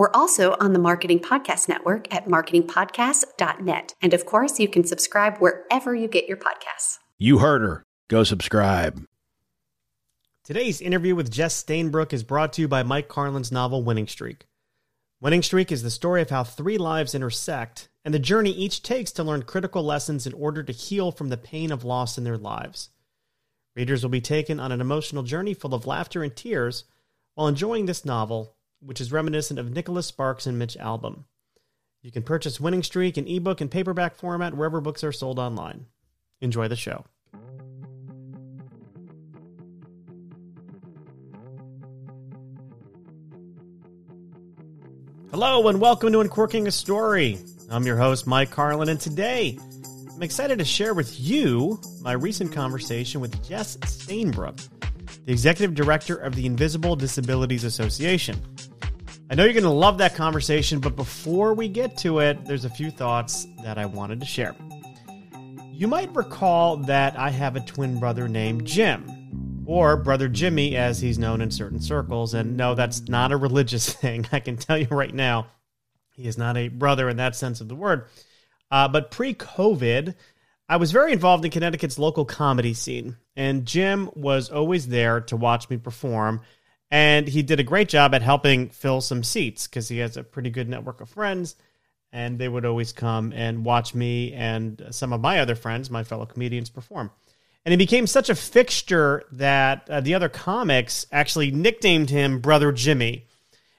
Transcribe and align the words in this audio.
We're 0.00 0.10
also 0.14 0.56
on 0.60 0.72
the 0.72 0.78
Marketing 0.78 1.20
Podcast 1.20 1.68
Network 1.68 2.10
at 2.10 2.24
marketingpodcast.net. 2.24 3.94
And 4.00 4.14
of 4.14 4.24
course, 4.24 4.58
you 4.58 4.66
can 4.66 4.82
subscribe 4.82 5.36
wherever 5.40 5.94
you 5.94 6.08
get 6.08 6.26
your 6.26 6.38
podcasts. 6.38 6.96
You 7.18 7.40
heard 7.40 7.60
her. 7.60 7.84
Go 8.08 8.24
subscribe. 8.24 9.04
Today's 10.42 10.80
interview 10.80 11.14
with 11.14 11.30
Jess 11.30 11.62
Stainbrook 11.62 12.14
is 12.14 12.22
brought 12.22 12.54
to 12.54 12.62
you 12.62 12.66
by 12.66 12.82
Mike 12.82 13.08
Carlin's 13.08 13.52
novel 13.52 13.82
Winning 13.82 14.06
Streak. 14.06 14.46
Winning 15.20 15.42
Streak 15.42 15.70
is 15.70 15.82
the 15.82 15.90
story 15.90 16.22
of 16.22 16.30
how 16.30 16.44
three 16.44 16.78
lives 16.78 17.14
intersect 17.14 17.90
and 18.02 18.14
the 18.14 18.18
journey 18.18 18.52
each 18.52 18.82
takes 18.82 19.12
to 19.12 19.22
learn 19.22 19.42
critical 19.42 19.82
lessons 19.82 20.26
in 20.26 20.32
order 20.32 20.62
to 20.62 20.72
heal 20.72 21.12
from 21.12 21.28
the 21.28 21.36
pain 21.36 21.70
of 21.70 21.84
loss 21.84 22.16
in 22.16 22.24
their 22.24 22.38
lives. 22.38 22.88
Readers 23.76 24.02
will 24.02 24.08
be 24.08 24.22
taken 24.22 24.60
on 24.60 24.72
an 24.72 24.80
emotional 24.80 25.24
journey 25.24 25.52
full 25.52 25.74
of 25.74 25.86
laughter 25.86 26.22
and 26.22 26.34
tears 26.34 26.84
while 27.34 27.48
enjoying 27.48 27.84
this 27.84 28.06
novel, 28.06 28.56
which 28.80 29.00
is 29.00 29.12
reminiscent 29.12 29.58
of 29.58 29.70
Nicholas 29.70 30.06
Sparks 30.06 30.46
and 30.46 30.58
Mitch 30.58 30.76
Albom. 30.78 31.24
You 32.02 32.10
can 32.10 32.22
purchase 32.22 32.58
Winning 32.58 32.82
Streak 32.82 33.18
in 33.18 33.28
ebook 33.28 33.60
and 33.60 33.70
paperback 33.70 34.16
format 34.16 34.56
wherever 34.56 34.80
books 34.80 35.04
are 35.04 35.12
sold 35.12 35.38
online. 35.38 35.86
Enjoy 36.40 36.66
the 36.66 36.76
show. 36.76 37.04
Hello 45.30 45.68
and 45.68 45.80
welcome 45.80 46.10
to 46.12 46.20
Uncorking 46.20 46.66
a 46.66 46.70
Story. 46.70 47.38
I'm 47.68 47.84
your 47.84 47.98
host, 47.98 48.26
Mike 48.26 48.50
Carlin, 48.50 48.88
and 48.88 48.98
today 48.98 49.58
I'm 50.12 50.22
excited 50.22 50.58
to 50.58 50.64
share 50.64 50.94
with 50.94 51.20
you 51.20 51.78
my 52.00 52.12
recent 52.12 52.52
conversation 52.52 53.20
with 53.20 53.46
Jess 53.46 53.76
Stainbrook, 53.76 54.68
the 55.26 55.32
Executive 55.32 55.74
Director 55.74 56.16
of 56.16 56.34
the 56.34 56.46
Invisible 56.46 56.96
Disabilities 56.96 57.64
Association. 57.64 58.40
I 59.30 59.36
know 59.36 59.44
you're 59.44 59.52
going 59.52 59.62
to 59.62 59.70
love 59.70 59.98
that 59.98 60.16
conversation, 60.16 60.80
but 60.80 60.96
before 60.96 61.54
we 61.54 61.68
get 61.68 61.96
to 61.98 62.18
it, 62.18 62.44
there's 62.46 62.64
a 62.64 62.68
few 62.68 62.90
thoughts 62.90 63.46
that 63.62 63.78
I 63.78 63.86
wanted 63.86 64.18
to 64.18 64.26
share. 64.26 64.56
You 65.70 65.86
might 65.86 66.12
recall 66.16 66.78
that 66.78 67.16
I 67.16 67.30
have 67.30 67.54
a 67.54 67.60
twin 67.60 68.00
brother 68.00 68.26
named 68.26 68.66
Jim 68.66 69.62
or 69.66 69.96
Brother 69.96 70.28
Jimmy, 70.28 70.76
as 70.76 71.00
he's 71.00 71.16
known 71.16 71.40
in 71.40 71.52
certain 71.52 71.78
circles. 71.78 72.34
And 72.34 72.56
no, 72.56 72.74
that's 72.74 73.02
not 73.02 73.30
a 73.30 73.36
religious 73.36 73.92
thing. 73.94 74.26
I 74.32 74.40
can 74.40 74.56
tell 74.56 74.76
you 74.76 74.88
right 74.90 75.14
now, 75.14 75.46
he 76.16 76.26
is 76.26 76.36
not 76.36 76.56
a 76.56 76.66
brother 76.66 77.08
in 77.08 77.18
that 77.18 77.36
sense 77.36 77.60
of 77.60 77.68
the 77.68 77.76
word. 77.76 78.06
Uh, 78.68 78.88
but 78.88 79.12
pre 79.12 79.32
COVID, 79.32 80.16
I 80.68 80.76
was 80.76 80.90
very 80.90 81.12
involved 81.12 81.44
in 81.44 81.52
Connecticut's 81.52 82.00
local 82.00 82.24
comedy 82.24 82.74
scene, 82.74 83.16
and 83.36 83.64
Jim 83.64 84.10
was 84.16 84.50
always 84.50 84.88
there 84.88 85.20
to 85.20 85.36
watch 85.36 85.70
me 85.70 85.76
perform. 85.76 86.40
And 86.90 87.28
he 87.28 87.42
did 87.42 87.60
a 87.60 87.64
great 87.64 87.88
job 87.88 88.14
at 88.14 88.22
helping 88.22 88.68
fill 88.68 89.00
some 89.00 89.22
seats 89.22 89.66
because 89.66 89.88
he 89.88 89.98
has 89.98 90.16
a 90.16 90.24
pretty 90.24 90.50
good 90.50 90.68
network 90.68 91.00
of 91.00 91.08
friends. 91.08 91.56
And 92.12 92.38
they 92.38 92.48
would 92.48 92.66
always 92.66 92.92
come 92.92 93.32
and 93.32 93.64
watch 93.64 93.94
me 93.94 94.32
and 94.32 94.88
some 94.90 95.12
of 95.12 95.20
my 95.20 95.38
other 95.38 95.54
friends, 95.54 95.90
my 95.90 96.02
fellow 96.02 96.26
comedians, 96.26 96.68
perform 96.68 97.12
and 97.64 97.72
he 97.72 97.76
became 97.76 98.06
such 98.06 98.30
a 98.30 98.34
fixture 98.34 99.24
that 99.32 99.88
uh, 99.90 100.00
the 100.00 100.14
other 100.14 100.28
comics 100.28 101.06
actually 101.12 101.50
nicknamed 101.50 102.10
him 102.10 102.40
Brother 102.40 102.72
Jimmy. 102.72 103.26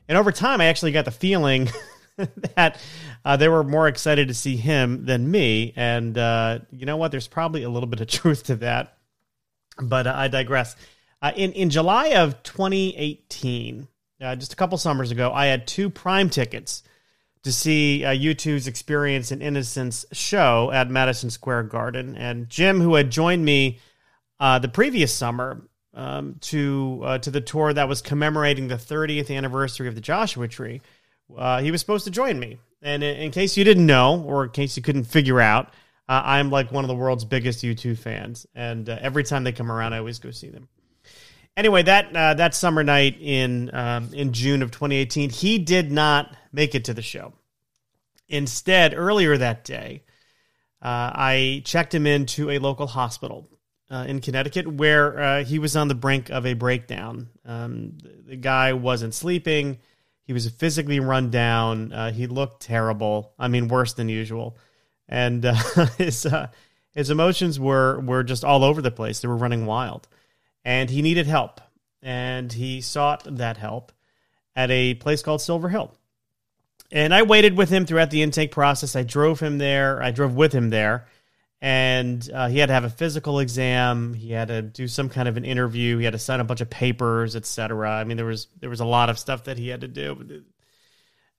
And 0.07 0.17
over 0.17 0.31
time, 0.31 0.61
I 0.61 0.65
actually 0.65 0.91
got 0.91 1.05
the 1.05 1.11
feeling 1.11 1.69
that 2.55 2.79
uh, 3.25 3.37
they 3.37 3.47
were 3.47 3.63
more 3.63 3.87
excited 3.87 4.27
to 4.27 4.33
see 4.33 4.55
him 4.55 5.05
than 5.05 5.29
me. 5.29 5.73
And 5.75 6.17
uh, 6.17 6.59
you 6.71 6.85
know 6.85 6.97
what? 6.97 7.11
There's 7.11 7.27
probably 7.27 7.63
a 7.63 7.69
little 7.69 7.87
bit 7.87 8.01
of 8.01 8.07
truth 8.21 8.43
to 8.43 8.57
that, 8.57 8.97
but 9.81 10.05
uh, 10.05 10.13
I 10.15 10.27
digress. 10.27 10.75
Uh, 11.21 11.31
in 11.35 11.51
in 11.53 11.69
July 11.69 12.07
of 12.15 12.41
2018, 12.43 13.87
uh, 14.21 14.35
just 14.35 14.53
a 14.53 14.55
couple 14.55 14.77
summers 14.77 15.11
ago, 15.11 15.31
I 15.31 15.47
had 15.47 15.67
two 15.67 15.89
prime 15.89 16.29
tickets 16.29 16.83
to 17.43 17.51
see 17.51 18.05
uh, 18.05 18.09
U2's 18.09 18.67
Experience 18.67 19.31
and 19.31 19.41
Innocence 19.41 20.05
show 20.11 20.71
at 20.71 20.89
Madison 20.89 21.29
Square 21.29 21.63
Garden. 21.63 22.15
And 22.15 22.49
Jim, 22.49 22.79
who 22.79 22.95
had 22.95 23.09
joined 23.09 23.43
me 23.43 23.79
uh, 24.39 24.59
the 24.59 24.67
previous 24.67 25.13
summer 25.13 25.61
um, 25.93 26.35
to 26.41 27.01
uh, 27.03 27.17
to 27.19 27.31
the 27.31 27.41
tour 27.41 27.73
that 27.73 27.87
was 27.87 28.01
commemorating 28.01 28.67
the 28.67 28.75
30th 28.75 29.35
anniversary 29.35 29.87
of 29.87 29.95
the 29.95 30.01
Joshua 30.01 30.47
Tree, 30.47 30.81
uh, 31.35 31.61
he 31.61 31.71
was 31.71 31.81
supposed 31.81 32.05
to 32.05 32.11
join 32.11 32.39
me. 32.39 32.59
And 32.81 33.03
in, 33.03 33.15
in, 33.17 33.31
case 33.31 33.57
you 33.57 33.63
didn't 33.63 33.85
know, 33.85 34.23
or 34.23 34.45
in 34.45 34.49
case 34.51 34.75
you 34.75 34.81
couldn't 34.81 35.03
figure 35.03 35.39
out, 35.39 35.67
uh, 36.09 36.21
I'm 36.25 36.49
like 36.49 36.71
one 36.71 36.83
of 36.83 36.87
the 36.87 36.95
world's 36.95 37.25
biggest 37.25 37.63
U2 37.63 37.95
fans, 37.97 38.47
and 38.55 38.89
every 38.89 39.23
time 39.23 39.43
they 39.43 39.51
come 39.51 39.71
around, 39.71 39.93
I 39.93 39.99
always 39.99 40.17
go 40.17 40.31
see 40.31 40.49
them. 40.49 40.67
Anyway, 41.57 41.83
that 41.83 42.15
uh, 42.15 42.33
that 42.35 42.55
summer 42.55 42.83
night 42.83 43.17
in 43.19 43.69
um, 43.73 44.13
in 44.13 44.33
June 44.33 44.61
of 44.61 44.71
2018, 44.71 45.29
he 45.29 45.57
did 45.57 45.91
not 45.91 46.35
make 46.53 46.75
it 46.75 46.85
to 46.85 46.93
the 46.93 47.01
show. 47.01 47.33
Instead, 48.29 48.93
earlier 48.95 49.37
that 49.37 49.65
day, 49.65 50.03
uh, 50.81 51.11
I 51.13 51.61
checked 51.65 51.93
him 51.93 52.07
into 52.07 52.49
a 52.49 52.59
local 52.59 52.87
hospital 52.87 53.49
uh, 53.91 54.05
in 54.07 54.21
Connecticut 54.21 54.65
where 54.65 55.19
uh, 55.19 55.43
he 55.43 55.59
was 55.59 55.75
on 55.75 55.89
the 55.89 55.95
brink 55.95 56.29
of 56.29 56.45
a 56.45 56.53
breakdown. 56.53 57.29
Um, 57.45 57.97
the, 58.01 58.29
the, 58.29 58.35
guy 58.37 58.71
wasn't 58.73 59.13
sleeping. 59.13 59.79
He 60.23 60.31
was 60.31 60.49
physically 60.49 61.01
run 61.01 61.29
down. 61.29 61.91
Uh, 61.91 62.11
he 62.11 62.25
looked 62.25 62.61
terrible. 62.61 63.33
I 63.37 63.49
mean, 63.49 63.67
worse 63.67 63.93
than 63.93 64.07
usual. 64.07 64.57
And 65.09 65.45
uh, 65.45 65.53
his 65.97 66.25
uh, 66.25 66.47
his 66.91 67.09
emotions 67.09 67.59
were 67.59 67.99
were 67.99 68.23
just 68.23 68.45
all 68.45 68.63
over 68.63 68.81
the 68.81 68.91
place. 68.91 69.19
They 69.19 69.27
were 69.27 69.35
running 69.35 69.65
wild, 69.65 70.07
and 70.63 70.89
he 70.89 71.01
needed 71.01 71.27
help. 71.27 71.61
And 72.01 72.51
he 72.51 72.81
sought 72.81 73.23
that 73.37 73.57
help 73.57 73.91
at 74.55 74.71
a 74.71 74.95
place 74.95 75.21
called 75.21 75.41
Silver 75.41 75.69
Hill. 75.69 75.93
And 76.91 77.13
I 77.13 77.21
waited 77.21 77.55
with 77.55 77.69
him 77.69 77.85
throughout 77.85 78.09
the 78.09 78.21
intake 78.21 78.51
process. 78.51 78.95
I 78.95 79.03
drove 79.03 79.39
him 79.39 79.57
there. 79.57 80.01
I 80.01 80.11
drove 80.11 80.35
with 80.35 80.51
him 80.51 80.69
there. 80.69 81.07
And 81.61 82.27
uh, 82.33 82.49
he 82.49 82.57
had 82.57 82.67
to 82.67 82.73
have 82.73 82.83
a 82.83 82.89
physical 82.89 83.39
exam. 83.39 84.15
He 84.15 84.31
had 84.31 84.47
to 84.47 84.63
do 84.63 84.87
some 84.87 85.09
kind 85.09 85.27
of 85.27 85.37
an 85.37 85.45
interview. 85.45 85.99
He 85.99 86.05
had 86.05 86.13
to 86.13 86.19
sign 86.19 86.39
a 86.39 86.43
bunch 86.43 86.61
of 86.61 86.69
papers, 86.69 87.35
etc. 87.35 87.91
I 87.91 88.03
mean, 88.03 88.17
there 88.17 88.25
was 88.25 88.47
there 88.59 88.69
was 88.69 88.79
a 88.79 88.85
lot 88.85 89.11
of 89.11 89.19
stuff 89.19 89.43
that 89.43 89.59
he 89.59 89.67
had 89.69 89.81
to 89.81 89.87
do. 89.87 90.43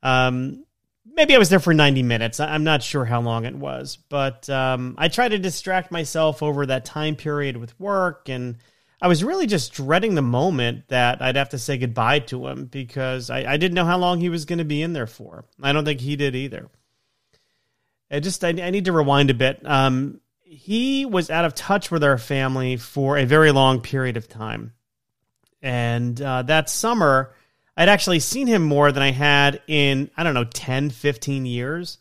Um, 0.00 0.65
maybe 1.04 1.34
I 1.34 1.39
was 1.39 1.49
there 1.49 1.60
for 1.60 1.75
90 1.75 2.04
minutes. 2.04 2.39
I'm 2.39 2.65
not 2.65 2.84
sure 2.84 3.04
how 3.04 3.21
long 3.21 3.44
it 3.44 3.54
was, 3.54 3.97
but 4.09 4.49
um, 4.49 4.94
I 4.97 5.09
tried 5.09 5.31
to 5.31 5.39
distract 5.39 5.91
myself 5.91 6.43
over 6.43 6.66
that 6.66 6.84
time 6.84 7.16
period 7.16 7.57
with 7.57 7.78
work 7.80 8.28
and 8.28 8.59
I 9.03 9.09
was 9.09 9.25
really 9.25 9.49
just 9.49 9.72
dreading 9.72 10.15
the 10.15 10.22
moment 10.22 10.87
that 10.87 11.21
I'd 11.21 11.34
have 11.34 11.49
to 11.49 11.59
say 11.59 11.77
goodbye 11.77 12.21
to 12.21 12.47
him 12.47 12.66
because 12.66 13.31
I, 13.31 13.39
I 13.41 13.57
didn't 13.57 13.75
know 13.75 13.84
how 13.84 13.99
long 13.99 14.21
he 14.21 14.28
was 14.28 14.45
going 14.45 14.60
to 14.60 14.65
be 14.65 14.81
in 14.81 14.93
there 14.93 15.09
for. 15.09 15.45
I 15.60 15.72
don't 15.72 15.84
think 15.84 16.01
he 16.01 16.15
did 16.15 16.37
either. 16.37 16.71
I 18.13 18.21
just 18.21 18.45
I, 18.45 18.51
I 18.51 18.71
need 18.71 18.84
to 18.84 18.93
rewind 18.93 19.31
a 19.31 19.34
bit. 19.34 19.60
Um, 19.66 20.21
he 20.45 21.04
was 21.04 21.31
out 21.31 21.45
of 21.45 21.57
touch 21.57 21.91
with 21.91 22.04
our 22.04 22.16
family 22.16 22.77
for 22.77 23.19
a 23.19 23.25
very 23.25 23.51
long 23.51 23.81
period 23.81 24.16
of 24.16 24.28
time, 24.28 24.72
and 25.60 26.21
uh, 26.22 26.43
that 26.43 26.71
summer 26.71 27.34
I'd 27.77 27.89
actually 27.89 28.21
seen 28.21 28.47
him 28.47 28.63
more 28.63 28.93
than 28.93 29.03
I 29.03 29.10
had 29.10 29.63
in 29.66 30.10
I 30.16 30.22
don't 30.22 30.34
know 30.34 30.45
10, 30.45 30.91
15 30.91 31.45
years. 31.45 31.99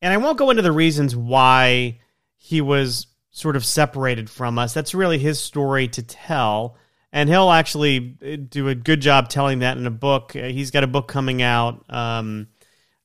And 0.00 0.10
I 0.10 0.16
won't 0.16 0.38
go 0.38 0.48
into 0.48 0.62
the 0.62 0.72
reasons 0.72 1.14
why 1.14 1.98
he 2.36 2.62
was 2.62 3.06
sort 3.40 3.56
of 3.56 3.64
separated 3.64 4.30
from 4.30 4.58
us. 4.58 4.74
That's 4.74 4.94
really 4.94 5.18
his 5.18 5.40
story 5.40 5.88
to 5.88 6.02
tell. 6.02 6.76
And 7.12 7.28
he'll 7.28 7.50
actually 7.50 8.16
uh, 8.22 8.36
do 8.48 8.68
a 8.68 8.74
good 8.74 9.00
job 9.00 9.28
telling 9.28 9.60
that 9.60 9.76
in 9.76 9.86
a 9.86 9.90
book. 9.90 10.36
Uh, 10.36 10.44
he's 10.44 10.70
got 10.70 10.84
a 10.84 10.86
book 10.86 11.08
coming 11.08 11.42
out, 11.42 11.84
um, 11.88 12.46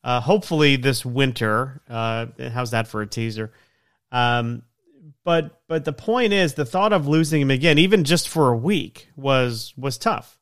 uh, 0.03 0.21
hopefully 0.21 0.75
this 0.75 1.03
winter. 1.03 1.81
Uh, 1.89 2.27
how's 2.53 2.71
that 2.71 2.87
for 2.87 3.01
a 3.01 3.07
teaser? 3.07 3.51
Um, 4.11 4.61
but 5.23 5.59
but 5.67 5.83
the 5.85 5.93
point 5.93 6.33
is, 6.33 6.53
the 6.53 6.65
thought 6.65 6.93
of 6.93 7.07
losing 7.07 7.41
him 7.41 7.49
again, 7.49 7.79
even 7.79 8.03
just 8.03 8.29
for 8.29 8.49
a 8.49 8.55
week, 8.55 9.09
was 9.15 9.73
was 9.75 9.97
tough. 9.97 10.37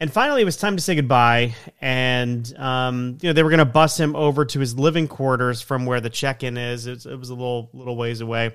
And 0.00 0.12
finally, 0.12 0.42
it 0.42 0.44
was 0.44 0.56
time 0.56 0.76
to 0.76 0.82
say 0.82 0.94
goodbye. 0.94 1.54
And 1.80 2.52
um, 2.58 3.18
you 3.20 3.28
know 3.28 3.32
they 3.32 3.42
were 3.42 3.50
going 3.50 3.58
to 3.58 3.64
bus 3.64 3.98
him 3.98 4.16
over 4.16 4.44
to 4.44 4.60
his 4.60 4.76
living 4.76 5.08
quarters 5.08 5.62
from 5.62 5.86
where 5.86 6.00
the 6.00 6.10
check-in 6.10 6.56
is. 6.56 6.86
It, 6.86 7.06
it 7.06 7.16
was 7.16 7.30
a 7.30 7.34
little 7.34 7.70
little 7.72 7.96
ways 7.96 8.20
away, 8.20 8.54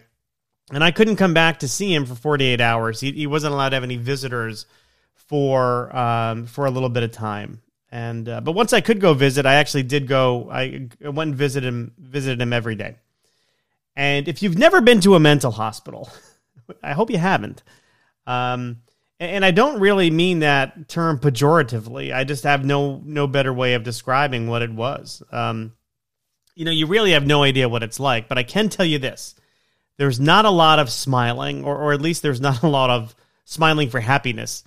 and 0.71 0.83
I 0.83 0.91
couldn't 0.91 1.17
come 1.17 1.33
back 1.33 1.59
to 1.59 1.67
see 1.67 1.93
him 1.93 2.05
for 2.05 2.15
48 2.15 2.61
hours. 2.61 2.99
He, 2.99 3.11
he 3.11 3.27
wasn't 3.27 3.53
allowed 3.53 3.69
to 3.69 3.75
have 3.75 3.83
any 3.83 3.97
visitors 3.97 4.65
for 5.15 5.95
um, 5.95 6.45
for 6.45 6.65
a 6.65 6.71
little 6.71 6.89
bit 6.89 7.03
of 7.03 7.11
time. 7.11 7.61
And 7.91 8.27
uh, 8.27 8.41
but 8.41 8.53
once 8.53 8.73
I 8.73 8.81
could 8.81 8.99
go 8.99 9.13
visit, 9.13 9.45
I 9.45 9.55
actually 9.55 9.83
did 9.83 10.07
go. 10.07 10.49
I 10.51 10.89
went 11.01 11.29
and 11.29 11.35
visited 11.35 11.67
him 11.67 11.93
visited 11.97 12.41
him 12.41 12.53
every 12.53 12.75
day. 12.75 12.95
And 13.95 14.27
if 14.27 14.41
you've 14.41 14.57
never 14.57 14.81
been 14.81 14.99
to 15.01 15.15
a 15.15 15.19
mental 15.19 15.51
hospital, 15.51 16.09
I 16.83 16.93
hope 16.93 17.11
you 17.11 17.19
haven't. 17.19 17.61
Um, 18.25 18.77
and 19.19 19.45
I 19.45 19.51
don't 19.51 19.79
really 19.79 20.09
mean 20.09 20.39
that 20.39 20.87
term 20.89 21.19
pejoratively. 21.19 22.13
I 22.13 22.23
just 22.23 22.43
have 22.43 22.65
no 22.65 23.01
no 23.05 23.27
better 23.27 23.53
way 23.53 23.75
of 23.75 23.83
describing 23.83 24.47
what 24.47 24.61
it 24.61 24.71
was. 24.71 25.21
Um, 25.31 25.73
you 26.55 26.65
know, 26.65 26.71
you 26.71 26.87
really 26.87 27.11
have 27.11 27.25
no 27.25 27.43
idea 27.43 27.69
what 27.69 27.83
it's 27.83 27.99
like. 27.99 28.27
But 28.27 28.37
I 28.37 28.43
can 28.43 28.69
tell 28.69 28.85
you 28.85 28.97
this: 28.97 29.35
there's 29.97 30.19
not 30.19 30.45
a 30.45 30.49
lot 30.49 30.79
of 30.79 30.89
smiling, 30.89 31.63
or 31.63 31.75
or 31.77 31.93
at 31.93 32.01
least 32.01 32.21
there's 32.21 32.41
not 32.41 32.63
a 32.63 32.67
lot 32.67 32.89
of 32.89 33.15
smiling 33.45 33.89
for 33.89 33.99
happiness. 33.99 34.63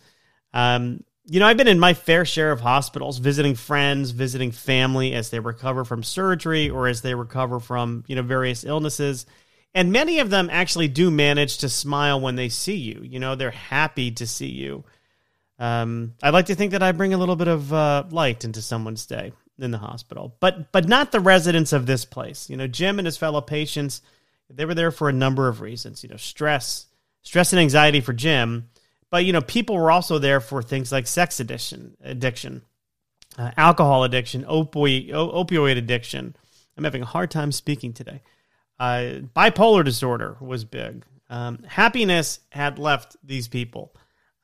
Um, 0.53 1.05
you 1.29 1.41
know, 1.41 1.47
I've 1.47 1.57
been 1.57 1.69
in 1.69 1.81
my 1.81 1.95
fair 1.95 2.25
share 2.25 2.53
of 2.53 2.61
hospitals, 2.61 3.19
visiting 3.19 3.57
friends, 3.57 4.11
visiting 4.11 4.53
family 4.53 5.13
as 5.13 5.31
they 5.31 5.41
recover 5.41 5.85
from 5.85 6.03
surgery 6.03 6.71
or 6.71 6.87
as 6.87 7.03
they 7.03 7.15
recover 7.15 7.59
from, 7.59 8.05
you 8.07 8.15
know, 8.15 8.23
various 8.23 8.65
illnesses. 8.65 9.27
And 9.75 9.93
many 9.93 10.21
of 10.21 10.31
them 10.31 10.49
actually 10.51 10.89
do 10.89 11.11
manage 11.11 11.59
to 11.59 11.69
smile 11.69 12.21
when 12.21 12.37
they 12.37 12.49
see 12.49 12.77
you. 12.77 13.03
You 13.03 13.19
know, 13.19 13.35
they're 13.35 13.51
happy 13.51 14.13
to 14.13 14.27
see 14.27 14.51
you. 14.51 14.85
Um, 15.59 16.15
I'd 16.23 16.33
like 16.33 16.47
to 16.47 16.55
think 16.55 16.73
that 16.73 16.83
I 16.83 16.93
bring 16.93 17.13
a 17.13 17.19
little 17.19 17.37
bit 17.37 17.49
of 17.49 17.73
uh, 17.73 18.05
light 18.11 18.45
into 18.45 18.63
someone's 18.63 19.05
day 19.05 19.33
in 19.59 19.71
the 19.71 19.79
hospital, 19.79 20.37
but 20.39 20.71
but 20.71 20.87
not 20.87 21.13
the 21.13 21.21
residents 21.21 21.73
of 21.73 21.87
this 21.87 22.05
place. 22.05 22.49
You 22.49 22.57
know, 22.57 22.67
Jim 22.67 22.99
and 22.99 23.07
his 23.07 23.17
fellow 23.17 23.41
patients, 23.41 24.01
they 24.51 24.65
were 24.65 24.75
there 24.75 24.91
for 24.91 25.09
a 25.09 25.13
number 25.13 25.49
of 25.49 25.61
reasons. 25.61 26.03
You 26.03 26.09
know, 26.09 26.17
stress, 26.17 26.87
stress 27.23 27.53
and 27.53 27.61
anxiety 27.61 28.01
for 28.01 28.13
Jim 28.13 28.69
but 29.11 29.25
you 29.25 29.33
know, 29.33 29.41
people 29.41 29.77
were 29.77 29.91
also 29.91 30.19
there 30.19 30.41
for 30.41 30.63
things 30.63 30.91
like 30.91 31.07
sex 31.07 31.41
addiction, 31.41 31.97
addiction, 32.03 32.63
uh, 33.39 33.51
alcohol 33.57 34.05
addiction, 34.05 34.45
opioid 34.45 35.11
opioid 35.11 35.77
addiction. 35.77 36.37
I'm 36.77 36.85
having 36.85 37.03
a 37.03 37.07
hard 37.07 37.31
time 37.31 37.53
speaking 37.53 37.93
today. 37.93 38.21
Uh, 38.79 39.21
bipolar 39.35 39.85
disorder 39.85 40.37
was 40.41 40.65
big. 40.65 41.05
Um, 41.31 41.63
happiness 41.67 42.41
had 42.51 42.79
left 42.79 43.17
these 43.25 43.49
people, 43.49 43.95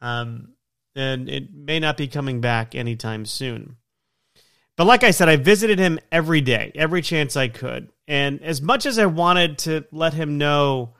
um, 0.01 0.55
and 0.95 1.29
it 1.29 1.53
may 1.53 1.79
not 1.79 1.97
be 1.97 2.09
coming 2.09 2.41
back 2.41 2.75
anytime 2.75 3.27
soon. 3.27 3.77
But 4.77 4.87
like 4.87 5.05
I 5.05 5.11
said, 5.11 5.29
I 5.29 5.37
visited 5.37 5.79
him 5.79 5.99
every 6.11 6.41
day, 6.41 6.73
every 6.75 7.03
chance 7.03 7.37
I 7.37 7.49
could. 7.49 7.91
And 8.13 8.43
as 8.43 8.61
much 8.61 8.85
as 8.85 8.99
I 8.99 9.07
wanted 9.07 9.57
to 9.61 9.87
let 9.91 10.13
him 10.13 10.37
know 10.37 10.93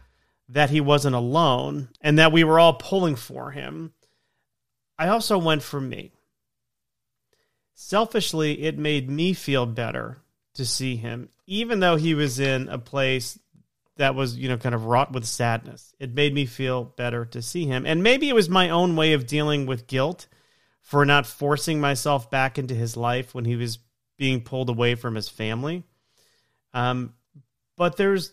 that 0.49 0.71
he 0.71 0.81
wasn't 0.81 1.15
alone 1.15 1.91
and 2.01 2.19
that 2.19 2.33
we 2.33 2.43
were 2.43 2.59
all 2.59 2.73
pulling 2.73 3.17
for 3.17 3.51
him, 3.51 3.93
I 4.99 5.09
also 5.09 5.37
went 5.37 5.63
for 5.63 5.79
me. 5.79 6.15
Selfishly, 7.75 8.63
it 8.63 8.79
made 8.79 9.11
me 9.11 9.35
feel 9.35 9.67
better 9.67 10.23
to 10.55 10.65
see 10.65 10.97
him, 10.97 11.29
even 11.47 11.81
though 11.81 11.97
he 11.97 12.15
was 12.15 12.41
in 12.41 12.71
a 12.71 12.79
place 12.79 13.39
that 13.99 14.15
was, 14.15 14.39
you 14.39 14.49
know, 14.49 14.57
kind 14.57 14.75
of 14.75 14.87
wrought 14.87 15.13
with 15.13 15.27
sadness. 15.27 15.95
It 15.99 16.15
made 16.15 16.33
me 16.33 16.47
feel 16.47 16.83
better 16.83 17.27
to 17.27 17.43
see 17.43 17.67
him. 17.67 17.85
And 17.85 18.03
maybe 18.03 18.31
it 18.31 18.35
was 18.35 18.49
my 18.49 18.71
own 18.71 18.97
way 18.97 19.13
of 19.13 19.27
dealing 19.27 19.67
with 19.67 19.87
guilt 19.87 20.29
for 20.81 21.05
not 21.05 21.27
forcing 21.27 21.79
myself 21.79 22.31
back 22.31 22.59
into 22.59 22.75
his 22.75 22.97
life 22.97 23.35
when 23.35 23.45
he 23.45 23.57
was 23.57 23.81
being 24.17 24.41
pulled 24.41 24.71
away 24.71 24.95
from 24.95 25.15
his 25.15 25.29
family. 25.29 25.85
Um, 26.75 27.15
but 27.77 27.97
there's 27.97 28.33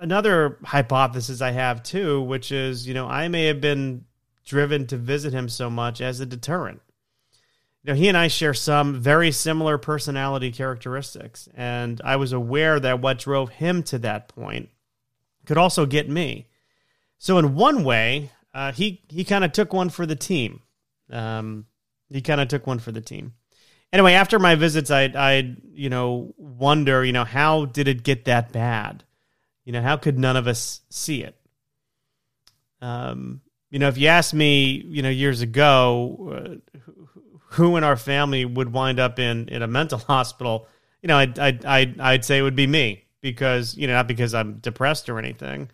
another 0.00 0.58
hypothesis 0.64 1.40
I 1.40 1.52
have 1.52 1.82
too, 1.82 2.22
which 2.22 2.52
is, 2.52 2.86
you 2.86 2.94
know, 2.94 3.06
I 3.06 3.28
may 3.28 3.46
have 3.46 3.60
been 3.60 4.04
driven 4.44 4.86
to 4.88 4.96
visit 4.96 5.32
him 5.32 5.48
so 5.48 5.70
much 5.70 6.00
as 6.00 6.20
a 6.20 6.26
deterrent. 6.26 6.80
Know, 7.86 7.94
he 7.94 8.08
and 8.08 8.16
I 8.16 8.26
share 8.26 8.54
some 8.54 9.00
very 9.00 9.30
similar 9.30 9.78
personality 9.78 10.50
characteristics, 10.50 11.48
and 11.54 12.00
I 12.04 12.16
was 12.16 12.32
aware 12.32 12.80
that 12.80 13.00
what 13.00 13.20
drove 13.20 13.50
him 13.50 13.84
to 13.84 13.98
that 14.00 14.26
point 14.26 14.70
could 15.44 15.56
also 15.56 15.86
get 15.86 16.08
me. 16.08 16.48
So, 17.18 17.38
in 17.38 17.54
one 17.54 17.84
way, 17.84 18.32
uh, 18.52 18.72
he 18.72 19.02
he 19.08 19.22
kind 19.22 19.44
of 19.44 19.52
took 19.52 19.72
one 19.72 19.88
for 19.88 20.04
the 20.04 20.16
team. 20.16 20.62
Um, 21.12 21.66
he 22.08 22.22
kind 22.22 22.40
of 22.40 22.48
took 22.48 22.66
one 22.66 22.80
for 22.80 22.90
the 22.90 23.00
team. 23.00 23.34
Anyway, 23.92 24.12
after 24.12 24.38
my 24.38 24.54
visits, 24.54 24.90
I 24.90 25.04
I 25.14 25.56
you 25.72 25.88
know 25.88 26.34
wonder, 26.36 27.04
you 27.04 27.12
know, 27.12 27.24
how 27.24 27.66
did 27.66 27.88
it 27.88 28.02
get 28.02 28.24
that 28.26 28.52
bad? 28.52 29.04
You 29.64 29.72
know, 29.72 29.82
how 29.82 29.96
could 29.96 30.18
none 30.18 30.36
of 30.36 30.46
us 30.46 30.80
see 30.90 31.22
it? 31.22 31.36
Um, 32.80 33.40
you 33.70 33.78
know, 33.78 33.88
if 33.88 33.98
you 33.98 34.08
asked 34.08 34.34
me, 34.34 34.82
you 34.86 35.02
know, 35.02 35.08
years 35.08 35.40
ago, 35.40 36.60
uh, 36.78 36.80
who 37.50 37.76
in 37.76 37.84
our 37.84 37.96
family 37.96 38.44
would 38.44 38.72
wind 38.72 39.00
up 39.00 39.18
in 39.18 39.48
in 39.48 39.62
a 39.62 39.66
mental 39.66 39.98
hospital, 40.08 40.68
you 41.02 41.08
know, 41.08 41.16
I'd 41.16 41.38
I'd 41.38 41.64
I'd, 41.64 42.00
I'd 42.00 42.24
say 42.24 42.38
it 42.38 42.42
would 42.42 42.56
be 42.56 42.66
me 42.66 43.04
because 43.20 43.76
you 43.76 43.86
know 43.86 43.94
not 43.94 44.08
because 44.08 44.34
I'm 44.34 44.58
depressed 44.58 45.08
or 45.08 45.18
anything, 45.18 45.70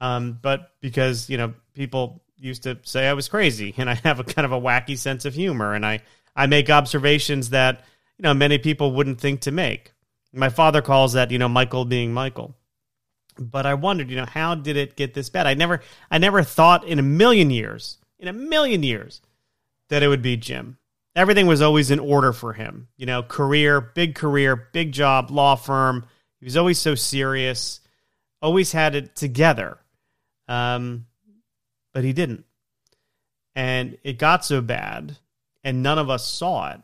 um, 0.00 0.38
but 0.40 0.72
because 0.80 1.30
you 1.30 1.36
know 1.36 1.54
people 1.74 2.22
used 2.36 2.62
to 2.64 2.78
say 2.82 3.06
I 3.08 3.12
was 3.12 3.28
crazy 3.28 3.74
and 3.76 3.88
I 3.88 3.94
have 4.04 4.20
a 4.20 4.24
kind 4.24 4.44
of 4.44 4.52
a 4.52 4.60
wacky 4.60 4.98
sense 4.98 5.24
of 5.24 5.34
humor 5.34 5.74
and 5.74 5.84
I 5.84 6.00
I 6.34 6.46
make 6.46 6.70
observations 6.70 7.50
that 7.50 7.84
you 8.18 8.22
know 8.22 8.34
many 8.34 8.58
people 8.58 8.92
wouldn't 8.92 9.20
think 9.20 9.40
to 9.42 9.50
make. 9.50 9.92
My 10.32 10.48
father 10.48 10.82
calls 10.82 11.14
that 11.14 11.30
you 11.30 11.38
know 11.38 11.48
Michael 11.48 11.84
being 11.84 12.12
Michael 12.12 12.54
but 13.40 13.66
I 13.66 13.74
wondered, 13.74 14.10
you 14.10 14.16
know, 14.16 14.26
how 14.26 14.54
did 14.54 14.76
it 14.76 14.96
get 14.96 15.14
this 15.14 15.30
bad? 15.30 15.46
I 15.46 15.54
never, 15.54 15.80
I 16.10 16.18
never 16.18 16.42
thought 16.42 16.84
in 16.84 16.98
a 16.98 17.02
million 17.02 17.50
years, 17.50 17.98
in 18.18 18.28
a 18.28 18.32
million 18.32 18.82
years, 18.82 19.22
that 19.88 20.02
it 20.02 20.08
would 20.08 20.22
be 20.22 20.36
Jim. 20.36 20.76
Everything 21.16 21.46
was 21.46 21.62
always 21.62 21.90
in 21.90 21.98
order 21.98 22.32
for 22.32 22.52
him. 22.52 22.88
You 22.96 23.06
know, 23.06 23.22
career, 23.22 23.80
big 23.80 24.14
career, 24.14 24.68
big 24.72 24.92
job, 24.92 25.30
law 25.30 25.56
firm. 25.56 26.06
He 26.38 26.44
was 26.44 26.56
always 26.56 26.78
so 26.78 26.94
serious, 26.94 27.80
always 28.40 28.72
had 28.72 28.94
it 28.94 29.16
together. 29.16 29.78
Um, 30.46 31.06
but 31.92 32.04
he 32.04 32.12
didn't. 32.12 32.44
And 33.56 33.98
it 34.04 34.18
got 34.18 34.44
so 34.44 34.60
bad, 34.60 35.16
and 35.62 35.82
none 35.82 35.98
of 35.98 36.10
us 36.10 36.26
saw 36.26 36.72
it 36.72 36.80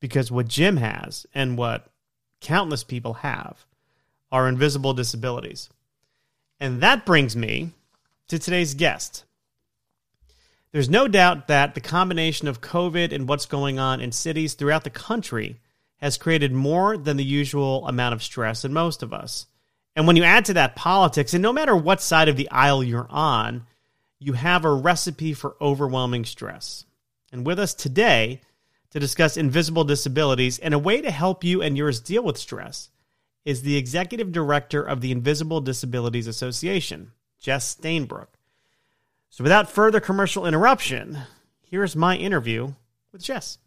because 0.00 0.30
what 0.30 0.48
Jim 0.48 0.76
has 0.76 1.26
and 1.34 1.56
what 1.56 1.90
countless 2.40 2.84
people 2.84 3.14
have 3.14 3.64
are 4.30 4.48
invisible 4.48 4.94
disabilities. 4.94 5.70
And 6.60 6.80
that 6.82 7.06
brings 7.06 7.36
me 7.36 7.70
to 8.28 8.38
today's 8.38 8.74
guest. 8.74 9.24
There's 10.72 10.90
no 10.90 11.06
doubt 11.06 11.48
that 11.48 11.74
the 11.74 11.80
combination 11.80 12.48
of 12.48 12.60
COVID 12.60 13.12
and 13.12 13.28
what's 13.28 13.46
going 13.46 13.78
on 13.78 14.00
in 14.00 14.12
cities 14.12 14.54
throughout 14.54 14.84
the 14.84 14.90
country 14.90 15.60
has 15.98 16.18
created 16.18 16.52
more 16.52 16.96
than 16.96 17.16
the 17.16 17.24
usual 17.24 17.86
amount 17.86 18.12
of 18.12 18.22
stress 18.22 18.64
in 18.64 18.72
most 18.72 19.02
of 19.02 19.12
us. 19.12 19.46
And 19.96 20.06
when 20.06 20.16
you 20.16 20.24
add 20.24 20.46
to 20.46 20.54
that 20.54 20.74
politics, 20.74 21.32
and 21.32 21.42
no 21.42 21.52
matter 21.52 21.76
what 21.76 22.02
side 22.02 22.28
of 22.28 22.36
the 22.36 22.50
aisle 22.50 22.82
you're 22.82 23.06
on, 23.08 23.66
you 24.18 24.32
have 24.32 24.64
a 24.64 24.74
recipe 24.74 25.32
for 25.32 25.56
overwhelming 25.60 26.24
stress. 26.24 26.84
And 27.34 27.44
with 27.44 27.58
us 27.58 27.74
today 27.74 28.42
to 28.90 29.00
discuss 29.00 29.36
invisible 29.36 29.82
disabilities 29.82 30.60
and 30.60 30.72
a 30.72 30.78
way 30.78 31.02
to 31.02 31.10
help 31.10 31.42
you 31.42 31.60
and 31.60 31.76
yours 31.76 31.98
deal 31.98 32.22
with 32.22 32.38
stress 32.38 32.90
is 33.44 33.62
the 33.62 33.76
executive 33.76 34.30
director 34.30 34.80
of 34.80 35.00
the 35.00 35.10
Invisible 35.10 35.60
Disabilities 35.60 36.28
Association, 36.28 37.10
Jess 37.40 37.74
Stainbrook. 37.74 38.28
So, 39.30 39.42
without 39.42 39.68
further 39.68 39.98
commercial 39.98 40.46
interruption, 40.46 41.18
here's 41.60 41.96
my 41.96 42.16
interview 42.16 42.74
with 43.10 43.24
Jess. 43.24 43.58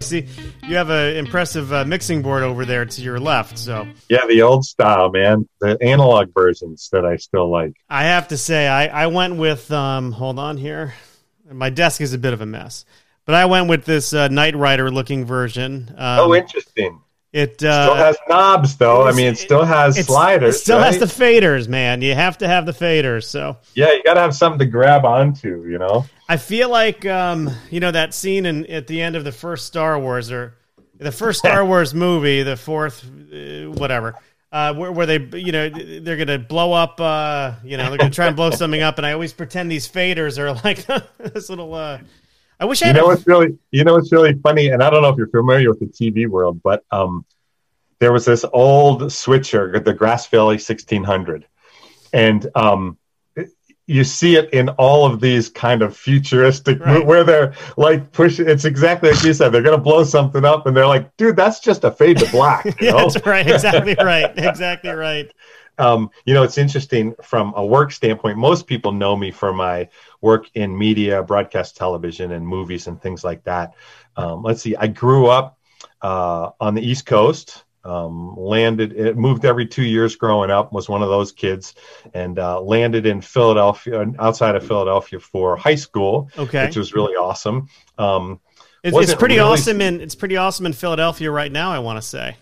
See, 0.00 0.26
you 0.66 0.76
have 0.76 0.88
an 0.90 1.16
impressive 1.16 1.72
uh, 1.72 1.84
mixing 1.84 2.22
board 2.22 2.42
over 2.42 2.64
there 2.64 2.86
to 2.86 3.02
your 3.02 3.20
left. 3.20 3.58
So, 3.58 3.86
yeah, 4.08 4.26
the 4.26 4.42
old 4.42 4.64
style, 4.64 5.10
man, 5.10 5.46
the 5.60 5.76
analog 5.82 6.32
versions 6.34 6.88
that 6.92 7.04
I 7.04 7.16
still 7.16 7.50
like. 7.50 7.74
I 7.88 8.04
have 8.04 8.28
to 8.28 8.38
say, 8.38 8.66
I, 8.66 8.86
I 8.86 9.06
went 9.08 9.36
with, 9.36 9.70
um, 9.70 10.12
hold 10.12 10.38
on 10.38 10.56
here. 10.56 10.94
My 11.50 11.68
desk 11.68 12.00
is 12.00 12.14
a 12.14 12.18
bit 12.18 12.32
of 12.32 12.40
a 12.40 12.46
mess. 12.46 12.84
But 13.26 13.34
I 13.34 13.44
went 13.44 13.68
with 13.68 13.84
this 13.84 14.14
uh, 14.14 14.28
Knight 14.28 14.56
Rider 14.56 14.90
looking 14.90 15.26
version. 15.26 15.94
Um, 15.96 16.20
oh, 16.20 16.34
interesting. 16.34 17.00
It 17.32 17.62
uh, 17.62 17.84
still 17.84 17.94
has 17.94 18.16
knobs, 18.28 18.76
though. 18.76 19.06
I 19.06 19.12
mean, 19.12 19.28
it 19.28 19.38
still 19.38 19.64
has 19.64 20.04
sliders. 20.04 20.56
It 20.56 20.58
still 20.58 20.78
right? 20.78 20.86
has 20.86 20.98
the 20.98 21.06
faders, 21.06 21.68
man. 21.68 22.02
You 22.02 22.14
have 22.14 22.38
to 22.38 22.48
have 22.48 22.66
the 22.66 22.72
faders. 22.72 23.24
So 23.24 23.56
yeah, 23.74 23.92
you 23.92 24.02
got 24.02 24.14
to 24.14 24.20
have 24.20 24.34
something 24.34 24.58
to 24.58 24.66
grab 24.66 25.04
onto. 25.04 25.64
You 25.64 25.78
know. 25.78 26.06
I 26.28 26.36
feel 26.38 26.68
like 26.68 27.06
um, 27.06 27.48
you 27.70 27.78
know 27.78 27.92
that 27.92 28.14
scene 28.14 28.46
in, 28.46 28.66
at 28.66 28.88
the 28.88 29.00
end 29.00 29.14
of 29.14 29.22
the 29.22 29.30
first 29.30 29.66
Star 29.66 29.98
Wars, 29.98 30.32
or 30.32 30.54
The 30.98 31.12
first 31.12 31.38
Star 31.44 31.64
Wars 31.64 31.94
movie, 31.94 32.42
the 32.42 32.56
fourth, 32.56 33.04
uh, 33.04 33.70
whatever, 33.70 34.16
uh, 34.50 34.74
where, 34.74 34.90
where, 34.90 35.06
they, 35.06 35.18
you 35.38 35.52
know, 35.52 35.68
they're 35.68 36.16
gonna 36.16 36.40
blow 36.40 36.72
up, 36.72 37.00
uh, 37.00 37.52
you 37.62 37.76
know, 37.76 37.90
they're 37.90 37.98
gonna 37.98 38.10
try 38.10 38.26
and 38.26 38.34
blow 38.34 38.50
something 38.50 38.82
up, 38.82 38.98
and 38.98 39.06
I 39.06 39.12
always 39.12 39.32
pretend 39.32 39.70
these 39.70 39.88
faders 39.88 40.36
are 40.36 40.52
like 40.64 40.84
this 41.32 41.48
little. 41.48 42.00
I 42.60 42.66
wish 42.66 42.82
I. 42.82 42.88
You 42.88 42.92
know 42.92 43.06
what's 43.06 43.26
really, 43.26 43.58
you 43.70 43.84
know 43.84 43.94
what's 43.94 44.12
really 44.12 44.34
funny, 44.34 44.68
and 44.68 44.82
I 44.82 44.90
don't 44.90 45.02
know 45.02 45.08
if 45.08 45.16
you're 45.16 45.28
familiar 45.28 45.70
with 45.70 45.80
the 45.80 45.86
TV 45.86 46.28
world, 46.28 46.62
but 46.62 46.84
um, 46.90 47.24
there 47.98 48.12
was 48.12 48.26
this 48.26 48.44
old 48.52 49.10
switcher, 49.10 49.80
the 49.80 49.94
Grass 49.94 50.26
Valley 50.26 50.56
1600, 50.56 51.46
and 52.12 52.46
um, 52.54 52.98
you 53.90 54.04
see 54.04 54.36
it 54.36 54.52
in 54.54 54.68
all 54.70 55.04
of 55.04 55.20
these 55.20 55.48
kind 55.48 55.82
of 55.82 55.96
futuristic 55.96 56.78
right. 56.80 57.04
where 57.04 57.24
they're 57.24 57.52
like 57.76 58.12
pushing 58.12 58.48
it's 58.48 58.64
exactly 58.64 59.10
like 59.10 59.22
you 59.24 59.34
said 59.34 59.48
they're 59.48 59.62
going 59.62 59.76
to 59.76 59.82
blow 59.82 60.04
something 60.04 60.44
up 60.44 60.66
and 60.66 60.76
they're 60.76 60.86
like 60.86 61.14
dude 61.16 61.34
that's 61.34 61.58
just 61.58 61.82
a 61.82 61.90
fade 61.90 62.16
to 62.16 62.30
black 62.30 62.64
yeah 62.80 62.92
that's 62.92 63.26
right 63.26 63.48
exactly 63.48 63.96
right 63.98 64.32
exactly 64.38 64.90
right. 64.90 65.32
Um, 65.78 66.10
you 66.26 66.34
know 66.34 66.42
it's 66.42 66.58
interesting 66.58 67.14
from 67.22 67.54
a 67.56 67.64
work 67.64 67.90
standpoint 67.90 68.36
most 68.36 68.66
people 68.66 68.92
know 68.92 69.16
me 69.16 69.30
for 69.30 69.50
my 69.50 69.88
work 70.20 70.50
in 70.52 70.76
media 70.76 71.22
broadcast 71.22 71.74
television 71.74 72.32
and 72.32 72.46
movies 72.46 72.86
and 72.86 73.00
things 73.00 73.24
like 73.24 73.44
that. 73.44 73.72
Um, 74.14 74.42
let's 74.42 74.60
see 74.60 74.76
i 74.76 74.86
grew 74.86 75.28
up 75.28 75.58
uh, 76.02 76.50
on 76.60 76.74
the 76.74 76.82
east 76.82 77.06
coast 77.06 77.64
um, 77.84 78.34
landed 78.36 78.92
it 78.92 79.16
moved 79.16 79.44
every 79.44 79.66
two 79.66 79.84
years 79.84 80.16
growing 80.16 80.50
up 80.50 80.72
was 80.72 80.88
one 80.88 81.02
of 81.02 81.08
those 81.08 81.32
kids 81.32 81.74
and 82.14 82.38
uh, 82.38 82.60
landed 82.60 83.06
in 83.06 83.20
philadelphia 83.20 84.06
outside 84.18 84.54
of 84.54 84.66
philadelphia 84.66 85.18
for 85.18 85.56
high 85.56 85.74
school 85.74 86.30
okay 86.38 86.66
which 86.66 86.76
was 86.76 86.94
really 86.94 87.14
awesome 87.14 87.68
um, 87.98 88.40
it's, 88.82 88.96
it's 88.96 89.14
pretty 89.14 89.36
really... 89.36 89.52
awesome 89.52 89.80
in 89.80 90.00
it's 90.00 90.14
pretty 90.14 90.36
awesome 90.36 90.66
in 90.66 90.72
philadelphia 90.72 91.30
right 91.30 91.52
now 91.52 91.72
i 91.72 91.78
want 91.78 91.96
to 91.96 92.02
say 92.02 92.36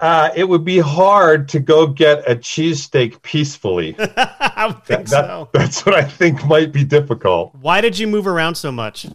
uh, 0.00 0.30
it 0.34 0.48
would 0.48 0.64
be 0.64 0.78
hard 0.80 1.48
to 1.48 1.60
go 1.60 1.86
get 1.86 2.28
a 2.28 2.34
cheesesteak 2.34 3.22
peacefully. 3.22 3.94
I 4.16 4.66
would 4.66 4.84
think 4.84 5.08
that, 5.08 5.26
so. 5.26 5.48
that's 5.52 5.86
what 5.86 5.94
I 5.94 6.02
think 6.02 6.44
might 6.46 6.72
be 6.72 6.82
difficult. 6.84 7.54
Why 7.54 7.80
did 7.80 7.96
you 7.96 8.08
move 8.08 8.26
around 8.26 8.56
so 8.56 8.72
much? 8.72 9.06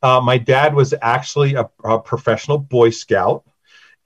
Uh, 0.00 0.20
my 0.20 0.38
dad 0.38 0.74
was 0.74 0.94
actually 1.02 1.54
a, 1.54 1.68
a 1.84 1.98
professional 1.98 2.58
Boy 2.58 2.90
Scout 2.90 3.44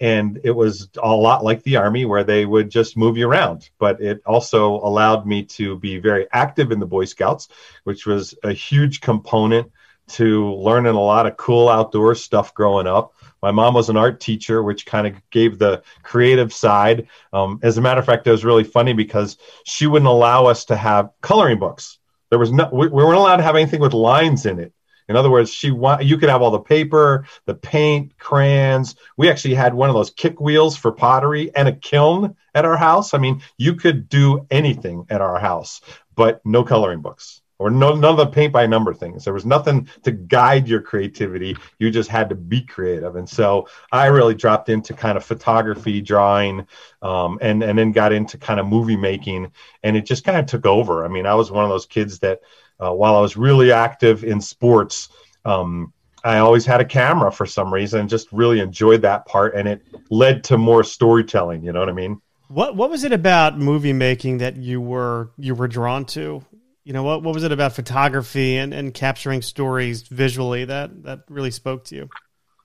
and 0.01 0.41
it 0.45 0.51
was 0.51 0.89
a 1.03 1.09
lot 1.09 1.45
like 1.45 1.63
the 1.63 1.77
army 1.77 2.05
where 2.05 2.25
they 2.25 2.45
would 2.45 2.71
just 2.71 2.97
move 2.97 3.17
you 3.17 3.29
around. 3.29 3.71
But 3.79 4.01
it 4.01 4.23
also 4.27 4.75
allowed 4.75 5.27
me 5.27 5.45
to 5.45 5.79
be 5.79 5.99
very 5.99 6.27
active 6.33 6.71
in 6.71 6.81
the 6.81 6.87
boy 6.87 7.05
scouts 7.05 7.49
which 7.85 8.07
was 8.07 8.35
a 8.43 8.53
huge 8.53 9.01
component 9.01 9.71
to 10.09 10.55
learning 10.55 10.95
a 10.95 11.01
lot 11.01 11.27
of 11.27 11.37
cool 11.37 11.69
outdoor 11.69 12.15
stuff 12.15 12.55
growing 12.55 12.87
up. 12.87 13.15
My 13.43 13.51
mom 13.51 13.75
was 13.75 13.89
an 13.89 13.97
art 13.97 14.21
teacher 14.21 14.63
which 14.63 14.87
kind 14.87 15.07
of 15.07 15.15
gave 15.31 15.59
the 15.59 15.83
creative 16.03 16.53
side. 16.53 17.09
Um, 17.33 17.61
as 17.63 17.79
a 17.79 17.81
matter 17.81 18.01
of 18.01 18.07
fact 18.07 18.27
it 18.27 18.31
was 18.31 18.45
really 18.45 18.65
funny 18.65 18.93
because 18.93 19.39
she 19.65 19.87
wouldn't 19.87 20.09
allow 20.09 20.47
us 20.47 20.65
to 20.67 20.77
have 20.77 21.11
coloring 21.21 21.59
books. 21.59 21.99
There 22.31 22.39
was 22.39 22.53
no 22.53 22.69
we, 22.73 22.89
we 22.89 23.05
weren't 23.05 23.19
allowed 23.19 23.37
to 23.37 23.43
have 23.43 23.57
anything 23.57 23.81
with 23.81 23.95
lines 23.95 24.47
in 24.47 24.59
it 24.59 24.73
in 25.09 25.17
other 25.17 25.31
words, 25.31 25.51
she 25.51 25.71
want 25.71 26.05
you 26.05 26.19
could 26.19 26.29
have 26.29 26.43
all 26.43 26.51
the 26.51 26.61
paper, 26.61 27.27
the 27.45 27.55
paint, 27.55 28.19
crayons. 28.19 28.97
We 29.17 29.31
actually 29.31 29.55
had 29.55 29.75
one 29.75 29.89
of 29.89 29.95
those 29.95 30.11
kick 30.11 30.41
wheels 30.41 30.77
for 30.77 30.93
pottery 30.93 31.55
and 31.55 31.69
a 31.69 31.73
kiln 31.73 32.37
at 32.55 32.65
our 32.65 32.77
house. 32.77 33.15
I 33.15 33.19
mean, 33.19 33.43
you 33.57 33.75
could 33.75 34.09
do 34.09 34.47
anything 34.51 35.07
at 35.11 35.21
our 35.21 35.39
house, 35.39 35.81
but 36.15 36.45
no 36.45 36.65
coloring 36.65 37.03
books 37.03 37.43
or 37.59 37.71
no, 37.71 37.95
none 37.95 38.13
of 38.13 38.17
the 38.19 38.27
paint 38.27 38.53
by 38.53 38.67
number 38.67 38.93
things. 38.93 39.25
There 39.25 39.33
was 39.33 39.47
nothing 39.47 39.89
to 40.03 40.13
guide 40.13 40.69
your 40.69 40.83
creativity. 40.83 41.57
You 41.79 41.91
just 41.91 42.11
had 42.11 42.29
to 42.29 42.35
be 42.35 42.61
creative. 42.61 43.17
And 43.17 43.29
so 43.29 43.69
I 43.91 44.07
really 44.07 44.35
dropped 44.35 44.69
into 44.69 44.93
kind 44.93 45.17
of 45.17 45.25
photography, 45.25 46.03
drawing, 46.03 46.67
um, 47.01 47.39
and 47.41 47.63
and 47.63 47.79
then 47.79 47.93
got 47.93 48.13
into 48.13 48.37
kind 48.39 48.61
of 48.61 48.67
movie 48.67 48.97
making, 48.97 49.53
and 49.83 49.97
it 49.97 50.05
just 50.05 50.25
kind 50.25 50.39
of 50.39 50.47
took 50.47 50.67
over. 50.67 51.05
I 51.05 51.09
mean, 51.09 51.27
I 51.27 51.35
was 51.35 51.51
one 51.51 51.65
of 51.65 51.71
those 51.71 51.87
kids 51.87 52.19
that 52.21 52.41
uh, 52.79 52.93
while 52.93 53.17
I 53.17 53.21
was 53.21 53.37
really 53.37 53.73
active 53.73 54.25
in 54.25 54.41
sports, 54.41 55.09
um, 55.45 55.93
I 56.25 56.39
always 56.39 56.67
had 56.67 56.81
a 56.81 56.85
camera 56.85 57.31
for 57.31 57.47
some 57.47 57.73
reason 57.73 58.01
and 58.01 58.09
just 58.09 58.33
really 58.33 58.61
enjoyed 58.61 59.03
that 59.03 59.27
part. 59.27 59.55
And 59.55 59.69
it 59.69 59.83
led 60.11 60.43
to 60.45 60.59
more 60.59 60.83
storytelling. 60.83 61.63
You 61.63 61.73
know 61.73 61.81
what 61.81 61.89
I 61.89 61.93
mean? 61.93 62.21
What 62.49 62.77
What 62.77 62.91
was 62.91 63.05
it 63.05 63.13
about 63.13 63.59
movie 63.59 63.93
making 63.93 64.39
that 64.39 64.57
you 64.57 64.81
were 64.81 65.31
you 65.39 65.55
were 65.55 65.69
drawn 65.69 66.05
to? 66.07 66.45
You 66.85 66.93
know 66.93 67.03
what 67.03 67.23
What 67.23 67.35
was 67.35 67.45
it 67.45 67.53
about 67.53 67.73
photography 67.73 68.57
and, 68.57 68.75
and 68.75 68.93
capturing 68.93 69.43
stories 69.43 70.03
visually 70.03 70.65
that 70.65 71.05
that 71.05 71.21
really 71.29 71.51
spoke 71.51 71.85
to 71.87 71.97
you? 71.97 72.09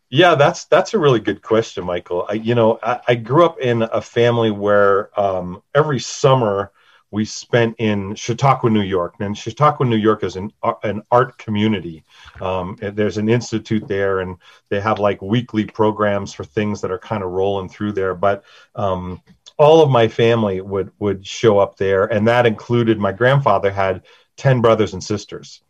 Yeah, 0.09 0.35
that's 0.35 0.65
that's 0.65 0.93
a 0.93 0.99
really 0.99 1.21
good 1.21 1.41
question, 1.41 1.85
Michael. 1.85 2.25
I, 2.27 2.33
you 2.33 2.53
know, 2.53 2.79
I, 2.83 2.99
I 3.07 3.15
grew 3.15 3.45
up 3.45 3.59
in 3.59 3.81
a 3.81 4.01
family 4.01 4.51
where 4.51 5.17
um, 5.19 5.63
every 5.73 5.99
summer 5.99 6.71
we 7.11 7.25
spent 7.25 7.75
in 7.77 8.15
Chautauqua, 8.15 8.69
New 8.69 8.81
York. 8.81 9.15
And 9.19 9.37
Chautauqua, 9.37 9.85
New 9.85 9.97
York 9.97 10.23
is 10.23 10.37
an, 10.37 10.51
an 10.83 11.03
art 11.11 11.37
community. 11.37 12.05
Um, 12.39 12.77
there's 12.81 13.17
an 13.17 13.27
institute 13.27 13.87
there, 13.87 14.21
and 14.21 14.37
they 14.69 14.79
have 14.79 14.99
like 14.99 15.21
weekly 15.21 15.65
programs 15.65 16.33
for 16.33 16.45
things 16.45 16.79
that 16.81 16.91
are 16.91 16.97
kind 16.97 17.21
of 17.21 17.31
rolling 17.31 17.67
through 17.67 17.91
there. 17.91 18.15
But 18.15 18.43
um, 18.75 19.21
all 19.57 19.83
of 19.83 19.89
my 19.89 20.07
family 20.07 20.61
would 20.61 20.91
would 20.99 21.27
show 21.27 21.59
up 21.59 21.77
there, 21.77 22.05
and 22.05 22.27
that 22.27 22.45
included 22.45 22.97
my 22.97 23.11
grandfather 23.11 23.69
had 23.69 24.03
ten 24.37 24.61
brothers 24.61 24.93
and 24.93 25.03
sisters. 25.03 25.61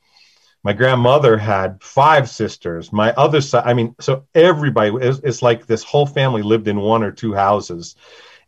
My 0.64 0.74
grandmother 0.74 1.38
had 1.38 1.82
five 1.82 2.30
sisters. 2.30 2.94
My 2.94 3.12
other 3.14 3.42
side, 3.42 3.64
I 3.66 3.74
mean, 3.74 3.96
so 4.00 4.28
everybody, 4.36 4.92
it's, 5.02 5.20
it's 5.24 5.42
like 5.42 5.66
this 5.66 5.84
whole 5.84 6.06
family 6.06 6.44
lived 6.44 6.68
in 6.68 6.80
one 6.80 7.02
or 7.02 7.12
two 7.12 7.34
houses. 7.34 7.96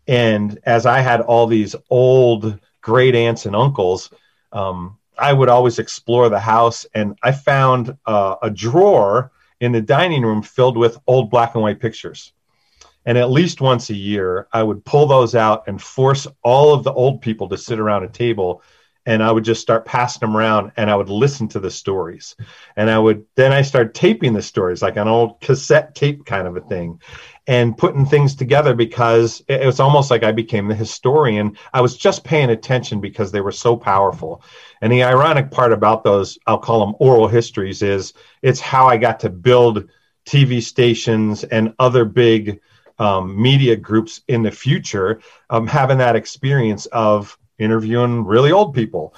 And 0.07 0.59
as 0.63 0.85
I 0.85 0.99
had 0.99 1.21
all 1.21 1.47
these 1.47 1.75
old 1.89 2.59
great 2.83 3.15
aunts 3.15 3.47
and 3.47 3.55
uncles, 3.55 4.11
um, 4.51 4.99
I 5.17 5.33
would 5.33 5.49
always 5.49 5.79
explore 5.79 6.29
the 6.29 6.39
house, 6.39 6.85
and 6.93 7.17
I 7.23 7.31
found 7.31 7.97
uh, 8.05 8.35
a 8.43 8.51
drawer 8.51 9.31
in 9.59 9.71
the 9.71 9.81
dining 9.81 10.21
room 10.21 10.43
filled 10.43 10.77
with 10.77 10.99
old 11.07 11.31
black 11.31 11.55
and 11.55 11.63
white 11.63 11.79
pictures. 11.79 12.33
And 13.05 13.17
at 13.17 13.31
least 13.31 13.61
once 13.61 13.89
a 13.89 13.95
year, 13.95 14.47
I 14.53 14.63
would 14.63 14.85
pull 14.85 15.07
those 15.07 15.35
out 15.35 15.63
and 15.67 15.81
force 15.81 16.27
all 16.43 16.73
of 16.73 16.83
the 16.83 16.93
old 16.93 17.21
people 17.21 17.49
to 17.49 17.57
sit 17.57 17.79
around 17.79 18.03
a 18.03 18.09
table. 18.09 18.61
And 19.05 19.21
I 19.21 19.31
would 19.31 19.43
just 19.43 19.61
start 19.61 19.85
passing 19.85 20.21
them 20.21 20.37
around 20.37 20.71
and 20.77 20.89
I 20.89 20.95
would 20.95 21.09
listen 21.09 21.47
to 21.49 21.59
the 21.59 21.69
stories. 21.69 22.35
And 22.77 22.89
I 22.89 22.97
would 22.97 23.25
then 23.35 23.51
I 23.51 23.61
start 23.61 23.93
taping 23.93 24.33
the 24.33 24.41
stories 24.41 24.81
like 24.81 24.97
an 24.97 25.07
old 25.07 25.41
cassette 25.41 25.93
tape 25.93 26.25
kind 26.25 26.47
of 26.47 26.55
a 26.55 26.61
thing 26.61 26.99
and 27.47 27.77
putting 27.77 28.05
things 28.05 28.35
together 28.35 28.73
because 28.73 29.43
it 29.47 29.65
was 29.65 29.79
almost 29.79 30.09
like 30.09 30.23
I 30.23 30.31
became 30.31 30.67
the 30.67 30.75
historian. 30.75 31.57
I 31.73 31.81
was 31.81 31.97
just 31.97 32.23
paying 32.23 32.49
attention 32.49 33.01
because 33.01 33.31
they 33.31 33.41
were 33.41 33.51
so 33.51 33.75
powerful. 33.75 34.41
And 34.81 34.91
the 34.91 35.03
ironic 35.03 35.51
part 35.51 35.73
about 35.73 36.03
those, 36.03 36.37
I'll 36.47 36.57
call 36.57 36.85
them 36.85 36.95
oral 36.99 37.27
histories, 37.27 37.81
is 37.81 38.13
it's 38.41 38.61
how 38.61 38.87
I 38.87 38.97
got 38.97 39.19
to 39.21 39.29
build 39.29 39.89
TV 40.25 40.63
stations 40.63 41.43
and 41.43 41.73
other 41.79 42.05
big 42.05 42.61
um, 42.99 43.41
media 43.41 43.75
groups 43.75 44.21
in 44.27 44.43
the 44.43 44.51
future, 44.51 45.19
um, 45.49 45.67
having 45.67 45.97
that 45.97 46.15
experience 46.15 46.85
of 46.87 47.37
interviewing 47.63 48.25
really 48.25 48.51
old 48.51 48.75
people 48.75 49.15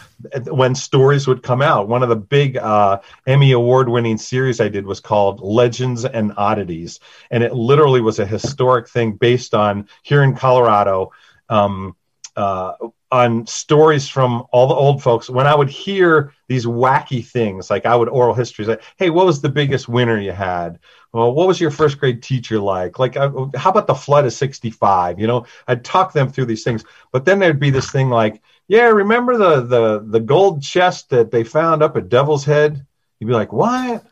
when 0.48 0.76
stories 0.76 1.28
would 1.28 1.44
come 1.44 1.62
out. 1.62 1.88
One 1.88 2.04
of 2.04 2.10
the 2.10 2.16
big 2.16 2.58
uh, 2.58 3.00
Emmy 3.28 3.52
award 3.52 3.90
winning 3.90 4.18
series 4.18 4.62
I 4.62 4.70
did 4.70 4.86
was 4.86 5.00
called 5.00 5.42
Legends 5.42 6.06
and 6.06 6.34
Oddities. 6.38 7.00
And 7.32 7.44
it 7.44 7.54
literally 7.54 8.02
was 8.02 8.20
a 8.20 8.26
historic 8.26 8.88
thing 8.88 9.14
based 9.14 9.54
on 9.54 9.90
here 10.04 10.24
in 10.24 10.36
Colorado. 10.36 11.12
Um, 11.50 11.96
uh, 12.36 12.74
on 13.12 13.46
stories 13.48 14.10
from 14.10 14.44
all 14.52 14.68
the 14.68 14.74
old 14.74 15.02
folks 15.02 15.30
when 15.30 15.48
i 15.48 15.56
would 15.56 15.70
hear 15.70 16.34
these 16.50 16.66
wacky 16.66 17.26
things 17.26 17.70
like 17.70 17.86
i 17.86 17.96
would 17.96 18.10
oral 18.10 18.34
histories 18.34 18.68
like 18.68 18.82
hey 18.98 19.10
what 19.10 19.26
was 19.26 19.42
the 19.42 19.50
biggest 19.50 19.88
winner 19.88 20.20
you 20.20 20.32
had? 20.32 20.80
Well 21.14 21.34
what 21.34 21.48
was 21.48 21.62
your 21.62 21.72
first 21.72 21.98
grade 21.98 22.22
teacher 22.22 22.60
like? 22.60 23.00
Like 23.00 23.16
uh, 23.16 23.30
how 23.56 23.70
about 23.70 23.88
the 23.88 23.96
flood 23.96 24.26
of 24.26 24.34
65 24.34 25.20
you 25.20 25.28
know 25.28 25.46
i'd 25.68 25.86
talk 25.86 26.14
them 26.14 26.30
through 26.30 26.46
these 26.46 26.64
things. 26.64 26.84
But 27.12 27.26
then 27.26 27.40
there'd 27.40 27.60
be 27.60 27.70
this 27.70 27.92
thing 27.92 28.10
like 28.10 28.42
yeah 28.68 28.88
remember 28.88 29.38
the 29.38 29.62
the 29.62 30.06
the 30.06 30.20
gold 30.20 30.62
chest 30.62 31.10
that 31.12 31.32
they 31.32 31.44
found 31.44 31.84
up 31.84 31.96
at 31.96 32.10
devil's 32.10 32.44
head? 32.44 32.86
You'd 33.20 33.28
be 33.28 33.34
like 33.34 33.54
what? 33.54 34.04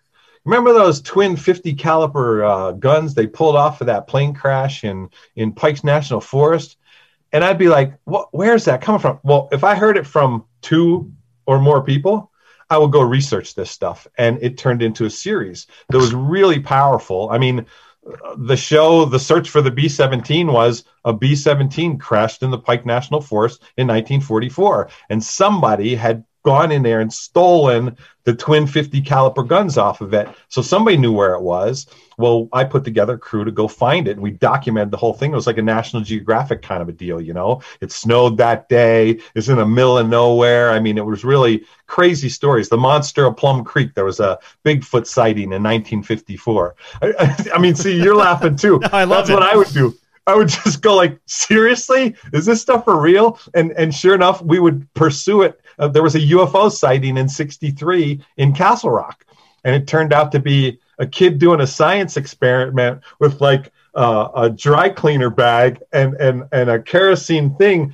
Remember 0.46 0.72
those 0.72 1.02
twin 1.02 1.36
50 1.36 1.74
caliber 1.74 2.46
uh, 2.46 2.72
guns 2.74 3.14
they 3.14 3.28
pulled 3.28 3.56
off 3.56 3.82
of 3.82 3.88
that 3.88 4.08
plane 4.08 4.34
crash 4.34 4.84
in 4.84 5.10
in 5.36 5.52
pikes 5.52 5.84
national 5.84 6.22
forest 6.22 6.78
and 7.34 7.44
I'd 7.44 7.58
be 7.58 7.68
like, 7.68 7.96
"What? 8.06 8.30
Where's 8.32 8.66
that 8.66 8.82
coming 8.82 9.02
from?" 9.02 9.20
Well, 9.24 9.50
if 9.52 9.64
I 9.64 9.76
heard 9.76 9.98
it 9.98 10.08
from 10.08 10.46
two 10.62 11.12
or 11.46 11.60
more 11.60 11.84
people, 11.84 12.32
I 12.70 12.78
would 12.78 12.92
go 12.92 13.02
research 13.02 13.56
this 13.56 13.72
stuff, 13.72 14.08
and 14.18 14.38
it 14.42 14.58
turned 14.58 14.82
into 14.82 15.06
a 15.06 15.10
series 15.10 15.68
that 15.90 15.98
was 15.98 16.14
really 16.14 16.60
powerful. 16.60 17.30
I 17.32 17.40
mean, 17.40 17.66
uh, 18.08 18.36
the 18.38 18.56
show, 18.56 19.06
the 19.06 19.20
search 19.20 19.50
for 19.50 19.62
the 19.62 19.72
B 19.72 19.90
seventeen 19.90 20.48
was 20.48 20.86
a 21.04 21.12
B 21.12 21.36
seventeen 21.36 21.98
crashed 21.98 22.44
in 22.44 22.52
the 22.52 22.60
Pike 22.60 22.86
National 22.86 23.20
Forest 23.20 23.62
in 23.76 23.88
1944, 23.88 24.90
and 25.10 25.22
somebody 25.22 25.96
had 25.96 26.24
gone 26.44 26.72
in 26.72 26.84
there 26.84 27.00
and 27.00 27.12
stolen 27.12 27.98
the 28.26 28.34
twin 28.34 28.68
50 28.68 29.02
caliber 29.02 29.44
guns 29.44 29.78
off 29.78 30.02
of 30.02 30.14
it. 30.14 30.30
So 30.48 30.62
somebody 30.62 30.98
knew 30.98 31.12
where 31.12 31.34
it 31.34 31.42
was. 31.42 31.88
Well, 32.18 32.48
I 32.54 32.64
put 32.64 32.84
together 32.86 33.14
a 33.16 33.18
crew 33.18 33.44
to 33.44 33.52
go 33.52 33.68
find 33.68 34.08
it 34.08 34.12
and 34.12 34.22
we 34.22 34.32
documented 34.32 34.92
the 34.92 34.98
whole 34.98 35.14
thing. 35.14 35.32
It 35.32 35.36
was 35.36 35.48
like 35.48 35.58
a 35.58 35.64
National 35.64 36.04
Geographic 36.04 36.62
kind 36.62 36.82
of 36.82 36.88
a 36.88 36.94
deal, 36.94 37.20
you 37.20 37.34
know. 37.34 37.62
It 37.82 37.92
snowed 37.92 38.38
that 38.38 38.70
day, 38.70 39.20
it's 39.36 39.50
in 39.50 39.58
the 39.58 39.66
middle 39.66 39.98
of 39.98 40.08
nowhere. 40.08 40.72
I 40.72 40.80
mean, 40.80 40.98
it 40.98 41.06
was 41.06 41.26
really 41.26 41.66
crazy 41.88 42.30
stories. 42.30 42.70
The 42.70 42.78
monster 42.78 43.26
of 43.26 43.36
Plum 43.36 43.64
Creek, 43.64 43.94
there 43.94 44.06
was 44.06 44.20
a 44.20 44.40
Bigfoot 44.64 45.08
sighting 45.08 45.52
in 45.52 45.64
1954. 45.64 46.76
I, 47.02 47.48
I 47.54 47.58
mean, 47.60 47.76
see, 47.76 48.02
you're 48.02 48.16
laughing 48.16 48.56
too. 48.56 48.80
no, 48.80 48.90
I 48.94 49.04
love 49.06 49.28
That's 49.28 49.30
it. 49.32 49.34
what 49.34 49.44
I 49.44 49.56
would 49.56 49.70
do. 49.70 49.94
I 50.28 50.36
would 50.36 50.48
just 50.48 50.82
go 50.82 50.96
like, 50.96 51.20
seriously, 51.26 52.16
is 52.32 52.46
this 52.46 52.62
stuff 52.62 52.86
for 52.86 53.00
real? 53.00 53.40
And 53.54 53.72
and 53.74 53.94
sure 53.94 54.16
enough, 54.16 54.42
we 54.42 54.60
would 54.60 54.92
pursue 54.94 55.42
it. 55.44 55.60
Uh, 55.78 55.88
there 55.90 56.04
was 56.04 56.16
a 56.16 56.20
UFO 56.20 56.72
sighting 56.72 57.18
in 57.18 57.28
'63 57.28 58.24
in 58.38 58.54
Castle 58.54 58.92
Rock, 58.92 59.26
and 59.64 59.76
it 59.76 59.88
turned 59.88 60.14
out 60.14 60.32
to 60.32 60.40
be 60.40 60.80
a 61.00 61.06
kid 61.06 61.40
doing 61.40 61.60
a 61.62 61.68
science 61.68 62.16
experiment 62.18 63.02
with 63.20 63.42
like 63.42 63.72
uh, 63.96 64.30
a 64.36 64.50
dry 64.50 64.90
cleaner 64.90 65.30
bag 65.30 65.82
and 65.92 66.14
and 66.16 66.44
and 66.52 66.70
a 66.70 66.82
kerosene 66.82 67.56
thing. 67.56 67.94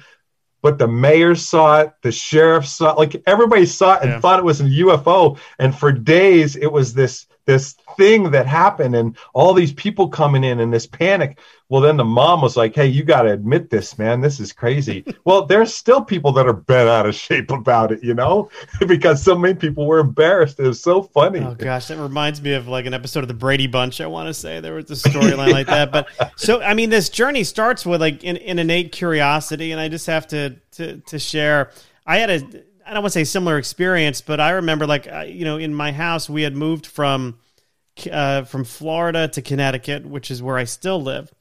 But 0.62 0.78
the 0.78 0.88
mayor 0.90 1.36
saw 1.36 1.82
it, 1.82 1.94
the 2.04 2.12
sheriff 2.12 2.68
saw 2.68 2.92
it, 2.92 2.98
like 2.98 3.24
everybody 3.26 3.66
saw 3.66 3.96
it 3.96 4.02
and 4.04 4.12
Yeah. 4.12 4.20
thought 4.20 4.40
it 4.40 4.46
was 4.46 4.60
a 4.60 4.66
UFO. 4.66 5.38
And 5.58 5.74
for 5.74 5.92
days, 5.92 6.58
it 6.58 6.70
was 6.72 6.94
this 6.94 7.28
this 7.50 7.74
thing 7.98 8.30
that 8.30 8.46
happened, 8.46 8.96
and 8.96 9.18
all 9.34 9.56
these 9.56 9.74
people 9.74 10.08
coming 10.08 10.44
in 10.44 10.60
and 10.60 10.72
this 10.72 10.86
panic. 10.86 11.40
Well, 11.68 11.82
then 11.82 11.98
the 11.98 12.06
mom 12.06 12.42
was 12.42 12.56
like, 12.56 12.76
"Hey, 12.76 12.86
you 12.86 13.04
got 13.04 13.24
to 13.24 13.32
admit 13.32 13.72
this, 13.72 13.98
man. 13.98 14.22
This 14.22 14.40
is 14.40 14.54
crazy." 14.54 15.04
well, 15.26 15.48
there's 15.48 15.74
still 15.74 16.04
people 16.04 16.32
that 16.34 16.46
are 16.46 16.54
bent 16.54 16.88
out 16.88 17.08
of 17.08 17.16
shape 17.16 17.50
about 17.50 17.92
it, 17.92 18.04
you 18.04 18.14
know, 18.14 18.52
because 18.88 19.24
so 19.24 19.36
many 19.36 19.56
people 19.56 19.88
were 19.88 19.98
embarrassed. 19.98 20.60
It 20.60 20.68
was 20.68 20.80
so 20.80 21.02
funny. 21.02 21.40
Oh 21.40 21.56
gosh, 21.56 21.88
that 21.88 21.98
reminds 21.98 22.40
me 22.40 22.54
of 22.54 22.68
like 22.68 22.86
an 22.86 22.94
episode 22.94 23.24
of 23.24 23.28
the 23.28 23.34
Brady 23.34 23.68
Bunch. 23.68 24.00
I 24.00 24.06
want 24.06 24.28
to 24.28 24.34
say 24.36 24.60
there 24.60 24.76
was 24.76 24.92
a 24.92 25.10
storyline 25.10 25.52
like 25.52 25.68
that. 25.68 25.92
But 25.92 26.08
so 26.36 26.62
I 26.62 26.76
mean, 26.76 26.92
this 26.92 27.10
journey 27.10 27.44
starts 27.44 27.84
with 27.84 28.00
like 28.00 28.24
an, 28.24 28.38
an 28.38 28.60
innate 28.60 28.92
curiosity, 28.92 29.72
and 29.72 29.82
I 29.82 29.88
just 29.90 30.06
have 30.06 30.28
to 30.28 30.56
to 30.74 30.98
to 30.98 31.18
share. 31.18 31.72
I 32.06 32.18
had 32.20 32.30
a 32.30 32.64
I 32.90 32.94
don't 32.94 33.04
want 33.04 33.14
to 33.14 33.20
say 33.20 33.24
similar 33.24 33.58
experience, 33.58 34.22
but 34.22 34.40
I 34.40 34.52
remember 34.52 34.88
like 34.88 35.06
you 35.28 35.46
know 35.46 35.58
in 35.58 35.74
my 35.74 35.92
house 35.92 36.30
we 36.30 36.42
had 36.42 36.56
moved 36.56 36.86
from 36.88 37.40
uh, 38.12 38.44
from 38.44 38.64
Florida 38.64 39.28
to 39.30 39.42
Connecticut, 39.42 40.06
which 40.06 40.32
is 40.32 40.42
where 40.42 40.58
I 40.58 40.64
still 40.64 41.02
live. 41.02 41.32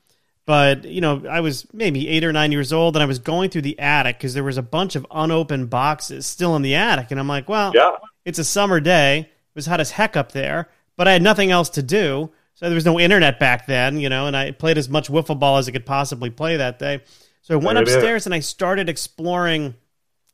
But 0.44 0.84
you 0.84 1.00
know, 1.00 1.24
I 1.28 1.40
was 1.40 1.66
maybe 1.72 2.08
eight 2.08 2.24
or 2.24 2.32
nine 2.32 2.52
years 2.52 2.72
old, 2.72 2.96
and 2.96 3.02
I 3.02 3.06
was 3.06 3.18
going 3.18 3.50
through 3.50 3.62
the 3.62 3.78
attic 3.78 4.18
because 4.18 4.34
there 4.34 4.44
was 4.44 4.56
a 4.58 4.62
bunch 4.62 4.96
of 4.96 5.06
unopened 5.10 5.70
boxes 5.70 6.26
still 6.26 6.56
in 6.56 6.62
the 6.62 6.74
attic, 6.74 7.10
and 7.10 7.20
I'm 7.20 7.28
like, 7.28 7.48
well, 7.48 7.72
Yeah. 7.74 7.92
it's 8.24 8.38
a 8.38 8.44
summer 8.44 8.80
day. 8.80 9.20
It 9.20 9.54
was 9.54 9.66
hot 9.66 9.80
as 9.80 9.90
heck 9.90 10.16
up 10.16 10.32
there, 10.32 10.68
but 10.96 11.06
I 11.08 11.12
had 11.12 11.22
nothing 11.22 11.50
else 11.50 11.68
to 11.70 11.82
do. 11.82 12.30
So 12.54 12.66
there 12.66 12.74
was 12.74 12.84
no 12.86 12.98
internet 12.98 13.38
back 13.38 13.66
then, 13.66 14.00
you 14.00 14.08
know, 14.08 14.26
and 14.26 14.36
I 14.36 14.50
played 14.50 14.78
as 14.78 14.88
much 14.88 15.08
wiffle 15.08 15.38
ball 15.38 15.58
as 15.58 15.68
I 15.68 15.70
could 15.72 15.86
possibly 15.86 16.30
play 16.30 16.56
that 16.56 16.78
day. 16.78 17.02
So 17.42 17.54
I 17.54 17.56
went 17.56 17.76
There 17.76 17.82
it 17.82 17.88
is. 17.88 17.94
upstairs 17.94 18.26
and 18.26 18.34
I 18.34 18.40
started 18.40 18.88
exploring 18.88 19.74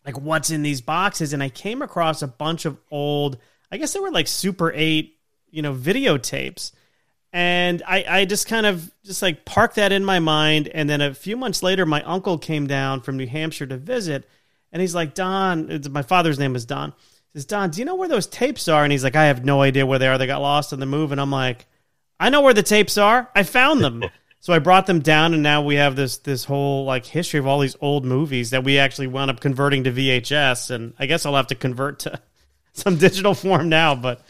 like 0.04 0.18
what's 0.18 0.50
in 0.50 0.62
these 0.62 0.80
boxes 0.80 1.32
and 1.32 1.42
I 1.42 1.48
came 1.48 1.82
across 1.82 2.22
a 2.22 2.28
bunch 2.28 2.64
of 2.64 2.78
old 2.90 3.38
I 3.74 3.76
guess 3.76 3.92
they 3.92 3.98
were 3.98 4.12
like 4.12 4.28
Super 4.28 4.72
8, 4.72 5.18
you 5.50 5.60
know, 5.60 5.74
videotapes. 5.74 6.70
And 7.32 7.82
I, 7.84 8.04
I 8.08 8.24
just 8.24 8.46
kind 8.46 8.66
of 8.66 8.88
just 9.02 9.20
like 9.20 9.44
parked 9.44 9.74
that 9.74 9.90
in 9.90 10.04
my 10.04 10.20
mind. 10.20 10.68
And 10.68 10.88
then 10.88 11.00
a 11.00 11.12
few 11.12 11.36
months 11.36 11.60
later, 11.60 11.84
my 11.84 12.00
uncle 12.04 12.38
came 12.38 12.68
down 12.68 13.00
from 13.00 13.16
New 13.16 13.26
Hampshire 13.26 13.66
to 13.66 13.76
visit. 13.76 14.28
And 14.70 14.80
he's 14.80 14.94
like, 14.94 15.14
Don, 15.14 15.80
my 15.90 16.02
father's 16.02 16.38
name 16.38 16.54
is 16.54 16.64
Don. 16.64 16.90
He 17.32 17.40
says, 17.40 17.46
Don, 17.46 17.70
do 17.70 17.80
you 17.80 17.84
know 17.84 17.96
where 17.96 18.08
those 18.08 18.28
tapes 18.28 18.68
are? 18.68 18.84
And 18.84 18.92
he's 18.92 19.02
like, 19.02 19.16
I 19.16 19.24
have 19.24 19.44
no 19.44 19.62
idea 19.62 19.86
where 19.86 19.98
they 19.98 20.06
are. 20.06 20.18
They 20.18 20.28
got 20.28 20.40
lost 20.40 20.72
in 20.72 20.78
the 20.78 20.86
move. 20.86 21.10
And 21.10 21.20
I'm 21.20 21.32
like, 21.32 21.66
I 22.20 22.30
know 22.30 22.42
where 22.42 22.54
the 22.54 22.62
tapes 22.62 22.96
are. 22.96 23.28
I 23.34 23.42
found 23.42 23.82
them. 23.82 24.04
so 24.44 24.52
I 24.52 24.58
brought 24.58 24.84
them 24.84 25.00
down, 25.00 25.32
and 25.32 25.42
now 25.42 25.62
we 25.62 25.76
have 25.76 25.96
this 25.96 26.18
this 26.18 26.44
whole 26.44 26.84
like 26.84 27.06
history 27.06 27.40
of 27.40 27.46
all 27.46 27.60
these 27.60 27.78
old 27.80 28.04
movies 28.04 28.50
that 28.50 28.62
we 28.62 28.78
actually 28.78 29.06
wound 29.06 29.30
up 29.30 29.40
converting 29.40 29.84
to 29.84 29.90
VHS. 29.90 30.70
And 30.70 30.92
I 30.98 31.06
guess 31.06 31.24
I'll 31.24 31.34
have 31.34 31.46
to 31.46 31.54
convert 31.54 32.00
to 32.00 32.20
some 32.74 32.98
digital 32.98 33.32
form 33.32 33.70
now. 33.70 33.94
But 33.94 34.20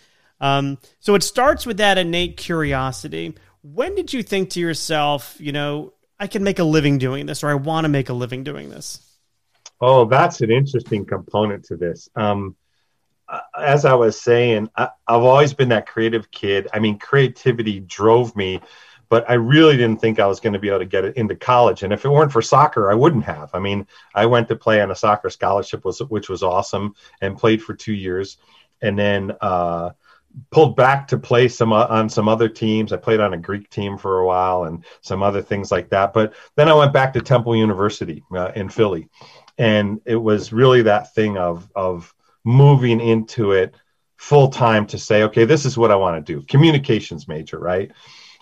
um, 0.41 0.79
so 1.01 1.17
it 1.17 1.25
starts 1.25 1.67
with 1.67 1.79
that 1.79 1.99
innate 1.99 2.37
curiosity. 2.37 3.35
When 3.63 3.97
did 3.97 4.13
you 4.13 4.23
think 4.23 4.51
to 4.51 4.61
yourself, 4.61 5.37
you 5.41 5.51
know, 5.51 5.95
I 6.21 6.29
can 6.29 6.45
make 6.45 6.61
a 6.61 6.65
living 6.65 6.99
doing 6.99 7.27
this, 7.27 7.43
or 7.43 7.49
I 7.49 7.55
want 7.55 7.85
to 7.85 7.89
make 7.89 8.09
a 8.09 8.15
living 8.15 8.45
doing 8.45 8.71
this? 8.71 9.01
Oh, 9.81 10.05
that's 10.05 10.41
an 10.43 10.53
interesting 10.53 11.07
component 11.07 11.65
to 11.65 11.77
this. 11.77 12.09
Um, 12.15 12.55
uh, 13.29 13.41
as 13.61 13.85
I 13.85 13.95
was 13.95 14.21
saying, 14.21 14.71
I, 14.77 14.91
I've 15.09 15.23
always 15.25 15.55
been 15.55 15.71
that 15.71 15.89
creative 15.89 16.31
kid. 16.31 16.69
I 16.73 16.79
mean, 16.79 17.01
creativity 17.01 17.81
drove 17.81 18.37
me, 18.37 18.61
but 19.09 19.29
I 19.29 19.35
really 19.35 19.77
didn't 19.77 20.01
think 20.01 20.19
I 20.19 20.27
was 20.27 20.41
going 20.41 20.53
to 20.53 20.59
be 20.59 20.69
able 20.69 20.81
to 20.81 20.85
get 20.87 21.05
it 21.05 21.17
into 21.17 21.35
college. 21.35 21.83
And 21.83 21.93
if 21.93 22.05
it 22.05 22.11
weren't 22.11 22.33
for 22.33 22.43
soccer, 22.43 22.91
I 22.91 22.95
wouldn't 22.95 23.25
have. 23.25 23.51
I 23.55 23.59
mean, 23.59 23.87
I 24.15 24.27
went 24.27 24.49
to 24.49 24.57
play 24.57 24.81
on 24.81 24.91
a 24.91 24.97
soccer 24.97 25.31
scholarship, 25.31 25.85
which 25.85 26.29
was 26.29 26.43
awesome, 26.43 26.95
and 27.21 27.39
played 27.39 27.63
for 27.63 27.75
two 27.75 27.93
years, 27.93 28.39
and 28.83 28.99
then 28.99 29.33
uh, 29.41 29.91
pulled 30.51 30.77
back 30.77 31.09
to 31.09 31.19
play 31.19 31.49
some 31.49 31.73
uh, 31.73 31.87
on 31.87 32.09
some 32.09 32.29
other 32.29 32.49
teams. 32.49 32.93
I 32.93 32.97
played 32.97 33.21
on 33.21 33.35
a 33.35 33.39
Greek 33.39 33.71
team 33.71 33.99
for 33.99 34.21
a 34.21 34.27
while 34.27 34.65
and 34.65 34.85
some 35.01 35.23
other 35.23 35.43
things 35.43 35.71
like 35.71 35.91
that. 35.91 36.13
But 36.13 36.35
then 36.57 36.69
I 36.69 36.75
went 36.75 36.93
back 36.93 37.13
to 37.15 37.21
Temple 37.21 37.57
University 37.57 38.23
uh, 38.35 38.53
in 38.55 38.69
Philly, 38.69 39.09
and 39.59 40.01
it 40.05 40.17
was 40.17 40.53
really 40.53 40.83
that 40.83 41.15
thing 41.15 41.39
of 41.39 41.69
of 41.75 42.13
moving 42.45 43.01
into 43.01 43.53
it 43.53 43.75
full 44.17 44.49
time 44.49 44.87
to 44.87 44.99
say, 44.99 45.25
okay, 45.25 45.45
this 45.45 45.65
is 45.65 45.77
what 45.77 45.91
I 45.91 45.97
want 45.97 46.25
to 46.25 46.33
do. 46.33 46.45
Communications 46.47 47.29
major, 47.29 47.59
right? 47.59 47.93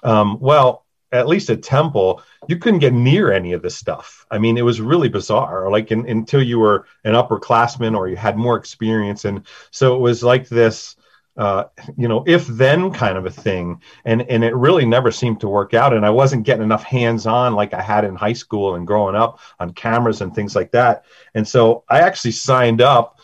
Um, 0.02 0.38
well, 0.40 0.86
at 1.10 1.28
least 1.28 1.50
at 1.50 1.62
Temple, 1.62 2.22
you 2.48 2.56
couldn't 2.56 2.80
get 2.80 2.94
near 2.94 3.30
any 3.30 3.52
of 3.52 3.62
this 3.62 3.76
stuff. 3.76 4.26
I 4.30 4.38
mean, 4.38 4.56
it 4.56 4.64
was 4.64 4.80
really 4.80 5.08
bizarre. 5.08 5.70
Like 5.70 5.92
in, 5.92 6.08
until 6.08 6.42
you 6.42 6.58
were 6.58 6.86
an 7.04 7.14
upperclassman 7.14 7.96
or 7.96 8.08
you 8.08 8.16
had 8.16 8.36
more 8.36 8.56
experience, 8.56 9.24
and 9.24 9.46
so 9.70 9.94
it 9.94 10.00
was 10.00 10.22
like 10.22 10.48
this 10.48 10.96
uh, 11.36 11.64
you 11.96 12.08
know, 12.08 12.24
if 12.26 12.46
then 12.46 12.92
kind 12.92 13.16
of 13.16 13.26
a 13.26 13.30
thing. 13.30 13.80
And 14.04 14.22
and 14.22 14.44
it 14.44 14.54
really 14.54 14.84
never 14.84 15.10
seemed 15.10 15.40
to 15.40 15.48
work 15.48 15.74
out. 15.74 15.92
And 15.94 16.04
I 16.04 16.10
wasn't 16.10 16.44
getting 16.44 16.62
enough 16.62 16.82
hands 16.84 17.26
on 17.26 17.54
like 17.54 17.72
I 17.74 17.80
had 17.80 18.04
in 18.04 18.14
high 18.14 18.34
school 18.34 18.74
and 18.74 18.86
growing 18.86 19.16
up 19.16 19.40
on 19.58 19.72
cameras 19.72 20.20
and 20.20 20.34
things 20.34 20.54
like 20.54 20.72
that. 20.72 21.04
And 21.34 21.46
so 21.46 21.84
I 21.88 22.00
actually 22.00 22.32
signed 22.32 22.80
up 22.80 23.20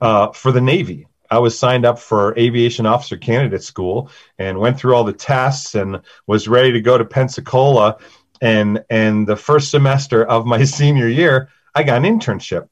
uh, 0.00 0.32
for 0.32 0.52
the 0.52 0.60
Navy. 0.60 1.06
I 1.32 1.38
was 1.38 1.58
signed 1.58 1.86
up 1.86 1.98
for 1.98 2.38
aviation 2.38 2.84
officer 2.84 3.16
candidate 3.16 3.62
school 3.62 4.10
and 4.38 4.58
went 4.58 4.78
through 4.78 4.94
all 4.94 5.02
the 5.02 5.14
tests 5.14 5.74
and 5.74 6.02
was 6.26 6.46
ready 6.46 6.72
to 6.72 6.80
go 6.82 6.98
to 6.98 7.06
Pensacola. 7.06 7.96
And 8.42 8.84
and 8.90 9.26
the 9.26 9.36
first 9.36 9.70
semester 9.70 10.26
of 10.26 10.44
my 10.44 10.62
senior 10.78 11.08
year, 11.08 11.48
I 11.74 11.84
got 11.84 12.04
an 12.04 12.18
internship. 12.18 12.68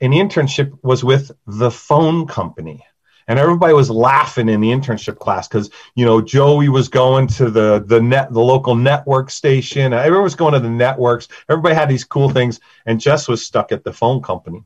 And 0.00 0.12
the 0.12 0.16
internship 0.16 0.76
was 0.82 1.04
with 1.04 1.30
the 1.46 1.70
phone 1.70 2.26
company 2.26 2.84
and 3.28 3.38
everybody 3.38 3.72
was 3.72 3.88
laughing 3.88 4.48
in 4.48 4.60
the 4.60 4.70
internship 4.70 5.20
class 5.20 5.46
because 5.46 5.70
you 5.94 6.04
know 6.04 6.20
Joey 6.20 6.68
was 6.68 6.88
going 6.88 7.28
to 7.28 7.50
the 7.50 7.84
the 7.86 8.02
net 8.02 8.32
the 8.32 8.40
local 8.40 8.74
network 8.74 9.30
station. 9.30 9.92
Everyone 9.92 10.24
was 10.24 10.34
going 10.34 10.54
to 10.54 10.60
the 10.60 10.68
networks. 10.68 11.28
Everybody 11.48 11.76
had 11.76 11.88
these 11.88 12.02
cool 12.02 12.30
things, 12.30 12.58
and 12.84 13.00
Jess 13.00 13.28
was 13.28 13.46
stuck 13.46 13.70
at 13.70 13.84
the 13.84 13.92
phone 13.92 14.22
company. 14.22 14.64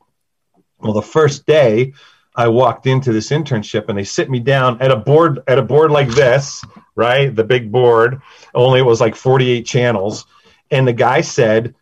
Well, 0.79 0.93
the 0.93 1.03
first 1.03 1.45
day 1.45 1.93
I 2.37 2.47
walked 2.47 2.85
into 2.85 3.11
this 3.11 3.31
internship, 3.31 3.89
and 3.89 3.97
they 3.97 4.03
sit 4.03 4.29
me 4.29 4.39
down 4.39 4.79
at 4.81 4.91
a 4.91 4.95
board 4.95 5.39
at 5.47 5.57
a 5.57 5.63
board 5.63 5.91
like 5.91 6.09
this, 6.09 6.63
right, 6.95 7.35
the 7.35 7.43
big 7.43 7.71
board. 7.71 8.21
Only 8.53 8.79
it 8.79 8.85
was 8.85 9.01
like 9.01 9.15
forty 9.15 9.49
eight 9.49 9.65
channels, 9.65 10.25
and 10.71 10.87
the 10.87 10.93
guy 10.93 11.21
said. 11.21 11.75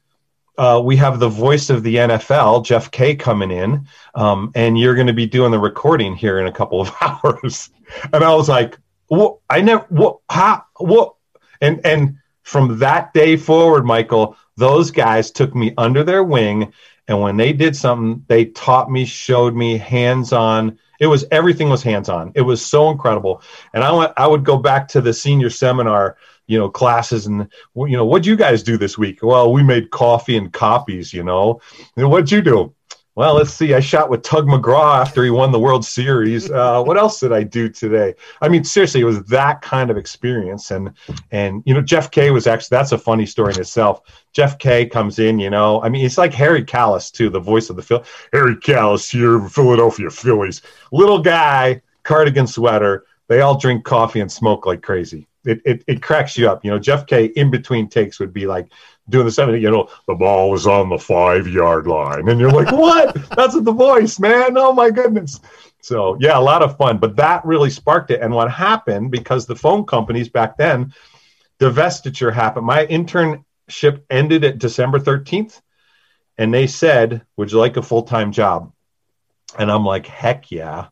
Uh, 0.58 0.82
we 0.82 0.96
have 0.96 1.20
the 1.20 1.28
voice 1.28 1.70
of 1.70 1.84
the 1.84 1.96
NFL, 1.98 2.64
Jeff 2.64 2.90
Kaye, 2.90 3.18
coming 3.18 3.52
in, 3.52 3.86
um, 4.14 4.54
and 4.56 4.80
you're 4.80 4.96
going 4.96 5.08
to 5.08 5.12
be 5.12 5.26
doing 5.26 5.52
the 5.52 5.60
recording 5.60 6.16
here 6.16 6.40
in 6.40 6.48
a 6.48 6.52
couple 6.54 6.80
of 6.80 6.96
hours. 7.02 7.70
And 8.14 8.24
I 8.24 8.34
was 8.34 8.48
like, 8.48 8.78
"What? 9.08 9.40
I 9.50 9.60
never. 9.60 9.86
What? 9.90 10.20
How? 10.30 10.64
What?" 10.78 11.16
And 11.60 11.86
and 11.86 12.20
from 12.46 12.78
that 12.78 13.12
day 13.12 13.38
forward, 13.38 13.86
Michael, 13.86 14.38
those 14.56 14.92
guys 14.92 15.32
took 15.32 15.56
me 15.56 15.74
under 15.80 16.04
their 16.04 16.24
wing, 16.24 16.72
and 17.08 17.20
when 17.20 17.38
they 17.38 17.54
did 17.54 17.76
something, 17.76 18.24
they 18.28 18.46
taught 18.46 18.90
me, 18.90 19.04
showed 19.06 19.56
me, 19.56 19.78
hands 19.78 20.32
on. 20.32 20.78
It 21.00 21.08
was 21.08 21.26
everything 21.32 21.70
was 21.70 21.82
hands 21.82 22.08
on. 22.08 22.32
It 22.36 22.44
was 22.44 22.64
so 22.64 22.92
incredible. 22.92 23.42
And 23.74 23.84
I 23.84 23.92
went. 23.92 24.14
I 24.16 24.28
would 24.28 24.46
go 24.46 24.58
back 24.58 24.88
to 24.90 25.02
the 25.02 25.14
senior 25.14 25.50
seminar 25.50 26.18
you 26.48 26.60
know 26.60 26.70
classes 26.70 27.26
and 27.26 27.50
you 27.76 27.98
know 27.98 28.06
what'd 28.06 28.28
you 28.28 28.36
guys 28.36 28.62
do 28.62 28.78
this 28.78 29.00
week 29.00 29.24
well 29.24 29.52
we 29.52 29.64
made 29.64 29.90
coffee 29.90 30.38
and 30.38 30.54
copies 30.54 31.12
you 31.12 31.24
know 31.24 31.60
and 31.98 32.08
what'd 32.08 32.32
you 32.32 32.40
do 32.40 32.72
well, 33.16 33.36
let's 33.36 33.54
see. 33.54 33.74
I 33.74 33.80
shot 33.80 34.10
with 34.10 34.24
Tug 34.24 34.46
McGraw 34.46 35.00
after 35.00 35.24
he 35.24 35.30
won 35.30 35.54
the 35.54 35.60
World 35.60 35.86
Series. 35.86 36.52
Uh, 36.52 36.84
what 36.84 36.98
else 36.98 37.22
did 37.22 37.32
I 37.32 37.44
do 37.44 37.70
today? 37.70 38.14
I 38.42 38.50
mean, 38.50 38.66
seriously, 38.66 39.00
it 39.00 39.06
was 39.06 39.24
that 39.26 39.62
kind 39.62 39.90
of 39.90 39.96
experience. 39.96 40.72
And 40.72 40.92
and 41.32 41.64
you 41.66 41.74
know, 41.74 41.82
Jeff 41.82 42.12
Kaye 42.12 42.32
was 42.32 42.46
actually 42.46 42.76
that's 42.76 42.92
a 42.92 42.98
funny 42.98 43.26
story 43.26 43.54
in 43.54 43.62
itself. 43.62 44.02
Jeff 44.34 44.60
Kaye 44.60 44.86
comes 44.86 45.20
in, 45.20 45.40
you 45.40 45.50
know, 45.50 45.82
I 45.82 45.88
mean, 45.88 46.06
it's 46.06 46.18
like 46.18 46.34
Harry 46.34 46.64
Kalas 46.64 47.10
too, 47.10 47.30
the 47.30 47.40
voice 47.40 47.70
of 47.70 47.78
the 47.78 47.82
Phil. 47.82 48.04
Harry 48.34 48.56
Kalas 48.58 49.10
here, 49.10 49.48
Philadelphia 49.48 50.10
Phillies, 50.10 50.62
little 50.92 51.20
guy, 51.20 51.82
cardigan 52.04 52.48
sweater. 52.48 53.06
They 53.30 53.40
all 53.40 53.58
drink 53.58 53.86
coffee 53.86 54.20
and 54.20 54.32
smoke 54.32 54.66
like 54.66 54.82
crazy. 54.82 55.28
It, 55.46 55.62
it, 55.64 55.84
it 55.88 56.02
cracks 56.02 56.38
you 56.38 56.50
up. 56.50 56.66
You 56.66 56.72
know, 56.72 56.80
Jeff 56.80 57.06
Kaye 57.06 57.26
in 57.26 57.50
between 57.50 57.88
takes 57.88 58.20
would 58.20 58.34
be 58.34 58.46
like, 58.48 58.68
doing 59.10 59.26
the 59.26 59.32
seven, 59.32 59.62
you 59.62 59.70
know, 59.70 59.90
the 60.08 60.16
ball 60.16 60.50
was 60.50 60.68
on 60.68 60.90
the 60.90 60.98
five 60.98 61.48
yard 61.48 61.88
line. 61.88 62.28
And 62.28 62.40
you're 62.40 62.52
like, 62.52 62.72
what? 62.72 63.16
That's 63.36 63.60
the 63.60 63.72
voice, 63.72 64.20
man. 64.20 64.58
Oh 64.58 64.74
my 64.74 64.90
goodness. 64.90 65.40
So 65.82 66.18
yeah, 66.20 66.38
a 66.38 66.42
lot 66.42 66.64
of 66.64 66.78
fun. 66.78 66.98
But 66.98 67.16
that 67.18 67.46
really 67.46 67.70
sparked 67.70 68.12
it. 68.12 68.22
And 68.22 68.34
what 68.34 68.52
happened, 68.52 69.12
because 69.12 69.46
the 69.46 69.56
phone 69.56 69.86
companies 69.86 70.30
back 70.30 70.58
then, 70.58 70.94
divestiture 71.60 72.34
happened. 72.34 72.66
My 72.66 72.86
internship 72.88 74.02
ended 74.10 74.44
at 74.44 74.58
December 74.58 75.00
13th. 75.00 75.62
And 76.38 76.54
they 76.54 76.68
said, 76.68 77.22
Would 77.38 77.52
you 77.52 77.60
like 77.60 77.78
a 77.78 77.82
full 77.82 78.04
time 78.04 78.32
job? 78.32 78.74
And 79.58 79.72
I'm 79.72 79.86
like, 79.86 80.06
heck 80.06 80.52
yeah. 80.52 80.88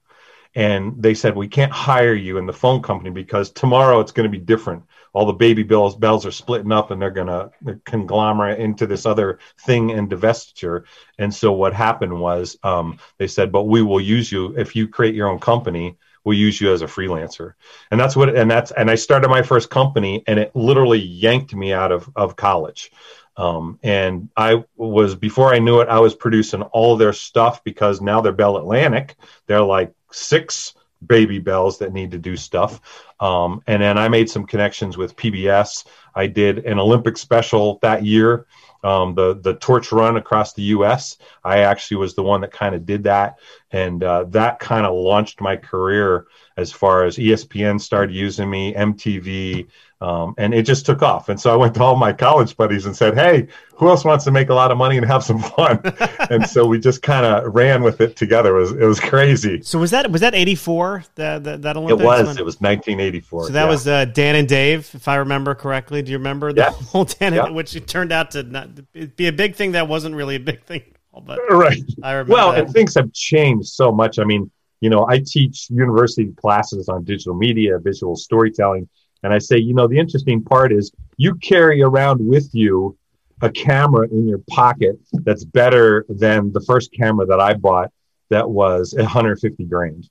And 0.55 1.01
they 1.01 1.15
said, 1.15 1.35
We 1.35 1.47
can't 1.47 1.71
hire 1.71 2.13
you 2.13 2.37
in 2.37 2.45
the 2.45 2.53
phone 2.53 2.81
company 2.81 3.09
because 3.09 3.51
tomorrow 3.51 3.99
it's 3.99 4.11
going 4.11 4.31
to 4.31 4.37
be 4.37 4.43
different 4.43 4.83
all 5.13 5.25
the 5.25 5.33
baby 5.33 5.63
bells 5.63 5.95
bells 5.95 6.25
are 6.25 6.31
splitting 6.31 6.71
up 6.71 6.91
and 6.91 7.01
they're 7.01 7.11
going 7.11 7.27
to 7.27 7.51
conglomerate 7.85 8.59
into 8.59 8.85
this 8.87 9.05
other 9.05 9.39
thing 9.61 9.91
and 9.91 10.09
divestiture. 10.09 10.83
And 11.19 11.33
so 11.33 11.51
what 11.53 11.73
happened 11.73 12.19
was 12.19 12.57
um, 12.63 12.97
they 13.17 13.27
said, 13.27 13.51
but 13.51 13.63
we 13.63 13.81
will 13.81 14.01
use 14.01 14.31
you 14.31 14.57
if 14.57 14.75
you 14.75 14.87
create 14.87 15.15
your 15.15 15.29
own 15.29 15.39
company. 15.39 15.97
We'll 16.25 16.37
use 16.37 16.59
you 16.61 16.71
as 16.71 16.81
a 16.81 16.85
freelancer, 16.87 17.55
and 17.91 17.99
that's 17.99 18.15
what. 18.15 18.33
And 18.33 18.49
that's 18.49 18.71
and 18.71 18.89
I 18.89 18.95
started 18.95 19.27
my 19.27 19.41
first 19.41 19.69
company, 19.69 20.23
and 20.25 20.39
it 20.39 20.55
literally 20.55 20.99
yanked 20.99 21.53
me 21.53 21.73
out 21.73 21.91
of 21.91 22.09
of 22.15 22.37
college. 22.37 22.91
Um, 23.35 23.77
and 23.83 24.29
I 24.37 24.63
was 24.77 25.15
before 25.15 25.53
I 25.53 25.59
knew 25.59 25.81
it, 25.81 25.89
I 25.89 25.99
was 25.99 26.15
producing 26.15 26.61
all 26.61 26.95
their 26.95 27.11
stuff 27.11 27.61
because 27.65 27.99
now 27.99 28.21
they're 28.21 28.31
Bell 28.31 28.55
Atlantic. 28.55 29.17
They're 29.47 29.61
like 29.61 29.93
six 30.13 30.75
baby 31.07 31.39
bells 31.39 31.77
that 31.79 31.93
need 31.93 32.11
to 32.11 32.17
do 32.17 32.35
stuff. 32.35 32.81
Um, 33.19 33.61
and 33.67 33.81
then 33.81 33.97
I 33.97 34.09
made 34.09 34.29
some 34.29 34.45
connections 34.45 34.97
with 34.97 35.15
PBS. 35.15 35.85
I 36.15 36.27
did 36.27 36.59
an 36.59 36.79
Olympic 36.79 37.17
special 37.17 37.79
that 37.81 38.03
year, 38.03 38.45
um, 38.83 39.15
the 39.15 39.35
the 39.35 39.55
torch 39.55 39.91
run 39.91 40.17
across 40.17 40.53
the 40.53 40.63
U.S. 40.63 41.17
I 41.43 41.59
actually 41.59 41.97
was 41.97 42.15
the 42.15 42.23
one 42.23 42.41
that 42.41 42.51
kind 42.51 42.75
of 42.75 42.85
did 42.85 43.03
that, 43.05 43.39
and 43.73 44.03
uh, 44.03 44.23
that 44.25 44.59
kind 44.59 44.85
of 44.85 44.93
launched 44.93 45.41
my 45.41 45.57
career 45.57 46.27
as 46.55 46.71
far 46.71 47.03
as 47.05 47.17
ESPN 47.17 47.81
started 47.81 48.15
using 48.15 48.47
me, 48.47 48.71
MTV, 48.75 49.67
um, 49.99 50.35
and 50.37 50.53
it 50.53 50.63
just 50.63 50.85
took 50.85 51.01
off. 51.01 51.29
And 51.29 51.39
so 51.39 51.51
I 51.51 51.55
went 51.55 51.73
to 51.75 51.83
all 51.83 51.95
my 51.95 52.13
college 52.13 52.55
buddies 52.55 52.85
and 52.85 52.95
said, 52.95 53.15
"Hey, 53.15 53.47
who 53.73 53.89
else 53.89 54.05
wants 54.05 54.25
to 54.25 54.31
make 54.31 54.49
a 54.49 54.53
lot 54.53 54.69
of 54.69 54.77
money 54.77 54.97
and 54.97 55.05
have 55.07 55.23
some 55.23 55.39
fun?" 55.39 55.79
and 56.29 56.45
so 56.45 56.67
we 56.67 56.79
just 56.79 57.01
kind 57.01 57.25
of 57.25 57.55
ran 57.55 57.81
with 57.81 57.99
it 57.99 58.15
together. 58.15 58.57
It 58.57 58.59
was 58.59 58.71
it 58.73 58.85
was 58.85 58.99
crazy. 58.99 59.61
So 59.63 59.79
was 59.79 59.89
that 59.91 60.11
was 60.11 60.21
that 60.21 60.35
eighty 60.35 60.55
four 60.55 61.03
that 61.15 61.43
that, 61.45 61.77
Olympics? 61.77 62.01
It 62.01 62.05
was. 62.05 62.27
One? 62.27 62.37
It 62.37 62.45
was 62.45 62.61
nineteen 62.61 62.99
eighty 62.99 63.21
four. 63.21 63.47
So 63.47 63.53
that 63.53 63.63
yeah. 63.63 63.69
was 63.69 63.87
uh, 63.87 64.05
Dan 64.05 64.35
and 64.35 64.47
Dave, 64.47 64.91
if 64.93 65.07
I 65.07 65.15
remember 65.15 65.55
correctly. 65.55 66.03
Do 66.03 66.11
you 66.11 66.17
remember 66.19 66.53
the 66.53 66.61
yes. 66.61 66.89
whole 66.89 67.05
Dan? 67.05 67.33
And, 67.33 67.55
which 67.55 67.75
it 67.75 67.87
turned 67.87 68.11
out 68.11 68.31
to 68.31 68.43
not 68.43 68.69
be 69.15 69.27
a 69.27 69.33
big 69.33 69.55
thing 69.55 69.71
that 69.71 69.87
wasn't 69.87 70.15
really 70.15 70.35
a 70.35 70.39
big 70.39 70.63
thing. 70.65 70.83
But 71.21 71.39
right. 71.49 71.83
I 72.01 72.13
remember. 72.13 72.33
Well, 72.33 72.51
that. 72.51 72.65
and 72.65 72.73
things 72.73 72.95
have 72.95 73.11
changed 73.13 73.69
so 73.69 73.91
much. 73.91 74.19
I 74.19 74.23
mean, 74.23 74.49
you 74.81 74.89
know, 74.89 75.07
I 75.07 75.19
teach 75.25 75.69
university 75.69 76.31
classes 76.33 76.89
on 76.89 77.03
digital 77.03 77.35
media, 77.35 77.79
visual 77.79 78.15
storytelling 78.15 78.89
and 79.23 79.33
I 79.33 79.37
say, 79.37 79.57
you 79.57 79.73
know, 79.73 79.87
the 79.87 79.97
interesting 79.97 80.43
part 80.43 80.71
is 80.73 80.91
you 81.17 81.35
carry 81.35 81.81
around 81.81 82.25
with 82.25 82.49
you 82.53 82.97
a 83.41 83.49
camera 83.49 84.07
in 84.09 84.27
your 84.27 84.41
pocket 84.49 84.99
that's 85.13 85.45
better 85.45 86.05
than 86.09 86.51
the 86.51 86.61
first 86.61 86.93
camera 86.93 87.25
that 87.25 87.39
I 87.39 87.53
bought 87.53 87.91
that 88.29 88.49
was 88.49 88.93
150 88.93 89.63
grand. 89.65 90.09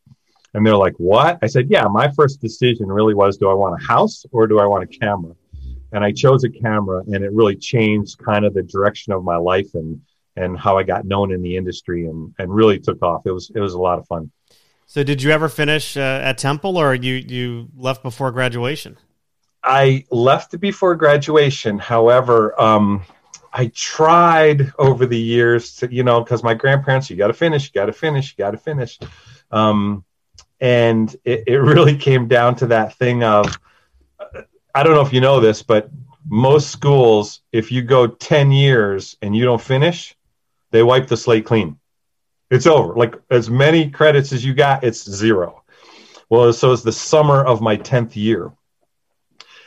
And 0.54 0.66
they're 0.66 0.76
like, 0.76 0.94
what? 0.96 1.38
I 1.42 1.46
said, 1.46 1.70
yeah, 1.70 1.84
my 1.84 2.10
first 2.10 2.40
decision 2.40 2.88
really 2.88 3.14
was 3.14 3.36
do 3.36 3.48
I 3.48 3.54
want 3.54 3.80
a 3.80 3.86
house 3.86 4.24
or 4.32 4.46
do 4.46 4.58
I 4.58 4.66
want 4.66 4.84
a 4.84 4.98
camera? 4.98 5.34
And 5.92 6.02
I 6.02 6.12
chose 6.12 6.44
a 6.44 6.50
camera 6.50 7.02
and 7.06 7.22
it 7.22 7.32
really 7.32 7.56
changed 7.56 8.18
kind 8.18 8.44
of 8.44 8.54
the 8.54 8.62
direction 8.62 9.12
of 9.12 9.24
my 9.24 9.36
life 9.36 9.74
and 9.74 10.00
and 10.36 10.58
how 10.58 10.78
I 10.78 10.82
got 10.82 11.04
known 11.04 11.32
in 11.32 11.42
the 11.42 11.56
industry 11.56 12.06
and 12.06 12.34
and 12.38 12.52
really 12.54 12.78
took 12.78 13.02
off. 13.02 13.26
It 13.26 13.32
was 13.32 13.50
it 13.54 13.60
was 13.60 13.74
a 13.74 13.80
lot 13.80 13.98
of 13.98 14.06
fun. 14.06 14.30
So, 14.86 15.02
did 15.02 15.22
you 15.22 15.30
ever 15.30 15.48
finish 15.48 15.96
uh, 15.96 16.00
at 16.22 16.38
Temple, 16.38 16.76
or 16.76 16.94
you 16.94 17.14
you 17.14 17.68
left 17.76 18.02
before 18.02 18.30
graduation? 18.30 18.98
I 19.64 20.04
left 20.10 20.58
before 20.60 20.96
graduation. 20.96 21.78
However, 21.78 22.60
um, 22.60 23.04
I 23.52 23.70
tried 23.74 24.72
over 24.78 25.06
the 25.06 25.18
years 25.18 25.76
to, 25.76 25.92
you 25.92 26.02
know, 26.02 26.22
because 26.22 26.42
my 26.42 26.54
grandparents, 26.54 27.10
you 27.10 27.16
got 27.16 27.28
to 27.28 27.34
finish, 27.34 27.66
you 27.66 27.72
got 27.80 27.86
to 27.86 27.92
finish, 27.92 28.34
you 28.36 28.42
got 28.42 28.52
to 28.52 28.58
finish. 28.58 28.98
Um, 29.50 30.04
and 30.60 31.14
it, 31.24 31.44
it, 31.46 31.58
really 31.58 31.96
came 31.96 32.28
down 32.28 32.56
to 32.56 32.66
that 32.68 32.94
thing 32.94 33.22
of, 33.22 33.58
I 34.74 34.82
don't 34.82 34.94
know 34.94 35.02
if 35.02 35.12
you 35.12 35.20
know 35.20 35.40
this, 35.40 35.62
but 35.62 35.90
most 36.26 36.70
schools, 36.70 37.42
if 37.52 37.70
you 37.70 37.82
go 37.82 38.06
10 38.06 38.52
years 38.52 39.16
and 39.20 39.36
you 39.36 39.44
don't 39.44 39.60
finish, 39.60 40.16
they 40.72 40.82
wipe 40.82 41.06
the 41.06 41.16
slate 41.16 41.46
clean 41.46 41.78
it's 42.52 42.66
over. 42.66 42.92
Like 42.94 43.14
as 43.30 43.48
many 43.48 43.90
credits 43.90 44.30
as 44.30 44.44
you 44.44 44.52
got, 44.52 44.84
it's 44.84 45.10
zero. 45.10 45.64
Well, 46.28 46.52
so 46.52 46.72
it's 46.72 46.82
the 46.82 46.92
summer 46.92 47.42
of 47.42 47.62
my 47.62 47.78
10th 47.78 48.14
year. 48.14 48.52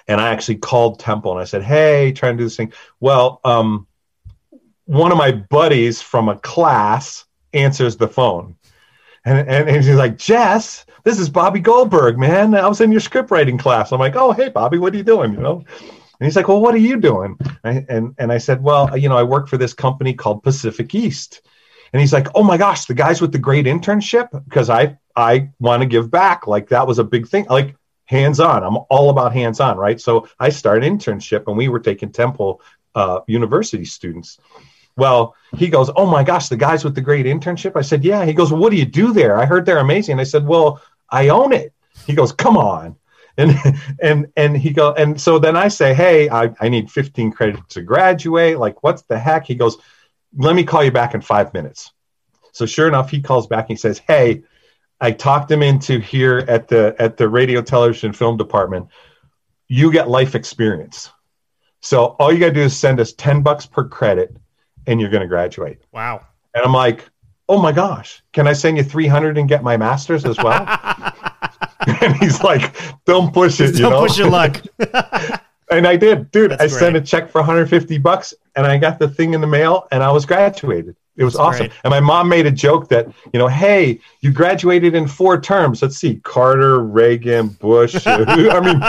And 0.08 0.22
I 0.22 0.30
actually 0.30 0.58
called 0.58 1.00
Temple 1.00 1.32
and 1.32 1.42
I 1.42 1.46
said, 1.46 1.64
Hey, 1.64 2.12
trying 2.12 2.38
to 2.38 2.38
do 2.38 2.44
this 2.44 2.56
thing. 2.56 2.72
Well, 3.00 3.42
um, 3.44 3.88
one 4.86 5.12
of 5.12 5.18
my 5.18 5.32
buddies 5.32 6.00
from 6.00 6.30
a 6.30 6.38
class 6.38 7.26
answers 7.54 7.98
the 7.98 8.08
phone. 8.08 8.56
And, 9.26 9.40
and, 9.40 9.68
and 9.68 9.84
he's 9.84 9.96
like, 9.96 10.20
Jess, 10.20 10.86
this 11.04 11.20
is 11.20 11.28
Bobby 11.28 11.60
Goldberg, 11.60 12.20
man. 12.20 12.54
I 12.54 12.68
was 12.68 12.82
in 12.82 12.92
your 12.92 13.02
script 13.02 13.32
writing 13.32 13.58
class. 13.58 13.92
I'm 13.92 14.00
like, 14.00 14.16
oh, 14.16 14.32
hey, 14.32 14.50
Bobby, 14.50 14.78
what 14.78 14.94
are 14.94 14.98
you 14.98 15.04
doing? 15.04 15.34
You 15.34 15.40
know? 15.40 15.64
And 16.20 16.26
he's 16.26 16.36
like, 16.36 16.48
well, 16.48 16.62
what 16.62 16.74
are 16.74 16.80
you 16.80 16.98
doing? 16.98 17.38
And 17.64 18.16
and 18.18 18.32
I 18.32 18.38
said, 18.38 18.64
well, 18.64 18.98
you 18.98 19.10
know, 19.10 19.18
I 19.18 19.24
work 19.24 19.48
for 19.48 19.58
this 19.58 19.74
company 19.74 20.14
called 20.14 20.44
Pacific 20.44 20.94
East. 20.96 21.42
And 21.96 22.02
he's 22.02 22.12
like, 22.12 22.28
"Oh 22.36 22.44
my 22.44 22.58
gosh, 22.58 22.86
the 22.86 22.94
guys 22.94 23.22
with 23.22 23.32
the 23.32 23.40
great 23.40 23.68
internship 23.68 24.28
because 24.44 24.70
I 24.70 24.98
I 25.16 25.52
want 25.60 25.82
to 25.82 25.86
give 25.86 26.12
back. 26.12 26.46
Like 26.46 26.68
that 26.68 26.86
was 26.86 27.00
a 27.00 27.06
big 27.06 27.26
thing. 27.26 27.46
Like 27.46 27.78
hands 28.04 28.42
on. 28.42 28.64
I'm 28.64 28.78
all 28.90 29.10
about 29.10 29.32
hands 29.32 29.62
on, 29.62 29.78
right? 29.78 30.00
So 30.02 30.28
I 30.38 30.50
started 30.50 30.92
internship, 30.92 31.46
and 31.48 31.56
we 31.56 31.70
were 31.70 31.80
taking 31.80 32.12
Temple 32.12 32.62
uh, 32.96 33.22
University 33.28 33.86
students. 33.86 34.40
Well, 34.98 35.36
he 35.56 35.70
goes, 35.70 35.90
"Oh 35.96 36.06
my 36.06 36.24
gosh, 36.24 36.50
the 36.50 36.58
guys 36.58 36.84
with 36.84 36.96
the 36.96 37.02
great 37.02 37.26
internship." 37.28 37.78
I 37.78 37.82
said, 37.82 38.04
"Yeah." 38.04 38.26
He 38.26 38.34
goes, 38.34 38.52
well, 38.52 38.62
"What 38.62 38.72
do 38.72 38.78
you 38.78 38.86
do 38.86 39.14
there?" 39.14 39.38
I 39.38 39.46
heard 39.46 39.66
they're 39.66 39.78
amazing. 39.78 40.20
I 40.20 40.24
said, 40.24 40.46
"Well, 40.46 40.82
I 41.10 41.30
own 41.30 41.54
it." 41.54 41.74
He 42.06 42.14
goes, 42.14 42.34
"Come 42.34 42.58
on." 42.58 42.98
And 43.38 43.56
and 44.02 44.28
and 44.36 44.58
he 44.58 44.72
go 44.72 44.94
and 44.94 45.20
so 45.20 45.40
then 45.40 45.56
I 45.58 45.68
say, 45.68 45.94
"Hey, 45.94 46.30
I, 46.30 46.54
I 46.60 46.70
need 46.70 46.90
15 46.90 47.32
credits 47.32 47.74
to 47.76 47.82
graduate. 47.82 48.60
Like, 48.60 48.84
what's 48.84 49.02
the 49.04 49.20
heck?" 49.20 49.46
He 49.46 49.56
goes, 49.56 49.78
let 50.38 50.56
me 50.56 50.64
call 50.64 50.84
you 50.84 50.92
back 50.92 51.14
in 51.14 51.22
five 51.22 51.54
minutes. 51.54 51.92
So 52.52 52.66
sure 52.66 52.88
enough, 52.88 53.10
he 53.10 53.22
calls 53.22 53.48
back 53.48 53.66
and 53.70 53.70
he 53.70 53.76
says, 53.76 54.00
Hey, 54.00 54.44
I 55.02 55.12
talked 55.12 55.52
him 55.52 55.62
into 55.62 56.00
here 56.00 56.46
at 56.48 56.68
the 56.68 56.96
at 57.00 57.18
the 57.18 57.28
radio, 57.28 57.62
television, 57.62 58.14
film 58.14 58.38
department. 58.38 58.88
You 59.68 59.92
get 59.92 60.10
life 60.10 60.36
experience. 60.36 61.12
So 61.82 62.16
all 62.20 62.32
you 62.32 62.40
gotta 62.40 62.54
do 62.54 62.62
is 62.62 62.76
send 62.76 63.00
us 63.00 63.14
10 63.14 63.42
bucks 63.42 63.66
per 63.66 63.88
credit 63.88 64.36
and 64.88 65.00
you're 65.00 65.10
gonna 65.10 65.28
graduate. 65.28 65.80
Wow. 65.92 66.26
And 66.54 66.64
I'm 66.64 66.74
like, 66.74 67.06
oh 67.50 67.62
my 67.62 67.72
gosh, 67.72 68.24
can 68.34 68.48
I 68.48 68.54
send 68.54 68.78
you 68.78 68.84
300 68.84 69.38
and 69.38 69.50
get 69.50 69.64
my 69.64 69.78
master's 69.78 70.26
as 70.26 70.38
well? 70.38 70.66
and 72.02 72.16
he's 72.18 72.42
like, 72.42 72.76
don't 73.06 73.34
push 73.34 73.60
it. 73.60 73.74
Don't 73.76 73.92
know? 73.92 74.00
push 74.02 74.18
your 74.18 74.30
luck. 74.30 74.62
and 75.72 75.88
I 75.88 75.96
did, 75.96 76.32
dude. 76.32 76.52
That's 76.52 76.62
I 76.62 76.68
great. 76.68 76.80
sent 76.80 76.96
a 76.98 77.02
check 77.02 77.30
for 77.30 77.40
150 77.42 77.98
bucks, 78.00 78.34
and 78.56 78.66
I 78.66 78.78
got 78.78 79.00
the 79.00 79.08
thing 79.08 79.34
in 79.34 79.42
the 79.42 79.48
mail, 79.48 79.88
and 79.92 80.04
I 80.04 80.12
was 80.12 80.26
graduated. 80.26 80.96
It 81.18 81.24
was 81.24 81.36
That's 81.36 81.42
awesome. 81.42 81.68
Great. 81.68 81.80
And 81.86 81.92
my 81.92 82.02
mom 82.02 82.28
made 82.28 82.46
a 82.46 82.52
joke 82.52 82.90
that, 82.90 83.08
you 83.32 83.40
know, 83.40 83.48
hey, 83.48 84.00
you 84.20 84.34
graduated 84.34 84.96
in 84.96 85.08
four 85.08 85.40
terms. 85.40 85.82
Let's 85.82 85.96
see, 85.98 86.16
Carter, 86.24 86.82
Reagan, 86.82 87.50
Bush. 87.50 87.96
I 88.06 88.60
mean, 88.60 88.80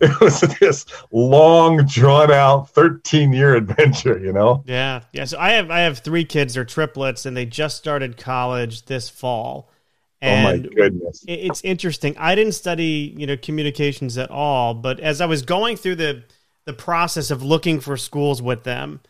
it 0.00 0.20
was 0.20 0.40
this 0.60 0.86
long, 1.10 1.84
drawn 1.86 2.30
out, 2.30 2.70
13 2.70 3.32
year 3.32 3.56
adventure, 3.56 4.18
you 4.18 4.32
know? 4.32 4.62
Yeah. 4.64 5.02
Yeah. 5.12 5.24
So 5.24 5.38
I 5.40 5.52
have 5.52 5.72
I 5.72 5.80
have 5.80 5.98
three 5.98 6.24
kids, 6.24 6.54
they're 6.54 6.64
triplets, 6.64 7.26
and 7.26 7.36
they 7.36 7.46
just 7.46 7.76
started 7.76 8.16
college 8.16 8.84
this 8.84 9.08
fall. 9.08 9.68
And 10.26 10.66
oh 10.66 10.68
my 10.68 10.74
goodness. 10.74 11.24
It's 11.26 11.62
interesting. 11.62 12.16
I 12.18 12.34
didn't 12.34 12.52
study, 12.52 13.14
you 13.16 13.26
know, 13.26 13.36
communications 13.36 14.18
at 14.18 14.30
all, 14.30 14.74
but 14.74 15.00
as 15.00 15.20
I 15.20 15.26
was 15.26 15.42
going 15.42 15.76
through 15.76 15.96
the 15.96 16.24
the 16.64 16.72
process 16.72 17.30
of 17.30 17.42
looking 17.42 17.78
for 17.78 17.96
schools 17.96 18.42
with 18.42 18.64
them, 18.64 19.00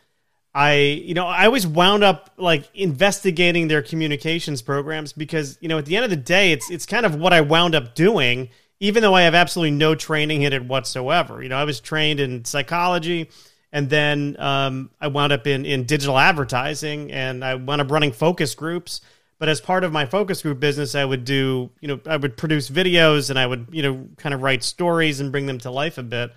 I, 0.57 0.75
you 0.75 1.13
know, 1.13 1.27
I 1.27 1.45
always 1.45 1.67
wound 1.67 2.03
up 2.03 2.31
like 2.37 2.67
investigating 2.73 3.67
their 3.67 3.83
communications 3.83 4.61
programs 4.61 5.13
because, 5.13 5.57
you 5.61 5.67
know, 5.67 5.77
at 5.77 5.85
the 5.85 5.95
end 5.95 6.03
of 6.03 6.09
the 6.09 6.15
day, 6.15 6.51
it's 6.51 6.71
it's 6.71 6.85
kind 6.85 7.05
of 7.05 7.15
what 7.15 7.31
I 7.31 7.41
wound 7.41 7.75
up 7.75 7.93
doing, 7.93 8.49
even 8.79 9.03
though 9.03 9.13
I 9.13 9.21
have 9.21 9.35
absolutely 9.35 9.77
no 9.77 9.93
training 9.93 10.41
in 10.43 10.53
it 10.53 10.65
whatsoever. 10.65 11.43
You 11.43 11.49
know, 11.49 11.57
I 11.57 11.63
was 11.63 11.79
trained 11.79 12.19
in 12.19 12.43
psychology, 12.43 13.29
and 13.71 13.87
then 13.87 14.35
um, 14.39 14.89
I 14.99 15.09
wound 15.09 15.31
up 15.31 15.45
in 15.45 15.63
in 15.63 15.83
digital 15.83 16.17
advertising, 16.17 17.11
and 17.11 17.45
I 17.45 17.53
wound 17.53 17.81
up 17.81 17.91
running 17.91 18.11
focus 18.11 18.55
groups. 18.55 19.01
But 19.39 19.49
as 19.49 19.61
part 19.61 19.83
of 19.83 19.91
my 19.91 20.05
focus 20.05 20.41
group 20.41 20.59
business, 20.59 20.95
I 20.95 21.05
would 21.05 21.23
do, 21.23 21.69
you 21.79 21.87
know, 21.87 21.99
I 22.07 22.17
would 22.17 22.37
produce 22.37 22.69
videos 22.69 23.29
and 23.29 23.37
I 23.37 23.45
would, 23.45 23.67
you 23.71 23.83
know, 23.83 24.07
kind 24.17 24.33
of 24.33 24.41
write 24.41 24.63
stories 24.63 25.19
and 25.19 25.31
bring 25.31 25.45
them 25.45 25.59
to 25.59 25.71
life 25.71 25.97
a 25.97 26.03
bit. 26.03 26.31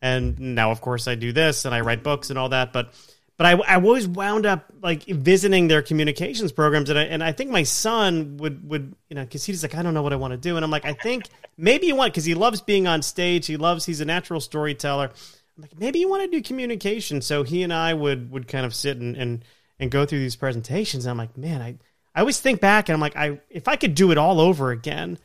And 0.00 0.38
now, 0.38 0.70
of 0.70 0.80
course, 0.80 1.06
I 1.06 1.14
do 1.16 1.32
this 1.32 1.64
and 1.64 1.74
I 1.74 1.80
write 1.80 2.02
books 2.02 2.30
and 2.30 2.38
all 2.38 2.48
that. 2.50 2.72
But 2.72 2.94
but 3.36 3.46
I, 3.46 3.52
I 3.52 3.74
always 3.74 4.08
wound 4.08 4.46
up 4.46 4.72
like 4.82 5.04
visiting 5.04 5.68
their 5.68 5.82
communications 5.82 6.52
programs. 6.52 6.88
And 6.88 6.98
I, 6.98 7.02
and 7.02 7.22
I 7.22 7.32
think 7.32 7.50
my 7.50 7.64
son 7.64 8.38
would 8.38 8.66
would 8.68 8.94
you 9.10 9.16
know 9.16 9.24
because 9.24 9.44
he's 9.44 9.62
like 9.62 9.74
I 9.74 9.82
don't 9.82 9.94
know 9.94 10.02
what 10.02 10.12
I 10.12 10.16
want 10.16 10.32
to 10.32 10.38
do. 10.38 10.56
And 10.56 10.64
I'm 10.64 10.70
like 10.70 10.86
I 10.86 10.94
think 10.94 11.28
maybe 11.58 11.86
you 11.86 11.94
want 11.94 12.12
because 12.12 12.24
he 12.24 12.34
loves 12.34 12.60
being 12.62 12.86
on 12.86 13.02
stage. 13.02 13.46
He 13.46 13.56
loves 13.56 13.84
he's 13.84 14.00
a 14.00 14.06
natural 14.06 14.40
storyteller. 14.40 15.10
I'm 15.56 15.62
like 15.62 15.78
maybe 15.78 15.98
you 15.98 16.08
want 16.08 16.22
to 16.22 16.28
do 16.28 16.42
communication. 16.42 17.20
So 17.20 17.42
he 17.42 17.62
and 17.62 17.72
I 17.72 17.92
would 17.92 18.30
would 18.30 18.48
kind 18.48 18.64
of 18.64 18.74
sit 18.74 18.96
and 18.96 19.16
and, 19.16 19.44
and 19.78 19.90
go 19.90 20.06
through 20.06 20.20
these 20.20 20.36
presentations. 20.36 21.04
And 21.04 21.10
I'm 21.10 21.18
like 21.18 21.36
man 21.36 21.60
I 21.60 21.76
I 22.16 22.20
always 22.20 22.40
think 22.40 22.60
back 22.60 22.88
and 22.88 22.94
I'm 22.94 23.00
like 23.00 23.14
I 23.14 23.40
if 23.48 23.68
I 23.68 23.76
could 23.76 23.94
do 23.94 24.10
it 24.10 24.18
all 24.18 24.40
over 24.40 24.72
again 24.72 25.18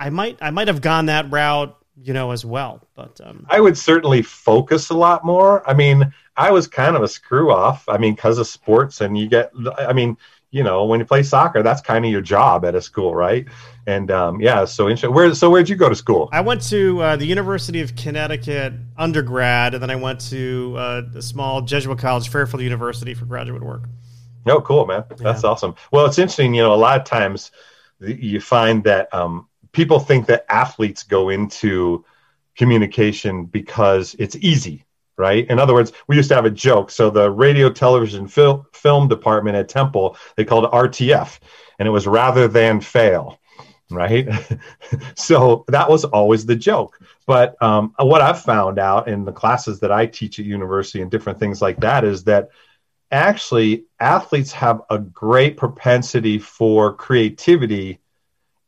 I 0.00 0.10
might 0.10 0.38
I 0.40 0.50
might 0.50 0.66
have 0.66 0.80
gone 0.80 1.06
that 1.06 1.30
route 1.30 1.76
you 2.02 2.12
know 2.12 2.32
as 2.32 2.44
well 2.44 2.88
but 2.96 3.20
um, 3.22 3.46
I 3.48 3.60
would 3.60 3.78
certainly 3.78 4.22
focus 4.22 4.90
a 4.90 4.94
lot 4.94 5.24
more 5.24 5.68
I 5.68 5.74
mean 5.74 6.12
I 6.40 6.52
was 6.52 6.66
kind 6.66 6.96
of 6.96 7.02
a 7.02 7.08
screw 7.08 7.52
off. 7.52 7.86
I 7.86 7.98
mean, 7.98 8.14
because 8.14 8.38
of 8.38 8.46
sports, 8.46 9.02
and 9.02 9.16
you 9.16 9.28
get, 9.28 9.52
I 9.76 9.92
mean, 9.92 10.16
you 10.50 10.62
know, 10.62 10.86
when 10.86 10.98
you 10.98 11.04
play 11.04 11.22
soccer, 11.22 11.62
that's 11.62 11.82
kind 11.82 12.02
of 12.04 12.10
your 12.10 12.22
job 12.22 12.64
at 12.64 12.74
a 12.74 12.80
school, 12.80 13.14
right? 13.14 13.46
And 13.86 14.10
um, 14.10 14.40
yeah, 14.40 14.64
so 14.64 14.84
interesting. 14.84 15.12
Where, 15.12 15.34
so 15.34 15.50
where'd 15.50 15.68
you 15.68 15.76
go 15.76 15.90
to 15.90 15.94
school? 15.94 16.30
I 16.32 16.40
went 16.40 16.62
to 16.70 17.00
uh, 17.02 17.16
the 17.16 17.26
University 17.26 17.82
of 17.82 17.94
Connecticut 17.94 18.72
undergrad, 18.96 19.74
and 19.74 19.82
then 19.82 19.90
I 19.90 19.96
went 19.96 20.20
to 20.30 20.74
uh, 20.78 21.02
a 21.14 21.22
small 21.22 21.60
Jesuit 21.60 21.98
college, 21.98 22.30
Fairfield 22.30 22.62
University, 22.62 23.12
for 23.12 23.26
graduate 23.26 23.62
work. 23.62 23.82
Oh, 24.46 24.60
cool, 24.60 24.86
man. 24.86 25.04
That's 25.18 25.42
yeah. 25.42 25.50
awesome. 25.50 25.74
Well, 25.92 26.06
it's 26.06 26.18
interesting. 26.18 26.54
You 26.54 26.62
know, 26.62 26.74
a 26.74 26.76
lot 26.76 26.98
of 26.98 27.04
times 27.04 27.50
you 28.00 28.40
find 28.40 28.82
that 28.84 29.12
um, 29.14 29.48
people 29.72 30.00
think 30.00 30.26
that 30.26 30.46
athletes 30.48 31.02
go 31.02 31.28
into 31.28 32.04
communication 32.56 33.44
because 33.44 34.14
it's 34.18 34.36
easy 34.36 34.84
right? 35.20 35.46
In 35.50 35.58
other 35.58 35.74
words, 35.74 35.92
we 36.06 36.16
used 36.16 36.30
to 36.30 36.34
have 36.34 36.46
a 36.46 36.50
joke. 36.50 36.90
So 36.90 37.10
the 37.10 37.30
radio, 37.30 37.70
television, 37.70 38.26
fil- 38.26 38.66
film 38.72 39.06
department 39.06 39.54
at 39.54 39.68
Temple, 39.68 40.16
they 40.34 40.46
called 40.46 40.64
it 40.64 40.70
RTF, 40.70 41.38
and 41.78 41.86
it 41.86 41.90
was 41.90 42.06
rather 42.06 42.48
than 42.48 42.80
fail, 42.80 43.38
right? 43.90 44.26
so 45.16 45.66
that 45.68 45.90
was 45.90 46.06
always 46.06 46.46
the 46.46 46.56
joke. 46.56 46.98
But 47.26 47.62
um, 47.62 47.94
what 47.98 48.22
I've 48.22 48.40
found 48.40 48.78
out 48.78 49.08
in 49.08 49.26
the 49.26 49.32
classes 49.32 49.78
that 49.80 49.92
I 49.92 50.06
teach 50.06 50.38
at 50.38 50.46
university 50.46 51.02
and 51.02 51.10
different 51.10 51.38
things 51.38 51.60
like 51.60 51.80
that 51.80 52.02
is 52.02 52.24
that 52.24 52.48
actually 53.10 53.84
athletes 53.98 54.52
have 54.52 54.82
a 54.90 54.98
great 54.98 55.56
propensity 55.56 56.38
for 56.38 56.94
creativity 56.94 57.98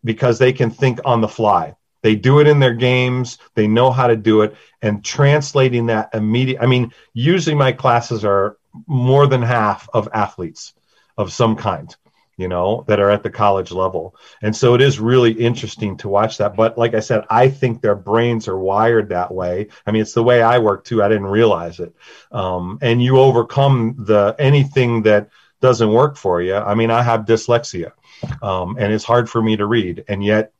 because 0.05 0.39
they 0.39 0.53
can 0.53 0.71
think 0.71 1.01
on 1.05 1.21
the 1.21 1.29
fly 1.29 1.77
they 2.03 2.17
do 2.17 2.41
it 2.41 2.49
in 2.49 2.59
their 2.59 2.75
games. 2.75 3.39
They 3.55 3.67
know 3.67 3.91
how 3.91 4.09
to 4.09 4.17
do 4.17 4.43
it 4.43 4.57
and 4.83 5.05
translating 5.05 5.87
that 5.87 6.11
immediate. 6.13 6.61
I 6.61 6.67
mean, 6.67 6.93
usually 7.15 7.55
my 7.55 7.73
classes 7.73 8.25
are 8.25 8.59
more 8.87 9.27
than 9.27 9.43
half 9.43 9.89
of 9.95 10.09
athletes 10.13 10.75
of 11.17 11.33
some 11.33 11.57
kind, 11.57 11.95
you 12.37 12.49
know, 12.49 12.85
that 12.89 13.01
are 13.01 13.11
at 13.11 13.23
the 13.23 13.31
college 13.31 13.73
level. 13.73 14.17
And 14.43 14.55
so 14.55 14.75
it 14.75 14.81
is 14.81 14.99
really 14.99 15.33
interesting 15.33 15.97
to 15.99 16.09
watch 16.09 16.39
that. 16.39 16.57
But 16.57 16.79
like 16.79 16.95
I 16.95 17.01
said, 17.01 17.25
I 17.31 17.49
think 17.49 17.81
their 17.81 17.95
brains 17.95 18.49
are 18.49 18.59
wired 18.59 19.09
that 19.11 19.33
way. 19.33 19.69
I 19.87 19.91
mean, 19.91 20.03
it's 20.03 20.15
the 20.15 20.23
way 20.23 20.43
I 20.43 20.59
work 20.59 20.85
too. 20.85 21.03
I 21.03 21.09
didn't 21.09 21.27
realize 21.27 21.81
it. 21.81 21.95
Um, 22.31 22.79
and 22.83 23.03
you 23.03 23.19
overcome 23.19 23.97
the 23.99 24.35
anything 24.39 25.03
that 25.03 25.29
doesn't 25.61 25.93
work 25.93 26.17
for 26.17 26.43
you. 26.43 26.57
I 26.57 26.75
mean, 26.75 26.91
I 26.91 27.03
have 27.03 27.27
dyslexia. 27.27 27.93
Um, 28.41 28.77
and 28.79 28.93
it's 28.93 29.05
hard 29.05 29.29
for 29.29 29.43
me 29.43 29.57
to 29.57 29.67
read. 29.67 30.05
And 30.09 30.25
yet 30.25 30.53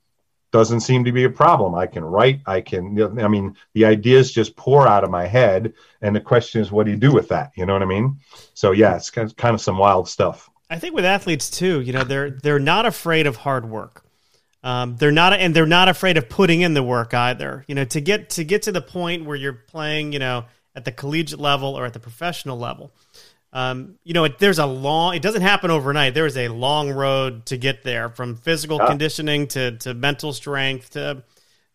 doesn't 0.53 0.81
seem 0.81 1.05
to 1.05 1.13
be 1.13 1.25
a 1.25 1.31
problem. 1.31 1.75
I 1.75 1.87
can 1.87 2.05
write. 2.05 2.41
I 2.47 2.61
can. 2.61 3.19
I 3.19 3.27
mean, 3.27 3.57
the 3.73 3.87
ideas 3.87 4.31
just 4.31 4.55
pour 4.55 4.87
out 4.87 5.03
of 5.03 5.11
my 5.11 5.27
head, 5.27 5.73
and 6.03 6.15
the 6.15 6.21
question 6.21 6.61
is, 6.61 6.71
what 6.71 6.85
do 6.85 6.93
you 6.93 6.99
do 6.99 7.11
with 7.11 7.29
that? 7.29 7.53
You 7.57 7.65
know 7.65 7.73
what 7.73 7.83
I 7.83 7.87
mean? 7.87 8.19
So 8.53 8.73
yeah, 8.73 8.95
it's 8.95 9.11
kind 9.11 9.55
of 9.55 9.61
some 9.61 9.79
wild 9.79 10.09
stuff. 10.09 10.51
I 10.73 10.79
think 10.79 10.95
with 10.95 11.05
athletes 11.05 11.51
too, 11.51 11.81
you 11.81 11.93
know, 11.93 12.05
they're 12.05 12.31
they're 12.31 12.59
not 12.59 12.87
afraid 12.87 13.27
of 13.27 13.37
hard 13.37 13.69
work. 13.69 14.05
Um, 14.65 14.97
they're 14.97 15.11
not, 15.11 15.33
and 15.33 15.55
they're 15.55 15.67
not 15.67 15.89
afraid 15.89 16.17
of 16.17 16.29
putting 16.29 16.61
in 16.61 16.73
the 16.73 16.83
work 16.83 17.15
either. 17.15 17.65
You 17.67 17.75
know, 17.75 17.85
to 17.87 18.01
get 18.01 18.31
to 18.31 18.45
get 18.45 18.63
to 18.63 18.73
the 18.73 18.81
point 18.81 19.25
where 19.25 19.37
you're 19.37 19.53
playing, 19.53 20.13
you 20.13 20.19
know, 20.19 20.45
at 20.75 20.85
the 20.85 20.93
collegiate 20.93 21.41
level 21.41 21.77
or 21.77 21.85
at 21.85 21.93
the 21.93 22.01
professional 22.01 22.59
level 22.59 22.93
um, 23.53 23.99
you 24.03 24.15
know, 24.15 24.25
it, 24.25 24.39
there's 24.39 24.59
a 24.59 24.67
long. 24.67 25.15
It 25.15 25.23
doesn't 25.23 25.43
happen 25.43 25.71
overnight. 25.71 26.15
There 26.15 26.27
is 26.27 26.37
a 26.37 26.49
long 26.49 26.91
road 26.91 27.47
to 27.47 27.59
get 27.59 27.83
there, 27.83 28.09
from 28.09 28.37
physical 28.37 28.79
yeah. 28.79 28.87
conditioning 28.87 29.47
to 29.49 29.77
to 29.79 29.93
mental 29.93 30.33
strength 30.33 30.91
to, 30.91 31.23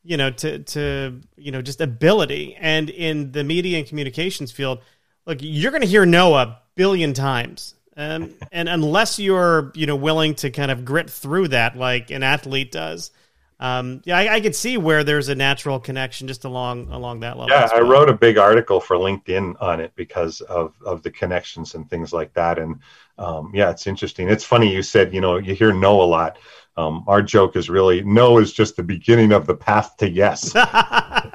you 0.04 0.18
know, 0.18 0.32
to 0.32 0.60
to 0.60 1.22
you 1.36 1.52
know 1.52 1.62
just 1.62 1.80
ability. 1.80 2.56
And 2.60 2.90
in 2.90 3.32
the 3.32 3.44
media 3.44 3.78
and 3.78 3.88
communications 3.88 4.52
field, 4.52 4.80
look, 5.28 5.38
you're 5.42 5.72
going 5.72 5.84
to 5.84 5.88
hear 5.88 6.06
no 6.06 6.36
a 6.36 6.60
billion 6.74 7.14
times, 7.14 7.76
um, 7.98 8.34
and 8.52 8.70
unless 8.70 9.20
you're 9.20 9.72
you 9.74 9.88
know 9.88 9.96
willing 9.96 10.36
to 10.36 10.52
kind 10.52 10.72
of 10.72 10.86
grit 10.86 11.10
through 11.10 11.50
that 11.50 11.76
like 11.76 12.12
an 12.12 12.24
athlete 12.24 12.72
does, 12.72 13.12
um, 13.60 14.02
yeah, 14.06 14.18
I, 14.18 14.36
I, 14.36 14.42
could 14.42 14.56
see 14.56 14.78
where 14.78 15.04
there's 15.04 15.30
a 15.30 15.36
natural 15.36 15.80
connection 15.80 16.28
just 16.28 16.46
along 16.46 16.92
along 16.92 17.22
that 17.22 17.38
level. 17.40 17.50
Yeah, 17.50 17.68
well. 17.74 17.84
I 17.84 17.90
wrote 17.90 18.08
a 18.08 18.14
big 18.14 18.38
article 18.38 18.80
for 18.80 18.98
LinkedIn 18.98 19.60
on 19.60 19.80
it 19.80 19.92
because 19.96 20.42
of 20.42 20.76
of 20.86 21.02
the 21.02 21.10
connections 21.10 21.74
and 21.74 21.90
things 21.90 22.14
like 22.14 22.32
that. 22.34 22.60
And 22.60 22.80
um, 23.18 23.52
yeah, 23.56 23.72
it's 23.72 23.88
interesting. 23.88 24.30
It's 24.30 24.44
funny 24.44 24.72
you 24.72 24.84
said 24.84 25.12
you 25.12 25.22
know 25.22 25.38
you 25.38 25.56
hear 25.56 25.74
no 25.74 26.00
a 26.02 26.04
lot. 26.04 26.38
Um, 26.78 27.04
our 27.08 27.24
joke 27.24 27.56
is 27.56 27.68
really 27.68 28.04
no 28.04 28.38
is 28.38 28.54
just 28.54 28.76
the 28.76 28.84
beginning 28.84 29.32
of 29.32 29.48
the 29.48 29.56
path 29.56 29.98
to 29.98 30.08
yes. 30.08 30.54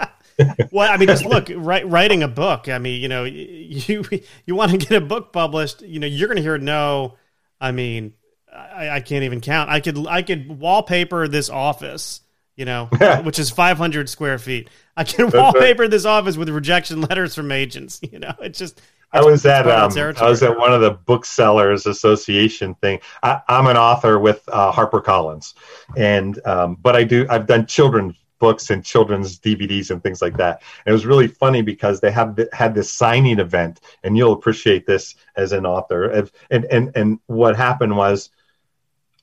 well, 0.71 0.91
I 0.91 0.97
mean, 0.97 1.09
just 1.09 1.25
look, 1.25 1.49
write, 1.55 1.89
writing 1.89 2.23
a 2.23 2.29
book. 2.29 2.69
I 2.69 2.79
mean, 2.79 3.01
you 3.01 3.09
know, 3.09 3.25
you 3.25 4.05
you 4.47 4.55
want 4.55 4.71
to 4.73 4.79
get 4.79 4.93
a 4.93 5.01
book 5.01 5.33
published, 5.33 5.83
you 5.83 5.99
know, 5.99 6.07
you're 6.07 6.29
going 6.29 6.37
to 6.37 6.43
hear 6.43 6.59
no. 6.59 7.17
I 7.61 7.73
mean, 7.73 8.15
I, 8.53 8.91
I, 8.91 9.01
can't 9.01 9.25
even 9.25 9.41
count. 9.41 9.71
I 9.71 9.81
could 9.81 10.07
I 10.07 10.23
could 10.23 10.49
wallpaper 10.59 11.29
this 11.29 11.49
office, 11.49 12.21
you 12.57 12.65
know, 12.65 12.87
which 13.25 13.39
is 13.39 13.51
500 13.51 14.09
square 14.09 14.39
feet. 14.39 14.69
I 14.97 15.05
can 15.05 15.31
wallpaper 15.31 15.89
this 15.89 16.05
office 16.05 16.37
with 16.37 16.49
rejection 16.49 17.01
letters 17.01 17.35
from 17.35 17.53
agents. 17.53 18.01
You 18.13 18.19
know, 18.19 18.35
it's 18.41 18.59
just. 18.59 18.81
I 19.15 19.23
was 19.23 19.45
at 19.45 19.69
um, 19.69 19.93
I 19.97 20.29
was 20.29 20.43
at 20.43 20.57
one 20.57 20.73
of 20.73 20.81
the 20.81 20.93
booksellers 20.93 21.85
association 21.85 22.75
thing. 22.77 23.01
I, 23.23 23.43
am 23.49 23.67
an 23.67 23.77
author 23.77 24.19
with 24.19 24.43
uh, 24.49 24.73
HarperCollins, 24.73 25.53
and 25.97 26.41
um, 26.47 26.79
but 26.81 26.97
I 26.97 27.05
do 27.05 27.27
I've 27.29 27.47
done 27.47 27.67
children's 27.67 28.15
books 28.43 28.71
and 28.71 28.85
children's 28.85 29.39
DVDs 29.39 29.93
and 29.93 30.03
things 30.03 30.21
like 30.21 30.37
that. 30.37 30.63
And 30.85 30.91
it 30.91 30.93
was 30.93 31.07
really 31.07 31.29
funny 31.29 31.63
because 31.63 32.01
they 32.01 32.11
have 32.11 32.37
had 32.53 32.75
this 32.75 32.91
signing 32.91 33.39
event, 33.39 33.81
and 34.03 34.17
you'll 34.17 34.33
appreciate 34.33 34.85
this 34.85 35.15
as 35.37 35.53
an 35.53 35.65
author. 35.65 36.29
And 36.51 36.65
and 36.65 36.91
and 36.97 37.21
what 37.27 37.55
happened 37.55 37.97
was 37.97 38.31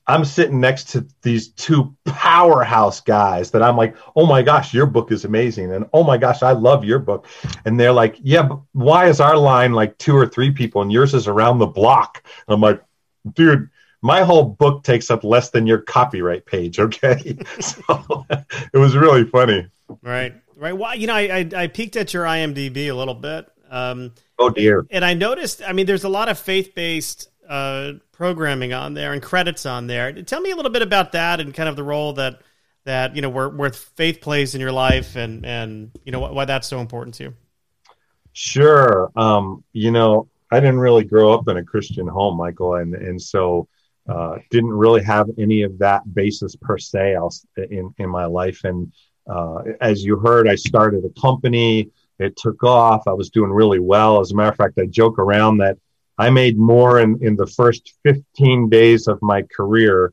I'm 0.06 0.24
sitting 0.24 0.58
next 0.58 0.88
to 0.92 1.06
these 1.20 1.48
two 1.48 1.94
powerhouse 2.06 3.02
guys 3.02 3.50
that 3.50 3.62
I'm 3.62 3.76
like, 3.76 3.94
oh 4.16 4.24
my 4.24 4.40
gosh, 4.40 4.72
your 4.72 4.86
book 4.86 5.12
is 5.12 5.26
amazing. 5.26 5.70
And 5.74 5.84
oh 5.92 6.02
my 6.02 6.16
gosh, 6.16 6.42
I 6.42 6.52
love 6.52 6.82
your 6.82 6.98
book. 6.98 7.26
And 7.66 7.78
they're 7.78 7.92
like, 7.92 8.16
yeah, 8.22 8.42
but 8.42 8.60
why 8.72 9.08
is 9.08 9.20
our 9.20 9.36
line 9.36 9.74
like 9.74 9.98
two 9.98 10.16
or 10.16 10.26
three 10.26 10.50
people 10.50 10.80
and 10.80 10.90
yours 10.90 11.12
is 11.12 11.28
around 11.28 11.58
the 11.58 11.66
block? 11.66 12.24
And 12.24 12.54
I'm 12.54 12.60
like, 12.62 12.82
dude, 13.34 13.68
my 14.02 14.22
whole 14.22 14.44
book 14.44 14.82
takes 14.82 15.10
up 15.10 15.24
less 15.24 15.50
than 15.50 15.66
your 15.66 15.78
copyright 15.78 16.46
page. 16.46 16.78
Okay. 16.78 17.38
so 17.60 18.26
it 18.30 18.78
was 18.78 18.96
really 18.96 19.24
funny. 19.24 19.66
Right. 20.02 20.34
Right. 20.56 20.76
Well, 20.76 20.94
you 20.94 21.06
know, 21.06 21.14
I, 21.14 21.20
I, 21.20 21.62
I 21.62 21.66
peeked 21.68 21.96
at 21.96 22.12
your 22.12 22.24
IMDb 22.24 22.90
a 22.90 22.94
little 22.94 23.14
bit. 23.14 23.50
Um, 23.70 24.12
oh 24.38 24.50
dear. 24.50 24.86
And 24.90 25.04
I 25.04 25.14
noticed, 25.14 25.62
I 25.66 25.72
mean, 25.72 25.86
there's 25.86 26.04
a 26.04 26.08
lot 26.08 26.28
of 26.28 26.38
faith 26.38 26.74
based 26.74 27.30
uh, 27.48 27.94
programming 28.12 28.72
on 28.72 28.94
there 28.94 29.12
and 29.12 29.22
credits 29.22 29.64
on 29.64 29.86
there. 29.86 30.12
Tell 30.22 30.40
me 30.40 30.50
a 30.50 30.56
little 30.56 30.70
bit 30.70 30.82
about 30.82 31.12
that 31.12 31.40
and 31.40 31.54
kind 31.54 31.68
of 31.68 31.76
the 31.76 31.82
role 31.82 32.12
that 32.14 32.42
that 32.84 33.14
you 33.14 33.22
know 33.22 33.28
where, 33.28 33.48
where 33.48 33.70
faith 33.70 34.20
plays 34.20 34.54
in 34.54 34.60
your 34.60 34.72
life 34.72 35.16
and 35.16 35.44
and 35.44 35.90
you 36.04 36.12
know 36.12 36.20
why 36.20 36.44
that's 36.44 36.66
so 36.68 36.80
important 36.80 37.14
to 37.16 37.24
you. 37.24 37.34
Sure. 38.32 39.10
Um, 39.16 39.64
you 39.72 39.90
know, 39.90 40.28
I 40.50 40.60
didn't 40.60 40.80
really 40.80 41.04
grow 41.04 41.32
up 41.32 41.48
in 41.48 41.56
a 41.56 41.64
Christian 41.64 42.06
home, 42.06 42.36
Michael, 42.36 42.76
and 42.76 42.94
and 42.94 43.20
so 43.20 43.68
uh, 44.08 44.36
didn't 44.50 44.72
really 44.72 45.02
have 45.02 45.28
any 45.38 45.62
of 45.62 45.78
that 45.78 46.02
basis 46.14 46.56
per 46.56 46.78
se 46.78 47.16
in 47.70 47.94
in 47.98 48.08
my 48.08 48.24
life. 48.24 48.64
And 48.64 48.92
uh, 49.28 49.62
as 49.80 50.04
you 50.04 50.16
heard, 50.16 50.48
I 50.48 50.56
started 50.56 51.04
a 51.04 51.20
company. 51.20 51.90
It 52.18 52.36
took 52.36 52.62
off. 52.64 53.06
I 53.06 53.12
was 53.12 53.30
doing 53.30 53.50
really 53.50 53.78
well. 53.78 54.20
As 54.20 54.32
a 54.32 54.34
matter 54.34 54.50
of 54.50 54.56
fact, 54.56 54.78
I 54.78 54.86
joke 54.86 55.18
around 55.18 55.58
that 55.58 55.78
I 56.18 56.28
made 56.28 56.58
more 56.58 57.00
in, 57.00 57.18
in 57.22 57.34
the 57.34 57.46
first 57.46 57.94
15 58.04 58.68
days 58.68 59.08
of 59.08 59.18
my 59.22 59.42
career 59.42 60.12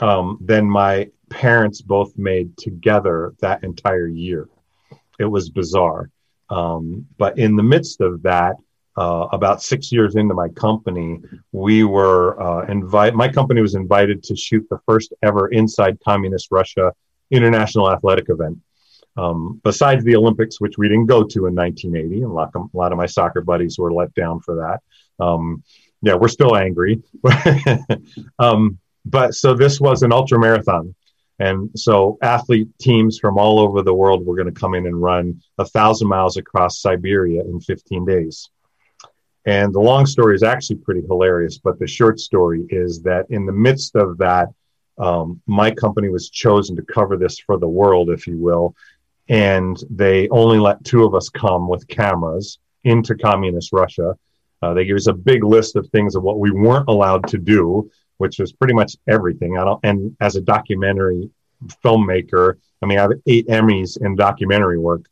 um, 0.00 0.38
than 0.40 0.68
my 0.68 1.10
parents 1.30 1.80
both 1.80 2.16
made 2.18 2.56
together 2.56 3.34
that 3.40 3.62
entire 3.62 4.08
year. 4.08 4.48
It 5.20 5.26
was 5.26 5.50
bizarre. 5.50 6.10
Um, 6.50 7.06
but 7.18 7.38
in 7.38 7.54
the 7.54 7.62
midst 7.62 8.00
of 8.00 8.22
that, 8.22 8.56
uh, 8.98 9.28
about 9.30 9.62
six 9.62 9.92
years 9.92 10.16
into 10.16 10.34
my 10.34 10.48
company, 10.48 11.20
we 11.52 11.84
were 11.84 12.40
uh, 12.42 12.66
invited. 12.66 13.14
My 13.14 13.28
company 13.28 13.60
was 13.60 13.76
invited 13.76 14.24
to 14.24 14.34
shoot 14.34 14.66
the 14.68 14.80
first 14.86 15.12
ever 15.22 15.48
inside 15.48 15.98
communist 16.04 16.48
Russia 16.50 16.92
international 17.30 17.90
athletic 17.92 18.26
event. 18.28 18.58
Um, 19.16 19.60
besides 19.62 20.04
the 20.04 20.16
Olympics, 20.16 20.60
which 20.60 20.78
we 20.78 20.88
didn't 20.88 21.06
go 21.06 21.22
to 21.22 21.46
in 21.46 21.54
1980, 21.54 22.22
and 22.22 22.30
a 22.30 22.34
lot, 22.34 22.92
of, 22.92 22.98
my 22.98 23.06
soccer 23.06 23.40
buddies 23.40 23.78
were 23.78 23.92
let 23.92 24.12
down 24.14 24.40
for 24.40 24.56
that. 24.56 25.24
Um, 25.24 25.62
yeah, 26.02 26.14
we're 26.14 26.28
still 26.28 26.56
angry. 26.56 27.02
um, 28.38 28.78
but 29.04 29.34
so 29.34 29.54
this 29.54 29.80
was 29.80 30.02
an 30.02 30.12
ultra 30.12 30.38
marathon. 30.38 30.94
And 31.40 31.70
so 31.76 32.18
athlete 32.22 32.68
teams 32.80 33.18
from 33.18 33.38
all 33.38 33.60
over 33.60 33.82
the 33.82 33.94
world 33.94 34.26
were 34.26 34.36
going 34.36 34.52
to 34.52 34.60
come 34.60 34.74
in 34.74 34.86
and 34.86 35.00
run 35.00 35.40
a 35.58 35.64
thousand 35.64 36.08
miles 36.08 36.36
across 36.36 36.80
Siberia 36.80 37.42
in 37.42 37.60
15 37.60 38.04
days. 38.04 38.50
And 39.48 39.72
the 39.72 39.80
long 39.80 40.04
story 40.04 40.34
is 40.34 40.42
actually 40.42 40.76
pretty 40.76 41.00
hilarious, 41.06 41.56
but 41.56 41.78
the 41.78 41.86
short 41.86 42.20
story 42.20 42.66
is 42.68 43.00
that 43.04 43.24
in 43.30 43.46
the 43.46 43.52
midst 43.52 43.96
of 43.96 44.18
that, 44.18 44.48
um, 44.98 45.40
my 45.46 45.70
company 45.70 46.10
was 46.10 46.28
chosen 46.28 46.76
to 46.76 46.82
cover 46.82 47.16
this 47.16 47.38
for 47.38 47.56
the 47.56 47.66
world, 47.66 48.10
if 48.10 48.26
you 48.26 48.36
will. 48.36 48.74
And 49.30 49.82
they 49.88 50.28
only 50.28 50.58
let 50.58 50.84
two 50.84 51.02
of 51.02 51.14
us 51.14 51.30
come 51.30 51.66
with 51.66 51.88
cameras 51.88 52.58
into 52.84 53.14
communist 53.14 53.72
Russia. 53.72 54.18
Uh, 54.60 54.74
they 54.74 54.84
gave 54.84 54.96
us 54.96 55.06
a 55.06 55.14
big 55.14 55.42
list 55.42 55.76
of 55.76 55.88
things 55.88 56.14
of 56.14 56.22
what 56.22 56.38
we 56.38 56.50
weren't 56.50 56.90
allowed 56.90 57.26
to 57.28 57.38
do, 57.38 57.90
which 58.18 58.38
was 58.38 58.52
pretty 58.52 58.74
much 58.74 58.96
everything. 59.08 59.56
I 59.56 59.64
don't, 59.64 59.80
and 59.82 60.14
as 60.20 60.36
a 60.36 60.42
documentary 60.42 61.30
filmmaker, 61.82 62.56
I 62.82 62.86
mean, 62.86 62.98
I 62.98 63.02
have 63.02 63.12
eight 63.26 63.48
Emmys 63.48 63.96
in 64.04 64.14
documentary 64.14 64.78
work. 64.78 65.06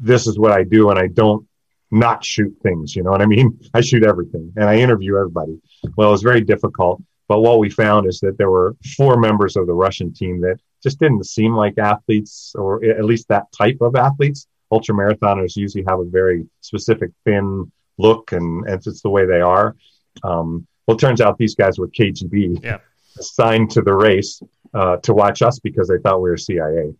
This 0.00 0.26
is 0.26 0.38
what 0.38 0.50
I 0.50 0.64
do, 0.64 0.88
and 0.88 0.98
I 0.98 1.08
don't 1.08 1.46
not 1.90 2.24
shoot 2.24 2.54
things. 2.62 2.94
You 2.94 3.02
know 3.02 3.10
what 3.10 3.22
I 3.22 3.26
mean? 3.26 3.58
I 3.74 3.80
shoot 3.80 4.04
everything, 4.04 4.52
and 4.56 4.68
I 4.68 4.76
interview 4.76 5.16
everybody. 5.16 5.60
Well, 5.96 6.08
it 6.08 6.12
was 6.12 6.22
very 6.22 6.40
difficult. 6.40 7.02
But 7.26 7.40
what 7.40 7.58
we 7.58 7.70
found 7.70 8.06
is 8.06 8.20
that 8.20 8.36
there 8.36 8.50
were 8.50 8.76
four 8.96 9.18
members 9.18 9.56
of 9.56 9.66
the 9.66 9.72
Russian 9.72 10.12
team 10.12 10.40
that 10.42 10.58
just 10.82 10.98
didn't 10.98 11.24
seem 11.24 11.54
like 11.54 11.78
athletes, 11.78 12.54
or 12.54 12.84
at 12.84 13.04
least 13.04 13.28
that 13.28 13.50
type 13.56 13.78
of 13.80 13.96
athletes. 13.96 14.46
Ultra 14.70 14.94
marathoners 14.94 15.56
usually 15.56 15.84
have 15.88 16.00
a 16.00 16.04
very 16.04 16.46
specific 16.60 17.10
thin 17.24 17.70
look, 17.96 18.32
and, 18.32 18.68
and 18.68 18.86
it's 18.86 19.00
the 19.00 19.08
way 19.08 19.24
they 19.24 19.40
are. 19.40 19.74
Um, 20.22 20.66
well, 20.86 20.96
it 20.96 21.00
turns 21.00 21.20
out 21.20 21.38
these 21.38 21.54
guys 21.54 21.78
were 21.78 21.88
KGB 21.88 22.62
yeah. 22.62 22.78
assigned 23.18 23.70
to 23.70 23.82
the 23.82 23.94
race 23.94 24.42
uh, 24.74 24.96
to 24.98 25.14
watch 25.14 25.40
us 25.40 25.58
because 25.58 25.88
they 25.88 25.98
thought 25.98 26.20
we 26.20 26.28
were 26.28 26.36
CIA. 26.36 26.94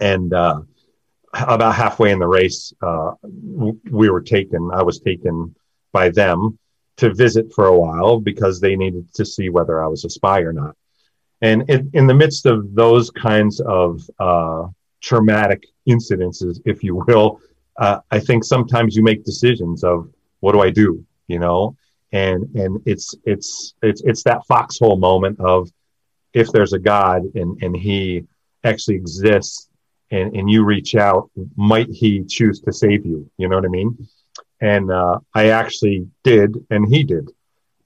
And 0.00 0.32
uh, 0.32 0.62
about 1.34 1.74
halfway 1.74 2.10
in 2.10 2.18
the 2.18 2.26
race, 2.26 2.72
uh, 2.82 3.12
we 3.22 4.10
were 4.10 4.20
taken. 4.20 4.70
I 4.72 4.82
was 4.82 5.00
taken 5.00 5.54
by 5.92 6.10
them 6.10 6.58
to 6.98 7.14
visit 7.14 7.52
for 7.54 7.66
a 7.66 7.78
while 7.78 8.18
because 8.18 8.60
they 8.60 8.76
needed 8.76 9.12
to 9.14 9.24
see 9.24 9.48
whether 9.48 9.82
I 9.82 9.86
was 9.86 10.04
a 10.04 10.10
spy 10.10 10.40
or 10.40 10.52
not. 10.52 10.76
And 11.40 11.68
in, 11.70 11.90
in 11.94 12.06
the 12.06 12.14
midst 12.14 12.46
of 12.46 12.74
those 12.74 13.10
kinds 13.10 13.60
of 13.60 14.02
uh, 14.18 14.66
traumatic 15.00 15.66
incidences, 15.88 16.60
if 16.64 16.82
you 16.82 16.96
will, 17.06 17.40
uh, 17.78 18.00
I 18.10 18.18
think 18.18 18.42
sometimes 18.42 18.96
you 18.96 19.04
make 19.04 19.24
decisions 19.24 19.84
of 19.84 20.10
what 20.40 20.52
do 20.52 20.60
I 20.60 20.70
do, 20.70 21.04
you 21.28 21.38
know, 21.38 21.76
and 22.12 22.44
and 22.56 22.80
it's 22.86 23.14
it's 23.24 23.74
it's 23.82 24.02
it's 24.02 24.24
that 24.24 24.44
foxhole 24.46 24.96
moment 24.96 25.38
of 25.38 25.70
if 26.32 26.50
there's 26.50 26.72
a 26.72 26.78
God 26.78 27.22
and 27.36 27.62
and 27.62 27.76
He 27.76 28.24
actually 28.64 28.96
exists, 28.96 29.68
and 30.10 30.34
and 30.34 30.50
you 30.50 30.64
reach 30.64 30.94
out, 30.94 31.30
might 31.56 31.88
He 31.90 32.24
choose 32.24 32.60
to 32.60 32.72
save 32.72 33.04
you? 33.06 33.30
You 33.36 33.48
know 33.48 33.56
what 33.56 33.64
I 33.64 33.68
mean? 33.68 34.08
and 34.60 34.90
uh, 34.90 35.18
I 35.34 35.48
actually 35.48 36.08
did, 36.24 36.64
and 36.70 36.86
he 36.92 37.04
did, 37.04 37.30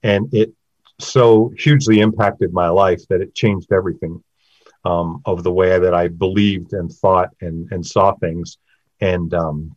and 0.01 0.33
it 0.33 0.53
so 0.99 1.51
hugely 1.57 1.99
impacted 1.99 2.53
my 2.53 2.69
life 2.69 3.07
that 3.09 3.21
it 3.21 3.35
changed 3.35 3.71
everything 3.71 4.23
um, 4.85 5.21
of 5.25 5.43
the 5.43 5.51
way 5.51 5.77
that 5.79 5.93
I 5.93 6.07
believed 6.07 6.73
and 6.73 6.91
thought 6.91 7.29
and 7.41 7.71
and 7.71 7.85
saw 7.85 8.13
things, 8.15 8.57
and 9.01 9.33
um, 9.33 9.75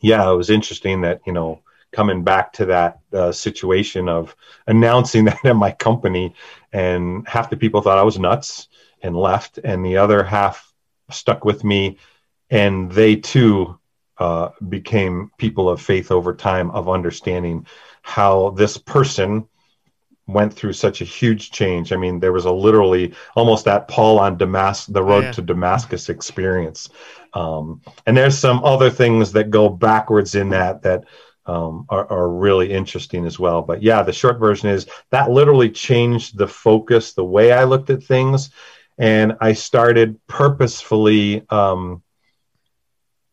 yeah, 0.00 0.30
it 0.30 0.36
was 0.36 0.50
interesting 0.50 1.02
that 1.02 1.20
you 1.26 1.32
know 1.32 1.62
coming 1.92 2.24
back 2.24 2.52
to 2.52 2.66
that 2.66 2.98
uh, 3.12 3.32
situation 3.32 4.08
of 4.08 4.36
announcing 4.66 5.24
that 5.26 5.44
at 5.44 5.56
my 5.56 5.72
company, 5.72 6.34
and 6.72 7.26
half 7.26 7.48
the 7.48 7.56
people 7.56 7.80
thought 7.80 7.98
I 7.98 8.02
was 8.02 8.18
nuts 8.18 8.68
and 9.02 9.16
left, 9.16 9.58
and 9.64 9.84
the 9.84 9.96
other 9.96 10.22
half 10.22 10.72
stuck 11.10 11.44
with 11.44 11.64
me, 11.64 11.98
and 12.50 12.90
they 12.90 13.16
too 13.16 13.78
uh, 14.18 14.50
became 14.68 15.30
people 15.38 15.68
of 15.68 15.80
faith 15.80 16.10
over 16.10 16.34
time 16.34 16.70
of 16.70 16.88
understanding 16.88 17.66
how 18.02 18.50
this 18.50 18.78
person 18.78 19.46
went 20.26 20.52
through 20.52 20.72
such 20.72 21.00
a 21.00 21.04
huge 21.04 21.50
change. 21.50 21.92
I 21.92 21.96
mean, 21.96 22.18
there 22.18 22.32
was 22.32 22.46
a 22.46 22.52
literally 22.52 23.14
almost 23.36 23.64
that 23.66 23.88
Paul 23.88 24.18
on 24.18 24.36
Damascus, 24.36 24.92
the 24.92 25.02
road 25.02 25.24
yeah. 25.24 25.32
to 25.32 25.42
Damascus 25.42 26.08
experience. 26.08 26.88
Um, 27.32 27.80
and 28.06 28.16
there's 28.16 28.38
some 28.38 28.64
other 28.64 28.90
things 28.90 29.32
that 29.32 29.50
go 29.50 29.68
backwards 29.68 30.34
in 30.34 30.48
that 30.50 30.82
that 30.82 31.04
um, 31.44 31.86
are, 31.90 32.10
are, 32.10 32.28
really 32.28 32.72
interesting 32.72 33.24
as 33.24 33.38
well. 33.38 33.62
But 33.62 33.80
yeah, 33.80 34.02
the 34.02 34.12
short 34.12 34.40
version 34.40 34.68
is 34.68 34.86
that 35.10 35.30
literally 35.30 35.70
changed 35.70 36.36
the 36.36 36.48
focus, 36.48 37.12
the 37.12 37.24
way 37.24 37.52
I 37.52 37.62
looked 37.62 37.90
at 37.90 38.02
things, 38.02 38.50
and 38.98 39.36
I 39.40 39.52
started 39.52 40.18
purposefully. 40.26 41.44
Um, 41.50 42.02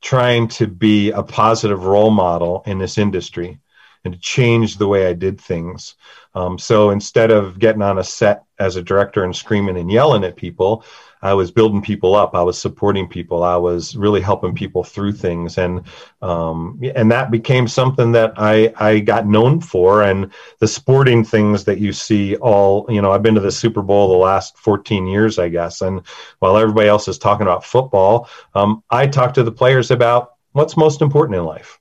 trying 0.03 0.49
to 0.49 0.67
be 0.67 1.11
a 1.11 1.23
positive 1.23 1.85
role 1.85 2.11
model 2.11 2.61
in 2.65 2.77
this 2.77 2.97
industry 2.97 3.59
and 4.03 4.13
to 4.13 4.19
change 4.19 4.77
the 4.77 4.87
way 4.87 5.07
I 5.07 5.13
did 5.13 5.39
things. 5.39 5.95
Um, 6.35 6.57
so 6.57 6.89
instead 6.89 7.31
of 7.31 7.59
getting 7.59 7.81
on 7.81 7.99
a 7.99 8.03
set 8.03 8.43
as 8.59 8.75
a 8.75 8.81
director 8.81 9.23
and 9.23 9.35
screaming 9.35 9.77
and 9.77 9.91
yelling 9.91 10.23
at 10.23 10.35
people, 10.35 10.83
I 11.23 11.33
was 11.33 11.51
building 11.51 11.81
people 11.81 12.15
up. 12.15 12.35
I 12.35 12.41
was 12.43 12.59
supporting 12.59 13.07
people. 13.07 13.43
I 13.43 13.55
was 13.55 13.95
really 13.95 14.19
helping 14.19 14.53
people 14.53 14.83
through 14.83 15.13
things, 15.13 15.57
and 15.57 15.83
um, 16.21 16.81
and 16.95 17.09
that 17.11 17.31
became 17.31 17.65
something 17.67 18.11
that 18.11 18.33
I 18.35 18.73
I 18.75 18.99
got 18.99 19.25
known 19.25 19.61
for. 19.61 20.03
And 20.03 20.31
the 20.59 20.67
sporting 20.67 21.23
things 21.23 21.63
that 21.63 21.79
you 21.79 21.93
see 21.93 22.35
all, 22.35 22.85
you 22.89 23.01
know, 23.01 23.13
I've 23.13 23.23
been 23.23 23.35
to 23.35 23.41
the 23.41 23.53
Super 23.53 23.81
Bowl 23.81 24.09
the 24.09 24.17
last 24.17 24.57
14 24.57 25.07
years, 25.07 25.39
I 25.39 25.47
guess. 25.47 25.81
And 25.81 26.01
while 26.39 26.57
everybody 26.57 26.89
else 26.89 27.07
is 27.07 27.17
talking 27.17 27.47
about 27.47 27.63
football, 27.63 28.27
um, 28.53 28.83
I 28.89 29.07
talk 29.07 29.33
to 29.35 29.43
the 29.43 29.51
players 29.51 29.91
about 29.91 30.33
what's 30.51 30.75
most 30.75 31.01
important 31.01 31.37
in 31.37 31.45
life 31.45 31.79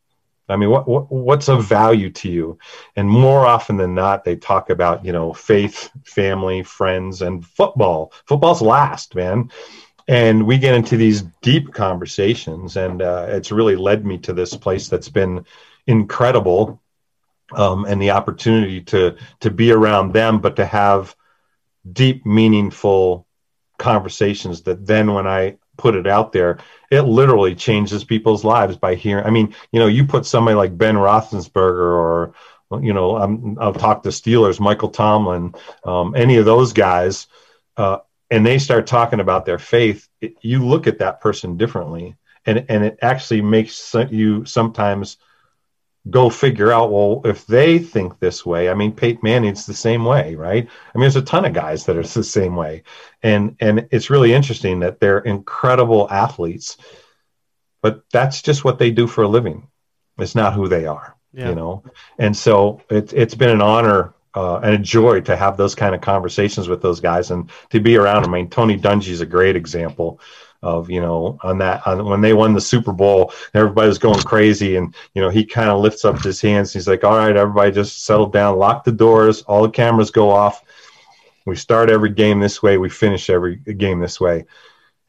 I 0.53 0.57
mean, 0.57 0.71
what, 0.71 0.87
what, 0.87 1.11
what's 1.11 1.49
of 1.49 1.65
value 1.65 2.11
to 2.11 2.31
you? 2.31 2.59
And 2.97 3.09
more 3.09 3.47
often 3.47 3.77
than 3.77 3.95
not, 3.95 4.25
they 4.25 4.37
talk 4.37 4.71
about 4.71 5.05
you 5.05 5.13
know 5.13 5.33
faith, 5.33 5.91
family, 6.05 6.63
friends, 6.63 7.23
and 7.23 7.45
football. 7.45 8.13
Football's 8.27 8.63
last, 8.63 9.15
man. 9.15 9.51
And 10.09 10.47
we 10.47 10.59
get 10.59 10.75
into 10.75 10.97
these 10.97 11.23
deep 11.43 11.73
conversations, 11.73 12.77
and 12.77 13.03
uh, 13.03 13.27
it's 13.29 13.53
really 13.53 13.77
led 13.77 14.05
me 14.05 14.19
to 14.19 14.33
this 14.33 14.57
place 14.57 14.89
that's 14.89 15.09
been 15.09 15.47
incredible, 15.87 16.83
um, 17.53 17.85
and 17.85 18.03
the 18.03 18.11
opportunity 18.11 18.81
to 18.83 19.17
to 19.41 19.51
be 19.51 19.73
around 19.73 20.13
them, 20.13 20.41
but 20.41 20.57
to 20.57 20.67
have 20.67 21.15
deep, 21.91 22.27
meaningful 22.27 23.27
conversations 23.79 24.63
that 24.63 24.87
then 24.87 25.13
when 25.13 25.27
I 25.27 25.59
put 25.77 25.95
it 25.95 26.07
out 26.07 26.33
there, 26.33 26.59
it 26.91 27.03
literally 27.03 27.55
changes 27.55 28.05
people's 28.05 28.45
lives 28.45 28.77
by 28.77 28.95
hearing. 28.95 29.25
I 29.25 29.31
mean, 29.31 29.55
you 29.71 29.81
know, 29.81 29.87
you 29.87 30.05
put 30.07 30.27
somebody 30.27 30.55
like 30.55 30.77
Ben 30.77 30.97
Roethlisberger 30.97 31.55
or, 31.79 32.35
you 32.81 32.93
know, 32.93 33.17
I'm, 33.17 33.59
I'll 33.61 33.73
talk 33.73 34.03
to 34.03 34.11
Steelers, 34.11 34.61
Michael 34.61 34.91
Tomlin, 34.91 35.55
um, 35.85 36.15
any 36.15 36.37
of 36.37 36.45
those 36.45 36.73
guys, 36.73 37.27
uh, 37.77 37.99
and 38.31 38.47
they 38.47 38.59
start 38.59 38.87
talking 38.87 39.21
about 39.21 39.45
their 39.45 39.59
faith. 39.59 40.09
It, 40.21 40.37
you 40.41 40.65
look 40.67 40.87
at 40.87 40.99
that 40.99 41.21
person 41.21 41.57
differently, 41.59 42.17
and 42.47 42.65
and 42.69 42.85
it 42.85 42.99
actually 43.03 43.43
makes 43.43 43.95
you 44.11 44.45
sometimes 44.47 45.19
go 46.11 46.29
figure 46.29 46.73
out 46.73 46.91
well 46.91 47.21
if 47.25 47.47
they 47.47 47.79
think 47.79 48.19
this 48.19 48.45
way 48.45 48.69
i 48.69 48.75
mean 48.75 48.93
peyton 48.93 49.21
manning's 49.23 49.67
the 49.67 49.75
same 49.75 50.05
way 50.05 50.35
right 50.35 50.69
i 50.95 50.99
mean 50.99 51.03
there's 51.03 51.17
a 51.17 51.23
ton 51.23 51.45
of 51.45 51.53
guys 51.53 51.85
that 51.85 51.97
are 51.97 52.03
the 52.03 52.25
same 52.25 52.57
way 52.57 52.83
and 53.23 53.57
and 53.61 53.89
it's 53.91 54.11
really 54.11 54.33
interesting 54.33 54.81
that 54.81 54.99
they're 54.99 55.21
incredible 55.21 56.09
athletes 56.11 56.77
but 57.83 58.03
that's 58.13 58.43
just 58.43 58.65
what 58.65 58.79
they 58.79 58.91
do 58.91 59.07
for 59.07 59.23
a 59.23 59.29
living 59.29 59.69
it's 60.19 60.35
not 60.35 60.55
who 60.55 60.69
they 60.69 60.87
are 60.87 61.17
yeah. 61.33 61.49
you 61.49 61.55
know 61.55 61.85
and 62.19 62.37
so 62.37 62.81
it, 62.91 63.13
it's 63.13 63.35
been 63.35 63.51
an 63.51 63.63
honor 63.63 64.13
uh, 64.35 64.61
and 64.61 64.75
a 64.75 64.79
joy 64.79 65.21
to 65.21 65.37
have 65.37 65.57
those 65.57 65.75
kind 65.75 65.95
of 65.95 66.01
conversations 66.01 66.69
with 66.69 66.83
those 66.83 67.01
guys 67.01 67.31
and 67.31 67.51
to 67.71 67.81
be 67.81 67.97
around 67.97 68.23
them. 68.23 68.35
I 68.35 68.39
mean, 68.39 68.49
Tony 68.51 68.79
Dungy 68.79 69.09
is 69.09 69.21
a 69.21 69.27
great 69.27 69.57
example. 69.57 70.21
Of 70.63 70.89
you 70.89 71.01
know 71.01 71.39
on 71.43 71.59
that 71.59 71.87
on 71.87 72.05
when 72.05 72.21
they 72.21 72.33
won 72.33 72.55
the 72.55 72.61
Super 72.61 72.93
Bowl, 72.93 73.33
everybody 73.55 73.89
was 73.89 73.99
going 73.99 74.21
crazy, 74.21 74.77
and 74.77 74.95
you 75.15 75.23
know 75.23 75.29
he 75.29 75.45
kind 75.45 75.71
of 75.71 75.81
lifts 75.81 76.05
up 76.05 76.23
his 76.23 76.41
hands. 76.41 76.73
He's 76.73 76.89
like, 76.89 77.05
"All 77.05 77.17
right, 77.17 77.37
everybody, 77.37 77.73
just 77.73 78.05
settle 78.05 78.27
down, 78.27 78.59
lock 78.59 78.85
the 78.85 78.93
doors, 78.93 79.43
all 79.43 79.63
the 79.63 79.71
cameras 79.71 80.11
go 80.11 80.31
off. 80.31 80.63
We 81.47 81.57
start 81.57 81.91
every 81.91 82.11
game 82.11 82.39
this 82.39 82.63
way, 82.63 82.79
we 82.79 82.89
finish 82.89 83.29
every 83.29 83.57
game 83.57 83.99
this 83.99 84.21
way." 84.21 84.45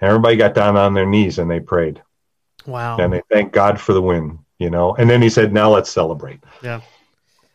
And 0.01 0.09
everybody 0.09 0.35
got 0.35 0.55
down 0.55 0.75
on 0.75 0.93
their 0.93 1.05
knees 1.05 1.39
and 1.39 1.49
they 1.49 1.59
prayed. 1.59 2.01
Wow! 2.65 2.97
And 2.97 3.13
they 3.13 3.21
thanked 3.31 3.53
God 3.53 3.79
for 3.79 3.93
the 3.93 4.01
win. 4.01 4.39
You 4.57 4.69
know, 4.69 4.95
and 4.95 5.09
then 5.09 5.21
he 5.21 5.29
said, 5.29 5.53
"Now 5.53 5.69
let's 5.69 5.91
celebrate." 5.91 6.39
Yeah. 6.63 6.81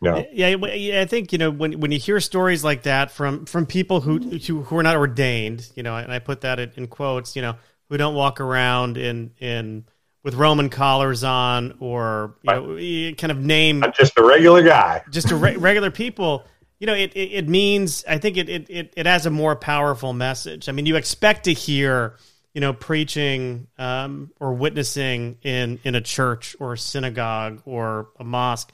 Yeah. 0.01 0.23
yeah, 0.31 1.01
I 1.01 1.05
think 1.05 1.33
you 1.33 1.37
know 1.37 1.51
when 1.51 1.79
when 1.81 1.91
you 1.91 1.99
hear 1.99 2.21
stories 2.21 2.63
like 2.63 2.83
that 2.83 3.11
from 3.11 3.45
from 3.45 3.65
people 3.65 3.99
who 3.99 4.19
who, 4.19 4.63
who 4.63 4.77
are 4.77 4.83
not 4.83 4.95
ordained, 4.95 5.69
you 5.75 5.83
know, 5.83 5.97
and 5.97 6.11
I 6.11 6.19
put 6.19 6.39
that 6.41 6.59
in 6.59 6.87
quotes, 6.87 7.35
you 7.35 7.41
know, 7.41 7.55
who 7.89 7.97
don't 7.97 8.15
walk 8.15 8.39
around 8.39 8.97
in 8.97 9.31
in 9.39 9.85
with 10.23 10.35
Roman 10.35 10.69
collars 10.69 11.23
on 11.23 11.77
or 11.79 12.35
you 12.43 13.09
know 13.09 13.15
kind 13.15 13.31
of 13.31 13.39
name 13.39 13.83
I'm 13.83 13.93
just 13.93 14.17
a 14.17 14.23
regular 14.23 14.63
guy, 14.63 15.03
just 15.09 15.31
a 15.31 15.35
re- 15.35 15.55
regular 15.55 15.91
people. 15.91 16.45
You 16.79 16.87
know, 16.87 16.93
it, 16.93 17.11
it, 17.13 17.31
it 17.33 17.49
means 17.49 18.05
I 18.07 18.19
think 18.19 18.37
it, 18.37 18.47
it 18.47 18.93
it 18.95 19.05
has 19.05 19.25
a 19.25 19.29
more 19.29 19.55
powerful 19.55 20.13
message. 20.13 20.69
I 20.69 20.71
mean, 20.71 20.85
you 20.85 20.95
expect 20.95 21.45
to 21.45 21.53
hear 21.53 22.15
you 22.53 22.61
know 22.61 22.73
preaching 22.73 23.67
um, 23.77 24.31
or 24.39 24.53
witnessing 24.53 25.37
in 25.41 25.79
in 25.83 25.95
a 25.95 26.01
church 26.01 26.55
or 26.59 26.73
a 26.73 26.77
synagogue 26.77 27.61
or 27.65 28.09
a 28.19 28.23
mosque, 28.23 28.73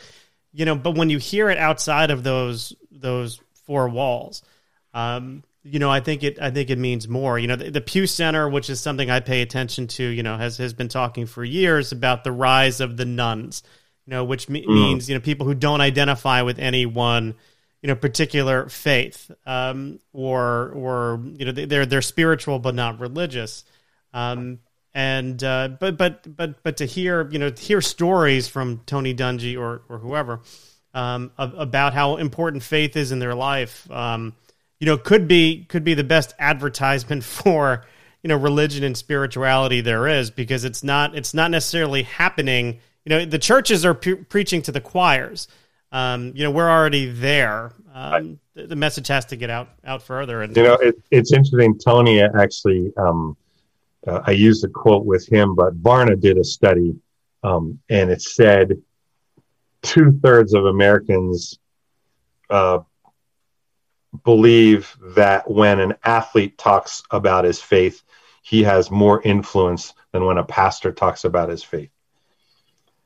you 0.53 0.65
know, 0.65 0.75
but 0.75 0.95
when 0.95 1.09
you 1.09 1.17
hear 1.17 1.49
it 1.49 1.57
outside 1.57 2.11
of 2.11 2.23
those 2.23 2.73
those 2.91 3.39
four 3.65 3.89
walls, 3.89 4.43
um, 4.93 5.43
you 5.65 5.79
know, 5.79 5.89
I 5.89 5.99
think 5.99 6.23
it. 6.23 6.39
I 6.39 6.51
think 6.51 6.69
it 6.69 6.77
means 6.77 7.07
more. 7.07 7.39
You 7.39 7.47
know, 7.47 7.55
the, 7.55 7.71
the, 7.71 7.81
Pew 7.81 8.05
Center, 8.05 8.47
which 8.47 8.69
is 8.69 8.79
something 8.79 9.09
I 9.09 9.19
pay 9.19 9.41
attention 9.41 9.87
to, 9.87 10.03
you 10.03 10.21
know, 10.21 10.37
has 10.37 10.57
has 10.57 10.73
been 10.73 10.89
talking 10.89 11.25
for 11.25 11.43
years 11.43 11.91
about 11.91 12.23
the 12.23 12.31
rise 12.31 12.81
of 12.81 12.97
the 12.97 13.05
nones. 13.05 13.63
You 14.05 14.11
know, 14.11 14.23
which 14.23 14.47
me- 14.47 14.63
mm. 14.63 14.67
means 14.67 15.09
you 15.09 15.15
know 15.15 15.21
people 15.21 15.47
who 15.47 15.55
don't 15.55 15.81
identify 15.81 16.43
with 16.43 16.59
any 16.59 16.85
one, 16.85 17.33
you 17.81 17.87
know, 17.87 17.95
particular 17.95 18.69
faith, 18.69 19.31
um, 19.47 19.99
or 20.13 20.69
or 20.69 21.23
you 21.35 21.45
know 21.45 21.51
they're 21.51 21.87
they're 21.87 22.03
spiritual 22.03 22.59
but 22.59 22.75
not 22.75 22.99
religious. 22.99 23.63
Um, 24.13 24.59
and 24.93 25.43
uh, 25.43 25.69
but 25.79 25.97
but 25.97 26.37
but 26.37 26.61
but 26.61 26.77
to 26.77 26.85
hear 26.85 27.27
you 27.31 27.39
know 27.39 27.51
hear 27.51 27.81
stories 27.81 28.47
from 28.47 28.81
Tony 28.85 29.15
Dungy 29.15 29.59
or 29.59 29.81
or 29.89 29.97
whoever 29.97 30.41
um, 30.93 31.31
about 31.37 31.95
how 31.95 32.17
important 32.17 32.61
faith 32.61 32.95
is 32.95 33.11
in 33.11 33.17
their 33.17 33.35
life. 33.35 33.89
Um, 33.89 34.33
you 34.79 34.85
know, 34.85 34.97
could 34.97 35.27
be 35.27 35.65
could 35.65 35.83
be 35.83 35.93
the 35.93 36.03
best 36.03 36.33
advertisement 36.39 37.23
for 37.23 37.85
you 38.23 38.29
know 38.29 38.37
religion 38.37 38.83
and 38.83 38.97
spirituality 38.97 39.81
there 39.81 40.07
is 40.07 40.31
because 40.31 40.63
it's 40.63 40.83
not 40.83 41.15
it's 41.15 41.33
not 41.33 41.51
necessarily 41.51 42.03
happening. 42.03 42.79
You 43.05 43.09
know, 43.09 43.25
the 43.25 43.39
churches 43.39 43.85
are 43.85 43.93
pre- 43.93 44.15
preaching 44.15 44.61
to 44.63 44.71
the 44.71 44.81
choirs. 44.81 45.47
Um, 45.91 46.33
you 46.35 46.43
know, 46.43 46.51
we're 46.51 46.69
already 46.69 47.11
there. 47.11 47.71
Um, 47.93 48.39
the, 48.55 48.67
the, 48.67 48.75
message 48.75 49.07
has 49.07 49.25
to 49.27 49.35
get 49.35 49.49
out 49.49 49.69
out 49.85 50.01
further. 50.01 50.41
And 50.41 50.57
you 50.57 50.63
know, 50.63 50.73
it, 50.73 51.01
it's 51.11 51.31
interesting. 51.31 51.77
Tony 51.77 52.21
actually, 52.21 52.91
um, 52.97 53.37
uh, 54.05 54.21
I 54.25 54.31
used 54.31 54.65
a 54.65 54.67
quote 54.67 55.05
with 55.05 55.25
him, 55.27 55.55
but 55.55 55.81
Barna 55.81 56.19
did 56.19 56.37
a 56.37 56.43
study, 56.43 56.95
um, 57.43 57.79
and 57.89 58.09
it 58.09 58.21
said 58.21 58.81
two 59.83 60.19
thirds 60.21 60.53
of 60.53 60.65
Americans 60.65 61.59
uh, 62.49 62.79
believe 64.23 64.95
that 65.15 65.49
when 65.49 65.79
an 65.79 65.95
athlete 66.03 66.57
talks 66.57 67.03
about 67.11 67.45
his 67.45 67.61
faith, 67.61 68.03
he 68.41 68.63
has 68.63 68.91
more 68.91 69.21
influence 69.23 69.93
than 70.11 70.25
when 70.25 70.37
a 70.37 70.43
pastor 70.43 70.91
talks 70.91 71.23
about 71.23 71.49
his 71.49 71.63
faith. 71.63 71.89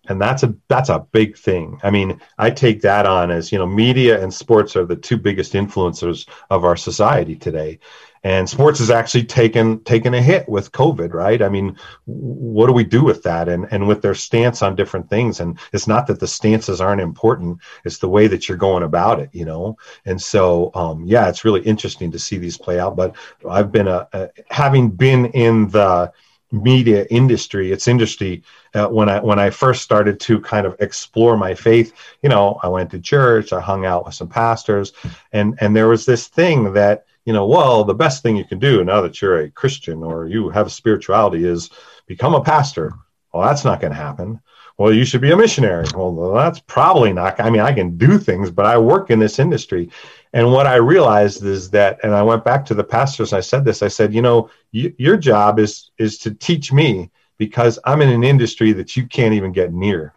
And 0.08 0.20
that's 0.20 0.44
a 0.44 0.56
that's 0.68 0.90
a 0.90 1.06
big 1.12 1.38
thing. 1.38 1.80
I 1.84 1.92
mean, 1.92 2.20
I 2.38 2.50
take 2.50 2.82
that 2.82 3.06
on 3.06 3.30
as, 3.30 3.52
you 3.52 3.60
know, 3.60 3.68
media 3.68 4.22
and 4.22 4.34
sports 4.34 4.76
are 4.76 4.86
the 4.86 4.96
two 4.96 5.18
biggest 5.18 5.54
influencers 5.54 6.28
of 6.50 6.66
our 6.66 6.76
society 6.76 7.36
today 7.36 7.80
and 8.24 8.50
sports 8.50 8.80
has 8.80 8.90
actually 8.90 9.24
taken 9.24 9.84
taken 9.84 10.14
a 10.14 10.22
hit 10.22 10.48
with 10.50 10.72
covid 10.72 11.14
right? 11.14 11.42
I 11.42 11.50
mean 11.50 11.78
what 12.06 12.68
do 12.68 12.74
we 12.74 12.84
do 12.84 13.04
with 13.04 13.24
that? 13.24 13.48
And 13.48 13.68
and 13.72 13.88
with 13.88 14.02
their 14.02 14.16
stance 14.16 14.62
on 14.62 14.76
different 14.76 15.10
things. 15.10 15.40
And 15.40 15.58
it's 15.74 15.88
not 15.88 16.08
that 16.08 16.20
the 16.20 16.28
stances 16.28 16.82
aren't 16.82 17.02
important. 17.02 17.60
It's 17.86 18.00
the 18.00 18.10
way 18.10 18.28
that 18.28 18.48
you're 18.48 18.58
going 18.58 18.84
about 18.84 19.20
it 19.20 19.30
you 19.34 19.46
know? 19.46 19.78
And 20.06 20.22
so 20.22 20.72
um, 20.76 21.06
yeah 21.06 21.30
it's 21.30 21.46
really 21.46 21.62
interesting 21.62 22.12
to 22.12 22.20
see 22.20 22.38
these 22.38 22.58
play 22.58 22.80
out. 22.80 22.96
But 22.96 23.16
i've 23.50 23.72
been 23.72 23.88
a, 23.88 24.08
a 24.14 24.30
having 24.50 24.90
been 24.90 25.28
in 25.28 25.70
the 25.70 26.12
media 26.52 27.06
industry 27.12 27.72
it's 27.72 27.88
industry 27.88 28.42
uh, 28.74 28.88
when 28.88 29.08
i 29.08 29.20
when 29.20 29.38
i 29.38 29.52
first 29.52 29.84
started 29.84 30.20
to 30.20 30.42
kind 30.42 30.66
of 30.66 30.76
explore 30.80 31.38
my 31.38 31.54
faith 31.54 31.94
you 32.24 32.30
know 32.30 32.60
i 32.64 32.68
went 32.68 32.90
to 32.90 33.00
church 33.00 33.54
i 33.54 33.60
hung 33.62 33.86
out 33.86 34.04
with 34.04 34.16
some 34.16 34.28
pastors. 34.28 34.94
And 35.32 35.58
and 35.62 35.76
there 35.76 35.88
was 35.88 36.06
this 36.06 36.28
thing 36.28 36.74
that 36.74 37.06
you 37.30 37.34
know, 37.34 37.46
well, 37.46 37.84
the 37.84 37.94
best 37.94 38.24
thing 38.24 38.36
you 38.36 38.44
can 38.44 38.58
do 38.58 38.84
now 38.84 39.02
that 39.02 39.22
you're 39.22 39.42
a 39.42 39.52
Christian 39.52 40.02
or 40.02 40.26
you 40.26 40.50
have 40.50 40.72
spirituality 40.72 41.46
is 41.46 41.70
become 42.08 42.34
a 42.34 42.42
pastor. 42.42 42.92
Well, 43.32 43.48
that's 43.48 43.64
not 43.64 43.80
going 43.80 43.94
to 43.94 44.00
happen. 44.00 44.42
Well, 44.80 44.92
you 44.92 45.06
should 45.06 45.22
be 45.22 45.30
a 45.30 45.38
missionary. 45.38 45.86
Well, 45.94 46.34
that's 46.34 46.60
probably 46.62 47.14
not. 47.14 47.40
I 47.40 47.52
mean, 47.52 47.62
I 47.62 47.72
can 47.72 48.00
do 48.00 48.18
things, 48.18 48.50
but 48.50 48.66
I 48.66 48.80
work 48.80 49.12
in 49.12 49.20
this 49.20 49.38
industry. 49.38 49.92
And 50.34 50.52
what 50.52 50.66
I 50.66 50.78
realized 50.78 51.46
is 51.46 51.70
that, 51.70 52.00
and 52.02 52.16
I 52.16 52.24
went 52.24 52.44
back 52.44 52.66
to 52.66 52.74
the 52.74 52.84
pastors. 52.84 53.32
and 53.32 53.38
I 53.38 53.42
said 53.42 53.64
this. 53.64 53.84
I 53.84 53.90
said, 53.90 54.12
you 54.12 54.24
know, 54.24 54.50
your 54.72 55.16
job 55.16 55.60
is 55.60 55.92
is 56.00 56.18
to 56.24 56.34
teach 56.34 56.74
me 56.74 57.12
because 57.38 57.78
I'm 57.86 58.02
in 58.02 58.10
an 58.10 58.24
industry 58.24 58.74
that 58.74 58.98
you 58.98 59.06
can't 59.06 59.36
even 59.36 59.52
get 59.52 59.72
near. 59.72 60.16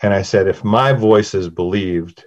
And 0.00 0.14
I 0.14 0.22
said, 0.22 0.48
if 0.48 0.64
my 0.64 0.94
voice 0.94 1.34
is 1.34 1.50
believed, 1.50 2.24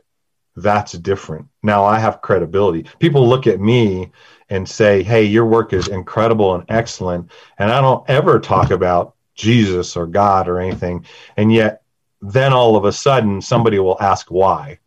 that's 0.56 0.94
different. 0.94 1.48
Now 1.64 1.84
I 1.84 2.00
have 2.00 2.22
credibility. 2.22 2.86
People 3.00 3.28
look 3.28 3.48
at 3.48 3.60
me 3.60 4.12
and 4.50 4.68
say, 4.68 5.04
Hey, 5.04 5.24
your 5.24 5.46
work 5.46 5.74
is 5.74 5.88
incredible 5.88 6.54
and 6.56 6.64
excellent. 6.70 7.32
And 7.58 7.72
I 7.72 7.82
don't 7.82 8.08
ever 8.10 8.40
talk 8.40 8.72
about 8.72 9.16
Jesus 9.36 9.98
or 9.98 10.06
God 10.06 10.48
or 10.48 10.60
anything. 10.60 11.06
And 11.38 11.52
yet, 11.52 11.82
then 12.22 12.54
all 12.54 12.76
of 12.76 12.86
a 12.86 12.94
sudden, 12.94 13.42
somebody 13.42 13.80
will 13.80 14.02
ask 14.02 14.32
why, 14.32 14.80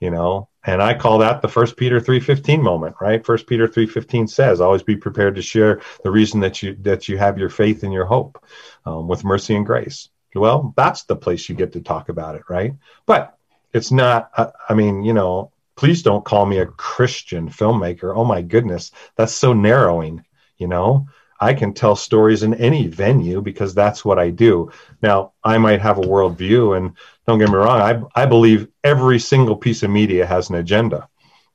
you 0.00 0.10
know? 0.10 0.48
And 0.64 0.82
I 0.82 0.94
call 0.94 1.18
that 1.18 1.42
the 1.42 1.48
First 1.48 1.76
Peter 1.76 2.00
three 2.00 2.18
fifteen 2.18 2.60
moment, 2.60 2.96
right? 3.00 3.24
First 3.24 3.46
Peter 3.46 3.68
three 3.68 3.86
fifteen 3.86 4.26
says, 4.26 4.60
"Always 4.60 4.82
be 4.82 4.96
prepared 4.96 5.36
to 5.36 5.42
share 5.42 5.80
the 6.02 6.10
reason 6.10 6.40
that 6.40 6.60
you 6.60 6.74
that 6.80 7.08
you 7.08 7.18
have 7.18 7.38
your 7.38 7.50
faith 7.50 7.84
and 7.84 7.92
your 7.92 8.06
hope 8.06 8.44
um, 8.84 9.06
with 9.06 9.24
mercy 9.24 9.54
and 9.54 9.64
grace." 9.64 10.08
Well, 10.34 10.74
that's 10.76 11.04
the 11.04 11.16
place 11.16 11.48
you 11.48 11.54
get 11.54 11.72
to 11.74 11.80
talk 11.80 12.08
about 12.08 12.34
it, 12.34 12.42
right? 12.48 12.74
But 13.06 13.35
it's 13.76 13.92
not 13.92 14.30
I, 14.36 14.50
I 14.70 14.74
mean 14.74 15.04
you 15.04 15.12
know 15.12 15.52
please 15.76 16.02
don't 16.02 16.24
call 16.24 16.46
me 16.46 16.58
a 16.58 16.66
christian 16.66 17.48
filmmaker. 17.50 18.16
Oh 18.16 18.24
my 18.24 18.42
goodness 18.42 18.90
that's 19.16 19.34
so 19.34 19.52
narrowing 19.52 20.24
you 20.58 20.66
know? 20.68 21.06
I 21.38 21.52
can 21.52 21.74
tell 21.74 21.96
stories 21.96 22.42
in 22.42 22.54
any 22.54 22.86
venue 22.86 23.42
because 23.42 23.74
that's 23.74 24.02
what 24.06 24.18
i 24.18 24.30
do. 24.30 24.70
Now 25.02 25.32
i 25.44 25.58
might 25.58 25.82
have 25.82 25.98
a 25.98 26.08
worldview 26.12 26.76
and 26.76 26.92
don't 27.26 27.38
get 27.38 27.50
me 27.50 27.56
wrong 27.56 27.80
i, 27.80 28.22
I 28.22 28.26
believe 28.26 28.68
every 28.82 29.18
single 29.18 29.56
piece 29.56 29.82
of 29.82 29.90
media 29.90 30.24
has 30.26 30.48
an 30.48 30.56
agenda. 30.56 31.08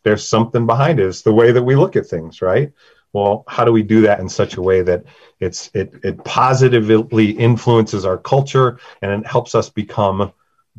There's 0.03 0.27
something 0.27 0.65
behind 0.65 0.99
it. 0.99 1.07
It's 1.07 1.23
the 1.23 1.33
way 1.33 1.51
that 1.51 1.63
we 1.63 1.75
look 1.75 1.95
at 1.95 2.05
things 2.05 2.41
right? 2.41 2.71
Well 3.13 3.43
how 3.47 3.65
do 3.65 3.71
we 3.71 3.81
do 3.81 4.01
that 4.01 4.19
in 4.19 4.29
such 4.29 4.55
a 4.57 4.61
way 4.61 4.83
that 4.83 5.03
it's 5.39 5.71
it, 5.73 5.95
it 6.03 6.23
positively 6.23 7.31
influences 7.31 8.05
our 8.05 8.19
culture 8.19 8.79
and 9.01 9.11
it 9.11 9.27
helps 9.27 9.55
us 9.55 9.69
become 9.69 10.31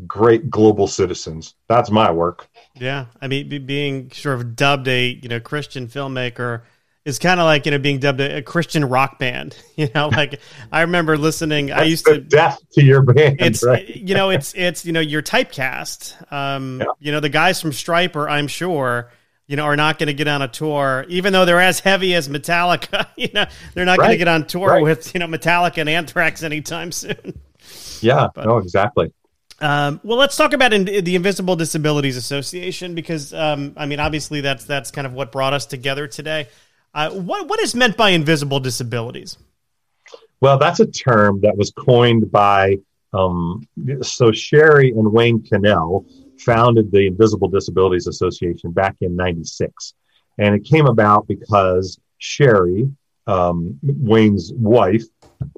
great 0.07 0.51
global 0.51 0.87
citizens. 0.87 1.55
That's 1.69 1.91
my 1.91 2.11
work. 2.11 2.49
Yeah, 2.75 3.07
I 3.21 3.29
mean, 3.29 3.67
being 3.67 4.11
sort 4.11 4.37
of 4.37 4.57
dubbed 4.57 4.89
a 4.89 5.19
you 5.23 5.29
know 5.29 5.41
Christian 5.41 5.89
filmmaker 5.89 6.63
is 7.05 7.19
kind 7.19 7.41
of 7.41 7.45
like 7.45 7.67
you 7.67 7.73
know 7.73 7.79
being 7.79 7.99
dubbed 7.99 8.21
a, 8.21 8.39
a, 8.39 8.43
Christian 8.43 8.85
rock 8.85 9.19
band. 9.19 9.57
You 9.75 9.89
know, 9.95 10.09
like 10.09 10.39
I 10.71 10.83
remember 10.83 11.17
listening. 11.17 11.67
That's 11.67 11.81
I 11.81 11.85
used 11.85 12.05
to 12.05 12.21
death 12.21 12.59
to 12.75 12.85
your 12.85 13.03
band. 13.03 13.41
It's 13.41 13.65
right? 13.65 13.89
you 13.89 14.15
know 14.15 14.31
it's 14.31 14.55
it's 14.55 14.85
you 14.85 14.93
know 14.93 15.01
you're 15.01 15.23
typecast. 15.23 16.31
Um, 16.31 16.81
yeah. 16.81 16.87
You 17.01 17.13
know 17.13 17.21
the 17.21 17.31
guys 17.31 17.61
from 17.61 17.71
Stryper, 17.71 18.31
I'm 18.31 18.49
sure. 18.49 19.11
You 19.49 19.57
know, 19.57 19.65
are 19.65 19.77
not 19.77 19.99
going 19.99 20.07
to 20.07 20.15
get 20.15 20.29
on 20.29 20.41
a 20.41 20.49
tour, 20.49 21.05
even 21.09 21.33
though 21.33 21.45
they're 21.45 21.61
as 21.61 21.81
heavy 21.81 22.15
as 22.15 22.29
Metallica. 22.29 23.07
You 23.17 23.29
know, 23.35 23.47
they're 23.75 23.85
not 23.85 23.99
right. 23.99 24.07
going 24.07 24.11
to 24.13 24.19
get 24.19 24.29
on 24.29 24.47
tour 24.47 24.69
right. 24.69 24.83
with 24.83 25.13
you 25.15 25.21
know 25.21 25.27
Metallica 25.27 25.79
and 25.79 25.89
Anthrax 25.89 26.43
anytime 26.43 26.93
soon. 26.93 27.41
Yeah, 28.01 28.29
but, 28.35 28.45
no, 28.45 28.59
exactly. 28.59 29.13
Um, 29.63 30.01
well, 30.03 30.19
let's 30.19 30.37
talk 30.37 30.53
about 30.53 30.73
in, 30.73 30.85
the 31.05 31.15
Invisible 31.15 31.55
Disabilities 31.55 32.17
Association 32.17 32.97
because 32.97 33.33
um, 33.33 33.75
I 33.77 33.87
mean, 33.87 34.01
obviously, 34.01 34.41
that's 34.41 34.65
that's 34.65 34.91
kind 34.91 35.07
of 35.07 35.13
what 35.13 35.31
brought 35.31 35.53
us 35.53 35.67
together 35.67 36.09
today. 36.09 36.49
Uh, 36.93 37.11
what 37.11 37.47
what 37.47 37.61
is 37.61 37.75
meant 37.75 37.97
by 37.97 38.11
invisible 38.11 38.59
disabilities? 38.59 39.39
Well, 40.41 40.59
that's 40.59 40.81
a 40.81 40.87
term 40.87 41.41
that 41.43 41.57
was 41.57 41.71
coined 41.71 42.33
by 42.33 42.79
um, 43.13 43.63
so 44.01 44.33
Sherry 44.33 44.91
and 44.91 45.13
Wayne 45.13 45.47
Connell 45.49 46.07
founded 46.39 46.91
the 46.91 47.07
Invisible 47.07 47.47
Disabilities 47.47 48.09
Association 48.09 48.73
back 48.73 48.97
in 49.01 49.15
'96, 49.15 49.95
and 50.39 50.57
it 50.57 50.65
came 50.65 50.87
about 50.87 51.29
because 51.29 52.01
Sherry 52.19 52.91
um, 53.29 53.79
Wayne's 53.83 54.53
wife, 54.55 55.05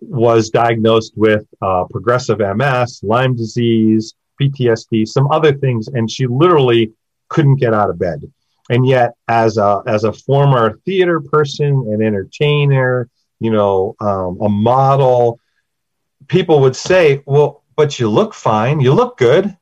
was 0.00 0.50
diagnosed 0.50 1.12
with 1.16 1.46
uh, 1.62 1.84
progressive 1.90 2.38
MS, 2.38 3.00
Lyme 3.02 3.36
disease, 3.36 4.14
PTSD, 4.40 5.06
some 5.06 5.30
other 5.30 5.52
things, 5.52 5.88
and 5.88 6.10
she 6.10 6.26
literally 6.26 6.92
couldn't 7.28 7.56
get 7.56 7.74
out 7.74 7.90
of 7.90 7.98
bed. 7.98 8.30
And 8.70 8.86
yet, 8.86 9.14
as 9.28 9.58
a 9.58 9.82
as 9.86 10.04
a 10.04 10.12
former 10.12 10.78
theater 10.84 11.20
person, 11.20 11.68
an 11.92 12.02
entertainer, 12.02 13.08
you 13.38 13.50
know, 13.50 13.94
um, 14.00 14.38
a 14.40 14.48
model, 14.48 15.38
people 16.28 16.60
would 16.60 16.74
say, 16.74 17.22
"Well, 17.26 17.62
but 17.76 17.98
you 17.98 18.08
look 18.08 18.32
fine. 18.32 18.80
You 18.80 18.94
look 18.94 19.18
good 19.18 19.54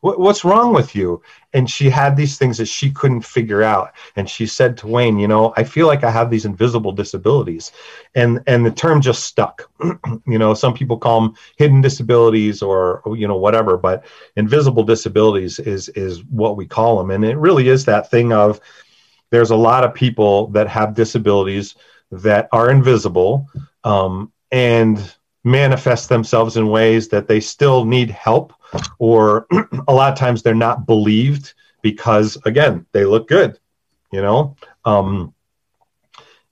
what, 0.00 0.18
what's 0.18 0.44
wrong 0.44 0.72
with 0.72 0.94
you? 0.94 1.22
And 1.52 1.68
she 1.68 1.88
had 1.88 2.16
these 2.16 2.36
things 2.36 2.58
that 2.58 2.66
she 2.66 2.90
couldn't 2.90 3.22
figure 3.22 3.62
out. 3.62 3.92
And 4.16 4.28
she 4.28 4.46
said 4.46 4.76
to 4.78 4.86
Wayne, 4.86 5.18
you 5.18 5.28
know, 5.28 5.54
I 5.56 5.64
feel 5.64 5.86
like 5.86 6.04
I 6.04 6.10
have 6.10 6.30
these 6.30 6.44
invisible 6.44 6.92
disabilities. 6.92 7.72
And, 8.14 8.42
and 8.46 8.66
the 8.66 8.70
term 8.70 9.00
just 9.00 9.24
stuck. 9.24 9.70
you 10.26 10.38
know, 10.38 10.52
some 10.54 10.74
people 10.74 10.98
call 10.98 11.22
them 11.22 11.34
hidden 11.56 11.80
disabilities 11.80 12.62
or, 12.62 13.02
you 13.16 13.26
know, 13.26 13.36
whatever, 13.36 13.76
but 13.78 14.04
invisible 14.36 14.82
disabilities 14.82 15.58
is, 15.58 15.88
is 15.90 16.22
what 16.24 16.56
we 16.56 16.66
call 16.66 16.98
them. 16.98 17.10
And 17.10 17.24
it 17.24 17.38
really 17.38 17.68
is 17.68 17.84
that 17.86 18.10
thing 18.10 18.32
of 18.32 18.60
there's 19.30 19.50
a 19.50 19.56
lot 19.56 19.84
of 19.84 19.94
people 19.94 20.48
that 20.48 20.68
have 20.68 20.94
disabilities 20.94 21.74
that 22.10 22.48
are 22.52 22.70
invisible. 22.70 23.48
Um, 23.84 24.32
and 24.50 25.14
manifest 25.44 26.08
themselves 26.08 26.56
in 26.56 26.68
ways 26.68 27.08
that 27.08 27.28
they 27.28 27.40
still 27.40 27.84
need 27.84 28.10
help 28.10 28.52
or 28.98 29.46
a 29.88 29.92
lot 29.92 30.12
of 30.12 30.18
times 30.18 30.42
they're 30.42 30.54
not 30.54 30.86
believed 30.86 31.54
because 31.82 32.36
again 32.44 32.86
they 32.92 33.04
look 33.04 33.28
good 33.28 33.58
you 34.12 34.22
know? 34.22 34.56
Um, 34.84 35.34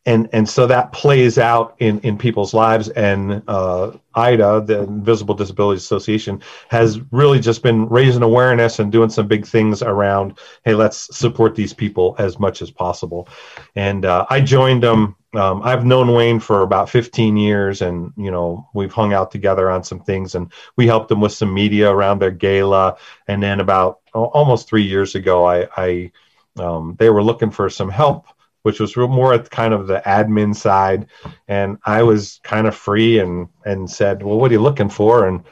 and 0.07 0.29
and 0.33 0.49
so 0.49 0.67
that 0.67 0.93
plays 0.93 1.37
out 1.37 1.75
in 1.79 2.01
in 2.01 2.17
people's 2.17 2.55
lives. 2.55 2.89
And 2.91 3.43
uh, 3.49 3.93
ida 4.15 4.63
the 4.63 4.83
invisible 4.83 5.35
disabilities 5.35 5.83
association 5.83 6.43
has 6.69 7.01
really 7.13 7.41
just 7.41 7.63
been 7.63 7.87
raising 7.89 8.23
awareness 8.23 8.79
and 8.79 8.91
doing 8.91 9.11
some 9.11 9.29
big 9.29 9.45
things 9.45 9.83
around 9.83 10.39
hey 10.65 10.75
let's 10.75 11.15
support 11.15 11.55
these 11.55 11.75
people 11.75 12.15
as 12.19 12.39
much 12.39 12.63
as 12.63 12.71
possible. 12.71 13.29
And 13.75 14.05
uh, 14.05 14.25
i 14.31 14.41
joined 14.41 14.83
them 14.83 15.17
um, 15.37 15.61
I've 15.63 15.85
known 15.85 16.15
Wayne 16.15 16.41
for 16.41 16.63
about 16.63 16.89
15 16.89 17.37
years, 17.37 17.83
and 17.83 18.13
you 18.17 18.31
know 18.31 18.67
we've 18.75 18.93
hung 18.93 19.13
out 19.13 19.31
together 19.31 19.71
on 19.71 19.85
some 19.85 20.01
things, 20.01 20.35
and 20.35 20.51
we 20.77 20.87
helped 20.87 21.09
them 21.09 21.21
with 21.21 21.33
some 21.33 21.53
media 21.53 21.91
around 21.91 22.21
their 22.21 22.31
gala. 22.31 22.97
And 23.29 23.43
then 23.43 23.61
about 23.61 24.01
oh, 24.15 24.27
almost 24.27 24.69
three 24.69 24.85
years 24.85 25.15
ago, 25.15 25.45
I, 25.45 25.69
I 25.77 26.13
um, 26.59 26.97
they 26.99 27.11
were 27.11 27.23
looking 27.23 27.51
for 27.51 27.69
some 27.69 27.91
help, 27.91 28.27
which 28.67 28.81
was 28.81 28.97
more 28.97 29.33
at 29.33 29.49
kind 29.49 29.73
of 29.73 29.87
the 29.87 30.03
admin 30.05 30.53
side, 30.53 31.07
and 31.47 31.79
I 31.87 32.03
was 32.03 32.41
kind 32.43 32.67
of 32.67 32.75
free 32.75 33.21
and 33.21 33.47
and 33.65 33.89
said, 33.89 34.25
well, 34.25 34.39
what 34.39 34.51
are 34.51 34.55
you 34.55 34.61
looking 34.61 34.89
for? 34.89 35.29
And 35.29 35.45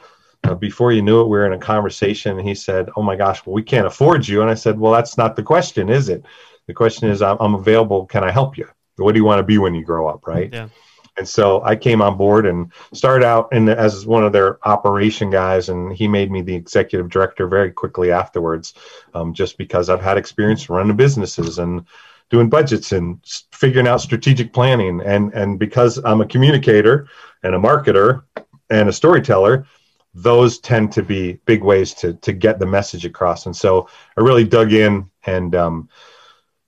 uh, 0.43 0.57
before 0.57 0.91
you 0.91 1.01
knew 1.01 1.21
it, 1.21 1.27
we 1.27 1.39
were 1.39 1.47
in 1.47 1.53
a 1.53 1.59
conversation, 1.59 2.37
and 2.37 2.49
he 2.49 2.57
said, 2.57 2.91
oh 2.97 3.03
my 3.03 3.15
gosh, 3.15 3.47
well, 3.47 3.55
we 3.55 3.63
can't 3.63 3.87
afford 3.87 4.27
you, 4.27 4.43
and 4.43 4.51
I 4.51 4.55
said, 4.55 4.81
well, 4.81 4.93
that's 4.93 5.17
not 5.17 5.37
the 5.37 5.45
question, 5.45 5.91
is 5.91 6.09
it? 6.09 6.25
The 6.67 6.75
question 6.75 7.09
is, 7.09 7.23
I'm, 7.23 7.37
I'm 7.39 7.55
available. 7.55 8.05
Can 8.05 8.25
I 8.25 8.33
help 8.33 8.59
you? 8.59 8.67
what 8.97 9.13
do 9.13 9.19
you 9.21 9.25
want 9.25 9.39
to 9.39 9.45
be 9.45 9.59
when 9.59 9.75
you 9.75 9.85
grow 9.85 10.09
up, 10.09 10.27
right? 10.27 10.53
Yeah. 10.53 10.69
And 11.17 11.29
so 11.29 11.63
I 11.63 11.77
came 11.77 12.03
on 12.03 12.17
board 12.17 12.47
and 12.47 12.73
started 12.93 13.25
out 13.25 13.49
in 13.53 13.67
the, 13.67 13.79
as 13.79 14.07
one 14.07 14.25
of 14.25 14.33
their 14.33 14.59
operation 14.69 15.31
guys, 15.31 15.69
and 15.69 15.93
he 15.93 16.09
made 16.09 16.33
me 16.33 16.43
the 16.43 16.55
executive 16.55 17.11
director 17.11 17.47
very 17.47 17.71
quickly 17.71 18.11
afterwards, 18.11 18.75
um, 19.15 19.35
just 19.35 19.57
because 19.57 19.89
I've 19.89 20.03
had 20.03 20.19
experience 20.19 20.69
running 20.69 20.97
businesses 20.97 21.59
and 21.61 21.87
doing 22.31 22.49
budgets 22.49 22.93
and 22.93 23.19
figuring 23.53 23.87
out 23.87 24.01
strategic 24.01 24.53
planning, 24.53 25.01
and 25.05 25.33
and 25.35 25.59
because 25.59 25.99
I'm 26.05 26.21
a 26.21 26.27
communicator 26.27 27.09
and 27.43 27.55
a 27.55 27.59
marketer 27.59 28.25
and 28.71 28.89
a 28.89 28.93
storyteller, 28.93 29.67
those 30.15 30.59
tend 30.59 30.93
to 30.93 31.03
be 31.03 31.35
big 31.45 31.63
ways 31.63 31.95
to 31.95 32.15
to 32.15 32.33
get 32.33 32.59
the 32.59 32.67
message 32.67 33.05
across. 33.05 33.47
And 33.47 33.57
so 33.57 33.89
I 34.17 34.21
really 34.21 34.45
dug 34.45 34.73
in 34.73 35.11
and. 35.27 35.55
Um, 35.55 35.89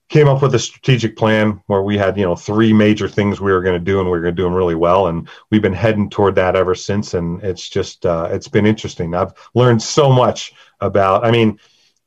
came 0.08 0.28
up 0.28 0.40
with 0.40 0.54
a 0.54 0.58
strategic 0.58 1.16
plan 1.16 1.60
where 1.66 1.82
we 1.82 1.98
had 1.98 2.16
you 2.16 2.24
know 2.24 2.36
three 2.36 2.72
major 2.72 3.08
things 3.08 3.40
we 3.40 3.52
were 3.52 3.62
going 3.62 3.78
to 3.78 3.84
do 3.84 3.98
and 3.98 4.06
we 4.06 4.12
were 4.12 4.20
going 4.20 4.34
to 4.34 4.40
do 4.40 4.44
them 4.44 4.54
really 4.54 4.74
well 4.74 5.08
and 5.08 5.28
we've 5.50 5.62
been 5.62 5.72
heading 5.72 6.08
toward 6.08 6.34
that 6.34 6.54
ever 6.54 6.74
since 6.74 7.14
and 7.14 7.42
it's 7.42 7.68
just 7.68 8.06
uh, 8.06 8.28
it's 8.30 8.48
been 8.48 8.66
interesting 8.66 9.14
i've 9.14 9.32
learned 9.54 9.82
so 9.82 10.10
much 10.10 10.54
about 10.80 11.24
i 11.24 11.30
mean 11.30 11.58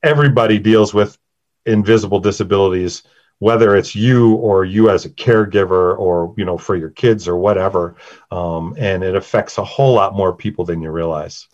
everybody 0.01 0.57
deals 0.57 0.93
with 0.93 1.17
invisible 1.65 2.19
disabilities 2.19 3.03
whether 3.39 3.75
it's 3.75 3.95
you 3.95 4.35
or 4.35 4.65
you 4.65 4.89
as 4.89 5.05
a 5.05 5.09
caregiver 5.09 5.97
or 5.97 6.33
you 6.37 6.45
know 6.45 6.57
for 6.57 6.75
your 6.75 6.89
kids 6.89 7.27
or 7.27 7.37
whatever 7.37 7.95
um, 8.31 8.75
and 8.77 9.03
it 9.03 9.15
affects 9.15 9.57
a 9.57 9.63
whole 9.63 9.93
lot 9.93 10.13
more 10.13 10.33
people 10.33 10.65
than 10.65 10.81
you 10.81 10.91
realize. 10.91 11.47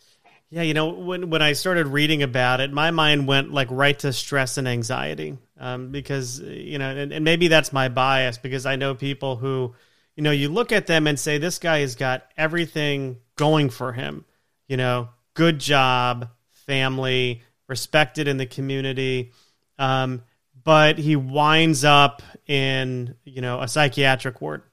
Yeah, 0.49 0.61
you 0.61 0.73
know, 0.73 0.89
when 0.89 1.29
when 1.29 1.41
I 1.41 1.53
started 1.53 1.87
reading 1.87 2.21
about 2.21 2.61
it, 2.61 2.71
my 2.71 2.91
mind 2.91 3.27
went 3.27 3.51
like 3.51 3.67
right 3.71 3.97
to 3.99 4.13
stress 4.13 4.57
and 4.57 4.67
anxiety, 4.67 5.37
um, 5.59 5.91
because 5.91 6.39
you 6.39 6.77
know, 6.77 6.95
and, 6.95 7.11
and 7.11 7.25
maybe 7.25 7.47
that's 7.47 7.73
my 7.73 7.89
bias 7.89 8.37
because 8.37 8.65
I 8.65 8.75
know 8.75 8.93
people 8.93 9.37
who, 9.37 9.73
you 10.15 10.23
know, 10.23 10.31
you 10.31 10.49
look 10.49 10.71
at 10.71 10.87
them 10.87 11.07
and 11.07 11.19
say 11.19 11.39
this 11.39 11.57
guy 11.57 11.79
has 11.79 11.95
got 11.95 12.25
everything 12.37 13.17
going 13.35 13.69
for 13.69 13.91
him, 13.91 14.23
you 14.67 14.77
know, 14.77 15.09
good 15.33 15.59
job, 15.59 16.29
family, 16.51 17.41
respected 17.67 18.27
in 18.27 18.37
the 18.37 18.45
community, 18.45 19.31
um, 19.79 20.21
but 20.65 20.97
he 20.97 21.15
winds 21.15 21.85
up 21.85 22.21
in 22.47 23.15
you 23.23 23.41
know 23.41 23.61
a 23.61 23.67
psychiatric 23.69 24.41
ward, 24.41 24.63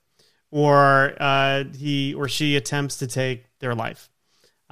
or 0.50 1.14
uh, 1.20 1.62
he 1.76 2.14
or 2.14 2.28
she 2.28 2.56
attempts 2.56 2.96
to 2.96 3.06
take 3.06 3.44
their 3.60 3.76
life 3.76 4.08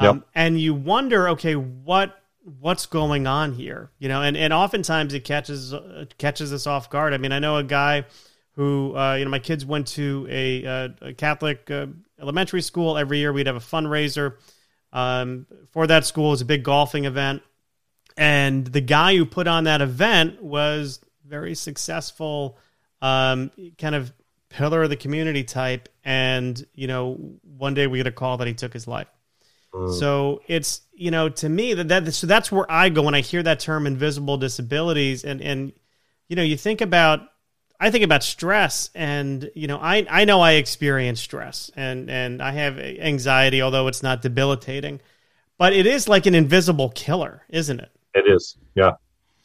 um, 0.01 0.17
yep. 0.17 0.27
and 0.35 0.61
you 0.61 0.75
wonder, 0.75 1.29
okay, 1.31 1.55
what 1.55 2.17
what's 2.59 2.87
going 2.87 3.27
on 3.27 3.53
here? 3.53 3.91
You 3.99 4.09
know, 4.09 4.23
and, 4.23 4.37
and 4.37 4.53
oftentimes 4.53 5.13
it 5.13 5.25
catches 5.25 5.75
uh, 5.75 6.07
catches 6.17 6.53
us 6.53 6.67
off 6.67 6.89
guard. 6.89 7.13
I 7.13 7.19
mean, 7.19 7.33
I 7.33 7.39
know 7.39 7.59
a 7.59 7.63
guy 7.63 8.07
who, 8.53 8.97
uh, 8.97 9.15
you 9.15 9.25
know, 9.25 9.31
my 9.31 9.39
kids 9.39 9.65
went 9.65 9.89
to 9.89 10.27
a, 10.29 10.67
uh, 10.67 10.89
a 11.03 11.13
Catholic 11.13 11.71
uh, 11.71 11.87
elementary 12.21 12.63
school. 12.63 12.97
Every 12.97 13.19
year 13.19 13.33
we'd 13.33 13.47
have 13.47 13.57
a 13.57 13.61
fundraiser 13.61 14.37
um, 14.93 15.47
for 15.71 15.87
that 15.87 16.07
school. 16.07 16.29
It 16.29 16.31
was 16.31 16.41
a 16.41 16.47
big 16.47 16.65
golfing 16.65 17.05
event, 17.05 17.43
and 18.17 18.67
the 18.67 18.81
guy 18.81 19.17
who 19.17 19.27
put 19.27 19.47
on 19.47 19.65
that 19.65 19.83
event 19.83 20.43
was 20.43 21.01
very 21.31 21.55
successful, 21.55 22.59
um, 23.01 23.51
kind 23.79 23.95
of 23.95 24.13
pillar 24.51 24.83
of 24.83 24.91
the 24.91 24.97
community 24.97 25.45
type. 25.45 25.89
And 26.05 26.63
you 26.75 26.89
know, 26.89 27.15
one 27.57 27.73
day 27.73 27.87
we 27.87 27.99
get 27.99 28.07
a 28.07 28.13
call 28.13 28.37
that 28.39 28.49
he 28.49 28.55
took 28.55 28.75
his 28.75 28.87
life. 28.87 29.09
Mm. 29.73 29.99
So 29.99 30.43
it's 30.49 30.83
you 30.93 31.11
know 31.11 31.29
to 31.29 31.49
me 31.49 31.75
that, 31.75 31.89
that 31.89 32.13
so 32.13 32.27
that's 32.27 32.51
where 32.51 32.71
I 32.71 32.89
go 32.89 33.03
when 33.03 33.15
I 33.15 33.21
hear 33.21 33.43
that 33.43 33.61
term 33.61 33.87
invisible 33.87 34.37
disabilities 34.37 35.25
and 35.25 35.41
and 35.41 35.73
you 36.29 36.37
know 36.37 36.43
you 36.43 36.57
think 36.57 36.81
about 36.81 37.21
I 37.79 37.91
think 37.91 38.05
about 38.05 38.25
stress 38.25 38.91
and 38.95 39.49
you 39.55 39.69
know 39.69 39.79
I 39.79 40.07
I 40.11 40.25
know 40.25 40.41
I 40.41 40.53
experience 40.53 41.21
stress 41.21 41.71
and 41.77 42.11
and 42.11 42.43
I 42.43 42.51
have 42.51 42.79
anxiety 42.79 43.63
although 43.63 43.87
it's 43.87 44.03
not 44.03 44.23
debilitating 44.23 45.01
but 45.57 45.73
it 45.73 45.87
is 45.87 46.09
like 46.09 46.27
an 46.27 46.35
invisible 46.35 46.91
killer 46.91 47.43
isn't 47.49 47.79
it 47.79 47.91
It 48.15 48.25
is 48.27 48.57
yeah 48.75 48.93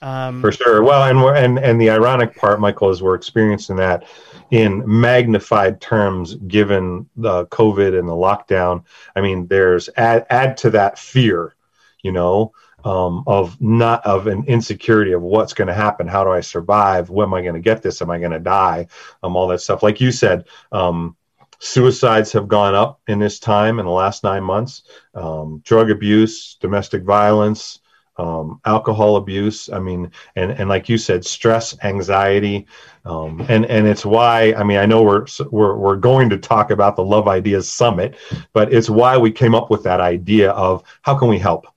um, 0.02 0.42
for 0.42 0.52
sure 0.52 0.84
well 0.84 1.04
and 1.04 1.22
we're, 1.24 1.36
and 1.36 1.58
and 1.60 1.80
the 1.80 1.90
ironic 1.90 2.36
part 2.36 2.60
Michael 2.60 2.90
is 2.90 3.02
we're 3.02 3.16
experiencing 3.16 3.76
that 3.78 4.06
in 4.52 4.84
magnified 4.86 5.82
terms 5.82 6.36
given 6.48 7.10
the 7.16 7.46
COVID 7.48 7.98
and 7.98 8.08
the 8.08 8.14
lockdown. 8.14 8.84
I 9.16 9.22
mean, 9.22 9.48
there's 9.48 9.90
add 9.98 10.26
add 10.30 10.58
to 10.58 10.70
that 10.72 11.00
fear, 11.00 11.56
you 12.04 12.12
know, 12.12 12.54
um, 12.84 13.24
of 13.28 13.60
not 13.60 14.06
of 14.06 14.28
an 14.28 14.44
insecurity 14.46 15.14
of 15.14 15.22
what's 15.22 15.54
going 15.54 15.68
to 15.68 15.74
happen. 15.74 16.08
How 16.08 16.24
do 16.24 16.32
I 16.32 16.42
survive? 16.42 17.10
When 17.10 17.28
am 17.28 17.34
I 17.34 17.42
going 17.42 17.56
to 17.56 17.60
get 17.60 17.82
this? 17.82 18.02
Am 18.02 18.12
I 18.12 18.20
going 18.20 18.32
to 18.32 18.40
die? 18.40 18.88
Um, 19.24 19.36
all 19.36 19.48
that 19.48 19.62
stuff. 19.62 19.84
Like 19.84 20.00
you 20.00 20.12
said, 20.12 20.46
um, 20.72 21.16
suicides 21.60 22.32
have 22.34 22.48
gone 22.48 22.76
up 22.76 23.02
in 23.08 23.18
this 23.18 23.40
time 23.40 23.80
in 23.80 23.86
the 23.86 23.92
last 23.92 24.24
nine 24.24 24.44
months. 24.44 24.84
Um, 25.16 25.62
drug 25.66 25.90
abuse, 25.90 26.56
domestic 26.56 27.04
violence 27.04 27.80
um, 28.18 28.62
alcohol 28.66 29.18
abuse. 29.18 29.70
I 29.70 29.80
mean, 29.80 30.12
and 30.36 30.52
and 30.52 30.70
like 30.70 30.90
you 30.90 30.98
said, 30.98 31.26
stress, 31.26 31.76
anxiety, 31.84 32.68
um, 33.04 33.46
and 33.50 33.66
and 33.66 33.88
it's 33.88 34.06
why 34.06 34.54
I 34.58 34.64
mean 34.64 34.78
I 34.78 34.86
know 34.86 35.04
we're 35.04 35.26
we're 35.52 35.76
we're 35.76 35.96
going 35.96 36.30
to 36.30 36.38
talk 36.38 36.72
about 36.72 36.96
the 36.96 37.04
Love 37.04 37.28
Ideas 37.28 37.70
Summit, 37.70 38.16
but 38.54 38.74
it's 38.74 38.90
why 38.90 39.18
we 39.18 39.32
came 39.32 39.56
up 39.56 39.70
with 39.70 39.84
that 39.84 40.00
idea 40.00 40.52
of 40.52 40.84
how 41.02 41.18
can 41.18 41.28
we 41.28 41.40
help. 41.40 41.68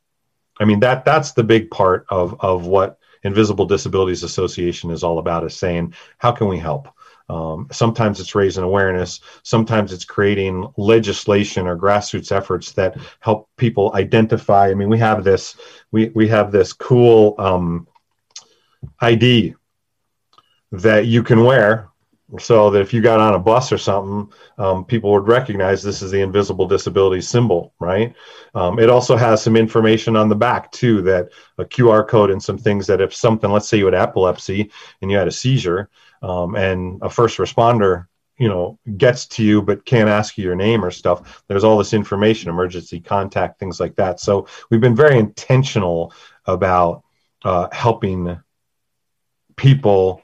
I 0.61 0.65
mean 0.65 0.81
that 0.81 1.05
that's 1.05 1.33
the 1.33 1.45
big 1.45 1.71
part 1.71 2.07
of 2.09 2.37
of 2.41 2.67
what 2.67 2.99
Invisible 3.23 3.67
Disabilities 3.67 4.23
Association 4.23 4.91
is 4.91 5.03
all 5.03 5.19
about 5.19 5.45
is 5.45 5.57
saying 5.57 5.95
how 6.19 6.33
can 6.33 6.49
we 6.49 6.59
help. 6.59 6.89
Um, 7.29 7.69
sometimes 7.71 8.21
it's 8.21 8.35
raising 8.35 8.65
awareness. 8.65 9.21
Sometimes 9.43 9.93
it's 9.93 10.05
creating 10.05 10.67
legislation 10.77 11.67
or 11.67 11.77
grassroots 11.77 12.33
efforts 12.33 12.73
that 12.73 12.97
help 13.21 13.49
people 13.57 13.93
identify. 13.95 14.71
I 14.71 14.75
mean, 14.75 14.89
we 14.89 14.99
have 14.99 15.25
this 15.25 15.57
we 15.93 16.09
we 16.15 16.29
have 16.29 16.51
this 16.51 16.73
cool 16.73 17.35
um, 17.39 17.87
ID 19.01 19.55
that 20.73 21.07
you 21.07 21.23
can 21.23 21.45
wear 21.45 21.89
so 22.39 22.71
that 22.71 22.81
if 22.81 22.93
you 22.93 23.01
got 23.01 23.21
on 23.21 23.35
a 23.35 23.39
bus 23.39 23.73
or 23.73 23.79
something, 23.79 24.31
um, 24.59 24.85
people 24.85 25.11
would 25.13 25.27
recognize 25.27 25.83
this 25.83 26.03
is 26.03 26.11
the 26.11 26.21
invisible 26.21 26.67
disability 26.67 27.23
symbol, 27.23 27.73
right? 27.81 28.15
Um, 28.55 28.79
it 28.79 28.91
also 28.91 29.17
has 29.17 29.43
some 29.43 29.57
information 29.57 30.15
on 30.15 30.29
the 30.29 30.35
back 30.35 30.71
too, 30.71 31.01
that 31.03 31.31
a 31.57 31.65
QR 31.65 32.07
code 32.07 32.31
and 32.31 32.43
some 32.43 32.59
things 32.59 32.87
that 32.87 33.01
if 33.01 33.15
something, 33.15 33.51
let's 33.51 33.67
say 33.67 33.79
you 33.79 33.87
had 33.87 33.95
epilepsy 33.95 34.71
and 35.01 35.11
you 35.11 35.17
had 35.17 35.29
a 35.29 35.33
seizure, 35.33 35.89
um, 36.23 36.57
and 36.57 37.01
a 37.03 37.11
first 37.11 37.39
responder, 37.39 38.07
you 38.39 38.49
know, 38.49 38.79
gets 38.97 39.27
to 39.27 39.45
you 39.45 39.63
but 39.63 39.85
can't 39.85 40.09
ask 40.09 40.39
you 40.39 40.45
your 40.45 40.55
name 40.55 40.85
or 40.85 40.91
stuff. 40.91 41.43
There's 41.49 41.65
all 41.65 41.79
this 41.79 41.93
information, 41.93 42.51
emergency 42.51 43.01
contact, 43.01 43.59
things 43.59 43.81
like 43.81 43.97
that. 43.97 44.21
So 44.21 44.47
we've 44.71 44.81
been 44.81 44.97
very 44.97 45.19
intentional 45.19 46.13
about 46.47 47.03
uh, 47.45 47.69
helping 47.73 48.39
people 49.57 50.23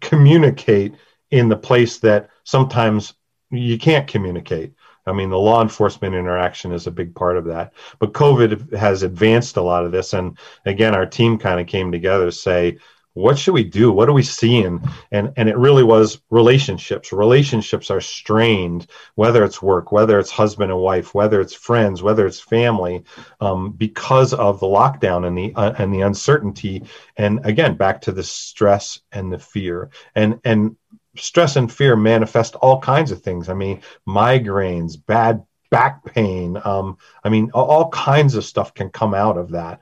communicate 0.00 0.94
in 1.30 1.48
the 1.48 1.56
place 1.56 1.98
that 1.98 2.30
sometimes 2.44 3.14
you 3.50 3.78
can't 3.78 4.06
communicate. 4.06 4.74
I 5.06 5.12
mean, 5.12 5.30
the 5.30 5.38
law 5.38 5.60
enforcement 5.60 6.14
interaction 6.14 6.72
is 6.72 6.86
a 6.86 6.90
big 6.90 7.14
part 7.14 7.36
of 7.36 7.44
that. 7.46 7.74
But 7.98 8.14
COVID 8.14 8.74
has 8.74 9.02
advanced 9.02 9.56
a 9.56 9.62
lot 9.62 9.84
of 9.84 9.92
this. 9.92 10.14
And 10.14 10.38
again, 10.64 10.94
our 10.94 11.06
team 11.06 11.38
kind 11.38 11.60
of 11.60 11.66
came 11.66 11.92
together 11.92 12.26
to 12.26 12.32
say, 12.32 12.78
what 13.14 13.38
should 13.38 13.54
we 13.54 13.64
do 13.64 13.90
what 13.90 14.08
are 14.08 14.12
we 14.12 14.22
seeing 14.22 14.80
and 15.10 15.32
and 15.36 15.48
it 15.48 15.56
really 15.56 15.82
was 15.82 16.20
relationships 16.30 17.12
relationships 17.12 17.90
are 17.90 18.00
strained 18.00 18.86
whether 19.14 19.44
it's 19.44 19.62
work 19.62 19.90
whether 19.92 20.18
it's 20.18 20.30
husband 20.30 20.70
and 20.70 20.80
wife 20.80 21.14
whether 21.14 21.40
it's 21.40 21.54
friends 21.54 22.02
whether 22.02 22.26
it's 22.26 22.40
family 22.40 23.02
um, 23.40 23.70
because 23.72 24.34
of 24.34 24.60
the 24.60 24.66
lockdown 24.66 25.26
and 25.26 25.38
the 25.38 25.52
uh, 25.54 25.74
and 25.78 25.94
the 25.94 26.02
uncertainty 26.02 26.82
and 27.16 27.40
again 27.44 27.76
back 27.76 28.00
to 28.00 28.12
the 28.12 28.22
stress 28.22 29.00
and 29.12 29.32
the 29.32 29.38
fear 29.38 29.90
and 30.14 30.38
and 30.44 30.76
stress 31.16 31.56
and 31.56 31.72
fear 31.72 31.96
manifest 31.96 32.54
all 32.56 32.80
kinds 32.80 33.10
of 33.10 33.22
things. 33.22 33.48
I 33.48 33.54
mean, 33.54 33.80
migraines, 34.06 34.96
bad 35.04 35.44
back 35.70 36.04
pain. 36.04 36.60
Um, 36.64 36.98
I 37.22 37.28
mean, 37.28 37.50
all 37.52 37.88
kinds 37.90 38.34
of 38.34 38.44
stuff 38.44 38.74
can 38.74 38.90
come 38.90 39.14
out 39.14 39.36
of 39.36 39.50
that. 39.52 39.80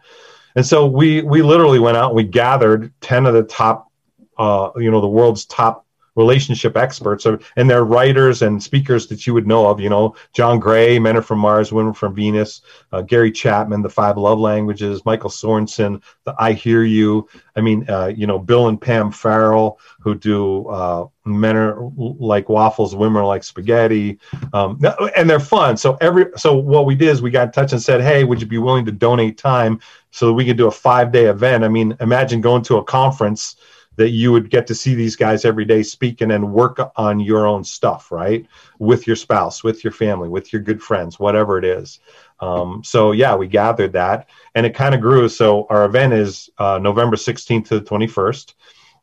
And 0.57 0.65
so 0.65 0.87
we 0.87 1.23
we 1.23 1.43
literally 1.43 1.79
went 1.79 1.97
out. 1.97 2.11
and 2.11 2.17
We 2.17 2.25
gathered 2.25 2.93
ten 3.01 3.27
of 3.27 3.35
the 3.35 3.45
top, 3.45 3.91
uh, 4.39 4.71
you 4.77 4.91
know, 4.91 5.01
the 5.01 5.09
world's 5.09 5.45
top 5.47 5.87
relationship 6.15 6.77
experts 6.77 7.27
and 7.57 7.71
they're 7.71 7.85
writers 7.85 8.43
and 8.43 8.63
speakers 8.63 9.07
that 9.07 9.27
you 9.27 9.33
would 9.33 9.47
know 9.47 9.67
of 9.67 9.81
you 9.81 9.89
know 9.89 10.15
john 10.35 10.59
gray 10.59 10.99
men 10.99 11.17
are 11.17 11.23
from 11.23 11.39
mars 11.39 11.73
women 11.73 11.95
from 11.95 12.15
venus 12.15 12.61
uh, 12.93 13.01
gary 13.01 13.33
chapman 13.33 13.81
the 13.81 13.89
five 13.89 14.19
love 14.19 14.39
languages 14.39 15.05
michael 15.07 15.31
sorensen 15.31 16.03
the 16.25 16.35
i 16.39 16.53
hear 16.53 16.83
you 16.83 17.27
i 17.57 17.63
mean 17.63 17.89
uh, 17.89 18.13
you 18.15 18.27
know 18.27 18.39
bill 18.39 18.69
and 18.69 18.81
pam 18.81 19.11
farrell 19.11 19.79
who 20.01 20.15
do 20.15 20.67
uh, 20.69 21.07
men 21.25 21.57
are 21.57 21.91
like 21.97 22.49
waffles 22.51 22.95
women 22.95 23.23
are 23.23 23.27
like 23.27 23.43
spaghetti 23.43 24.19
um, 24.53 24.79
and 25.17 25.31
they're 25.31 25.41
fun 25.41 25.79
so 25.79 25.97
every 26.03 26.27
so 26.37 26.55
what 26.55 26.85
we 26.85 26.95
did 26.95 27.09
is 27.09 27.23
we 27.23 27.31
got 27.31 27.47
in 27.47 27.53
touch 27.53 27.73
and 27.73 27.81
said 27.81 28.03
hey 28.03 28.23
would 28.23 28.41
you 28.41 28.47
be 28.47 28.59
willing 28.59 28.85
to 28.85 28.93
donate 28.93 29.39
time 29.39 29.81
so 30.13 30.27
that 30.27 30.35
we 30.35 30.45
could 30.45 30.57
do 30.57 30.69
a 30.69 30.71
five 30.71 31.11
day 31.11 31.27
event 31.27 31.65
i 31.65 31.69
mean 31.69 31.97
imagine 32.01 32.41
going 32.41 32.63
to 32.63 32.77
a 32.77 32.85
conference 32.85 33.57
that 33.97 34.11
you 34.11 34.33
would 34.33 34.51
get 34.51 34.67
to 34.67 34.75
see 34.75 34.95
these 34.95 35.17
guys 35.17 35.45
every 35.45 35.65
day 35.65 35.83
speaking 35.83 36.31
and 36.31 36.45
then 36.45 36.53
work 36.53 36.79
on 36.97 37.21
your 37.21 37.47
own 37.47 37.63
stuff, 37.63 38.11
right? 38.11 38.47
With 38.79 39.07
your 39.07 39.17
spouse, 39.17 39.63
with 39.63 39.85
your 39.85 39.93
family, 39.93 40.29
with 40.29 40.53
your 40.53 40.63
good 40.63 40.83
friends, 40.83 41.19
whatever 41.19 41.59
it 41.59 41.65
is. 41.65 42.01
Um, 42.41 42.83
so 42.83 43.13
yeah, 43.13 43.35
we 43.37 43.47
gathered 43.47 43.93
that 43.93 44.29
and 44.55 44.65
it 44.65 44.75
kind 44.75 44.95
of 44.95 45.01
grew. 45.01 45.29
So 45.29 45.67
our 45.69 45.85
event 45.85 46.15
is 46.15 46.49
uh, 46.59 46.79
November 46.79 47.17
16th 47.17 47.69
to 47.69 47.81
the 47.81 47.85
21st. 47.85 48.55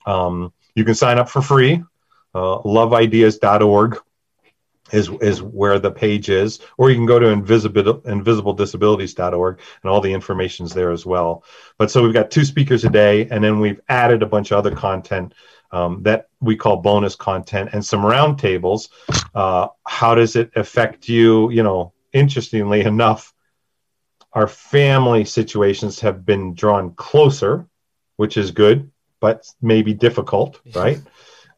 Um, 0.05 0.51
you 0.76 0.84
can 0.84 0.95
sign 0.95 1.20
up 1.20 1.30
for 1.30 1.41
free, 1.41 1.84
uh, 2.34 2.60
loveideas.org 2.60 3.99
is 4.92 5.10
is 5.22 5.42
where 5.42 5.80
the 5.80 5.92
page 5.92 6.30
is, 6.30 6.60
or 6.78 6.90
you 6.90 6.96
can 6.96 7.06
go 7.06 7.20
to 7.20 7.28
invisible 7.28 8.02
invisibledisabilities.org 8.02 9.60
and 9.84 9.92
all 9.92 10.02
the 10.02 10.14
information's 10.14 10.74
there 10.74 10.92
as 10.92 11.06
well. 11.06 11.44
But 11.78 11.92
so 11.92 12.04
we've 12.04 12.14
got 12.14 12.32
two 12.32 12.46
speakers 12.46 12.84
a 12.86 12.90
day, 12.90 13.28
and 13.30 13.44
then 13.44 13.60
we've 13.60 13.82
added 13.90 14.24
a 14.24 14.28
bunch 14.28 14.52
of 14.52 14.58
other 14.58 14.76
content 14.76 15.34
um, 15.72 16.04
that 16.04 16.30
we 16.40 16.56
call 16.56 16.78
bonus 16.78 17.16
content 17.16 17.70
and 17.74 17.86
some 17.86 18.02
roundtables. 18.02 18.90
Uh, 19.34 19.68
how 19.86 20.16
does 20.16 20.36
it 20.36 20.52
affect 20.56 21.08
you? 21.08 21.52
You 21.52 21.64
know, 21.64 21.94
interestingly 22.14 22.82
enough, 22.82 23.34
our 24.34 24.48
family 24.48 25.26
situations 25.26 26.00
have 26.02 26.26
been 26.26 26.54
drawn 26.54 26.94
closer, 26.94 27.68
which 28.18 28.38
is 28.38 28.52
good, 28.52 28.92
but 29.20 29.48
maybe 29.62 29.94
difficult, 29.94 30.60
right? 30.74 31.00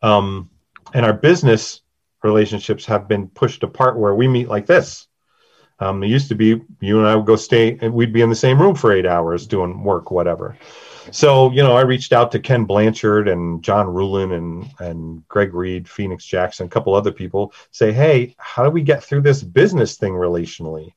Um, 0.02 0.50
and 0.94 1.06
our 1.06 1.14
business 1.14 1.81
relationships 2.24 2.86
have 2.86 3.08
been 3.08 3.28
pushed 3.28 3.64
apart 3.64 3.98
where 3.98 4.16
we 4.16 4.28
meet 4.28 4.48
like 4.48 4.66
this. 4.66 5.08
Um, 5.80 6.04
it 6.04 6.08
used 6.08 6.30
to 6.30 6.36
be 6.36 6.62
you 6.80 7.00
and 7.00 7.08
I 7.08 7.16
would 7.16 7.26
go 7.26 7.36
stay 7.36 7.78
and 7.82 7.94
we'd 7.94 8.14
be 8.14 8.22
in 8.22 8.30
the 8.30 8.36
same 8.36 8.62
room 8.62 8.76
for 8.76 8.92
eight 8.92 9.08
hours 9.08 9.48
doing 9.48 9.84
work, 9.84 10.12
whatever. 10.12 10.56
So, 11.10 11.52
you 11.52 11.64
know, 11.64 11.76
I 11.76 11.82
reached 11.82 12.14
out 12.14 12.32
to 12.34 12.40
Ken 12.40 12.66
Blanchard 12.66 13.28
and 13.28 13.64
John 13.64 13.88
Ruhlin 13.88 14.38
and, 14.38 14.70
and 14.80 15.28
Greg 15.28 15.56
Reed, 15.56 15.90
Phoenix 15.90 16.24
Jackson, 16.24 16.68
a 16.68 16.70
couple 16.70 16.94
other 16.94 17.12
people 17.12 17.54
say, 17.72 17.92
Hey, 17.92 18.36
how 18.38 18.64
do 18.64 18.70
we 18.70 18.84
get 18.84 19.04
through 19.04 19.22
this 19.22 19.42
business 19.42 19.98
thing 19.98 20.14
relationally? 20.14 20.94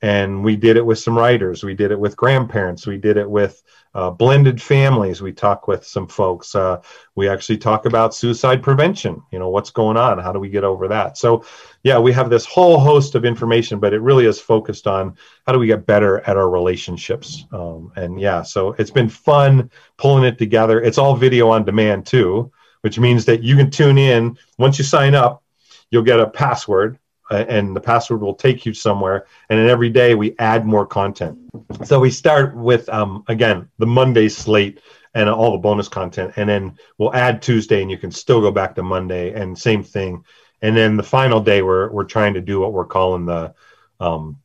And 0.00 0.44
we 0.44 0.54
did 0.54 0.76
it 0.76 0.86
with 0.86 0.98
some 0.98 1.18
writers. 1.18 1.64
We 1.64 1.74
did 1.74 1.90
it 1.90 1.98
with 1.98 2.16
grandparents. 2.16 2.86
We 2.86 2.98
did 2.98 3.16
it 3.16 3.28
with 3.28 3.62
uh, 3.94 4.10
blended 4.10 4.62
families. 4.62 5.20
We 5.20 5.32
talk 5.32 5.66
with 5.66 5.84
some 5.84 6.06
folks. 6.06 6.54
Uh, 6.54 6.80
we 7.16 7.28
actually 7.28 7.58
talk 7.58 7.84
about 7.84 8.14
suicide 8.14 8.62
prevention. 8.62 9.20
You 9.32 9.40
know, 9.40 9.48
what's 9.48 9.70
going 9.70 9.96
on? 9.96 10.18
How 10.18 10.32
do 10.32 10.38
we 10.38 10.50
get 10.50 10.62
over 10.62 10.86
that? 10.86 11.18
So, 11.18 11.44
yeah, 11.82 11.98
we 11.98 12.12
have 12.12 12.30
this 12.30 12.46
whole 12.46 12.78
host 12.78 13.16
of 13.16 13.24
information, 13.24 13.80
but 13.80 13.92
it 13.92 14.00
really 14.00 14.26
is 14.26 14.38
focused 14.38 14.86
on 14.86 15.16
how 15.46 15.52
do 15.52 15.58
we 15.58 15.66
get 15.66 15.86
better 15.86 16.20
at 16.28 16.36
our 16.36 16.48
relationships. 16.48 17.44
Um, 17.50 17.90
and 17.96 18.20
yeah, 18.20 18.42
so 18.42 18.76
it's 18.78 18.92
been 18.92 19.08
fun 19.08 19.68
pulling 19.96 20.24
it 20.24 20.38
together. 20.38 20.80
It's 20.80 20.98
all 20.98 21.16
video 21.16 21.48
on 21.48 21.64
demand 21.64 22.06
too, 22.06 22.52
which 22.82 23.00
means 23.00 23.24
that 23.24 23.42
you 23.42 23.56
can 23.56 23.70
tune 23.70 23.98
in. 23.98 24.38
Once 24.58 24.78
you 24.78 24.84
sign 24.84 25.16
up, 25.16 25.42
you'll 25.90 26.02
get 26.02 26.20
a 26.20 26.28
password 26.28 26.98
and 27.30 27.74
the 27.74 27.80
password 27.80 28.20
will 28.20 28.34
take 28.34 28.64
you 28.64 28.74
somewhere. 28.74 29.26
And 29.48 29.58
then 29.58 29.68
every 29.68 29.90
day 29.90 30.14
we 30.14 30.34
add 30.38 30.66
more 30.66 30.86
content. 30.86 31.38
So 31.84 32.00
we 32.00 32.10
start 32.10 32.56
with, 32.56 32.88
um, 32.88 33.24
again, 33.28 33.68
the 33.78 33.86
Monday 33.86 34.28
slate 34.28 34.80
and 35.14 35.28
all 35.28 35.52
the 35.52 35.58
bonus 35.58 35.88
content. 35.88 36.34
And 36.36 36.48
then 36.48 36.78
we'll 36.96 37.14
add 37.14 37.42
Tuesday 37.42 37.82
and 37.82 37.90
you 37.90 37.98
can 37.98 38.10
still 38.10 38.40
go 38.40 38.50
back 38.50 38.74
to 38.74 38.82
Monday 38.82 39.32
and 39.32 39.58
same 39.58 39.82
thing. 39.82 40.24
And 40.62 40.76
then 40.76 40.96
the 40.96 41.02
final 41.02 41.40
day, 41.40 41.62
we're, 41.62 41.90
we're 41.90 42.04
trying 42.04 42.34
to 42.34 42.40
do 42.40 42.60
what 42.60 42.72
we're 42.72 42.84
calling 42.84 43.26
the 43.26 43.54
um, 44.00 44.38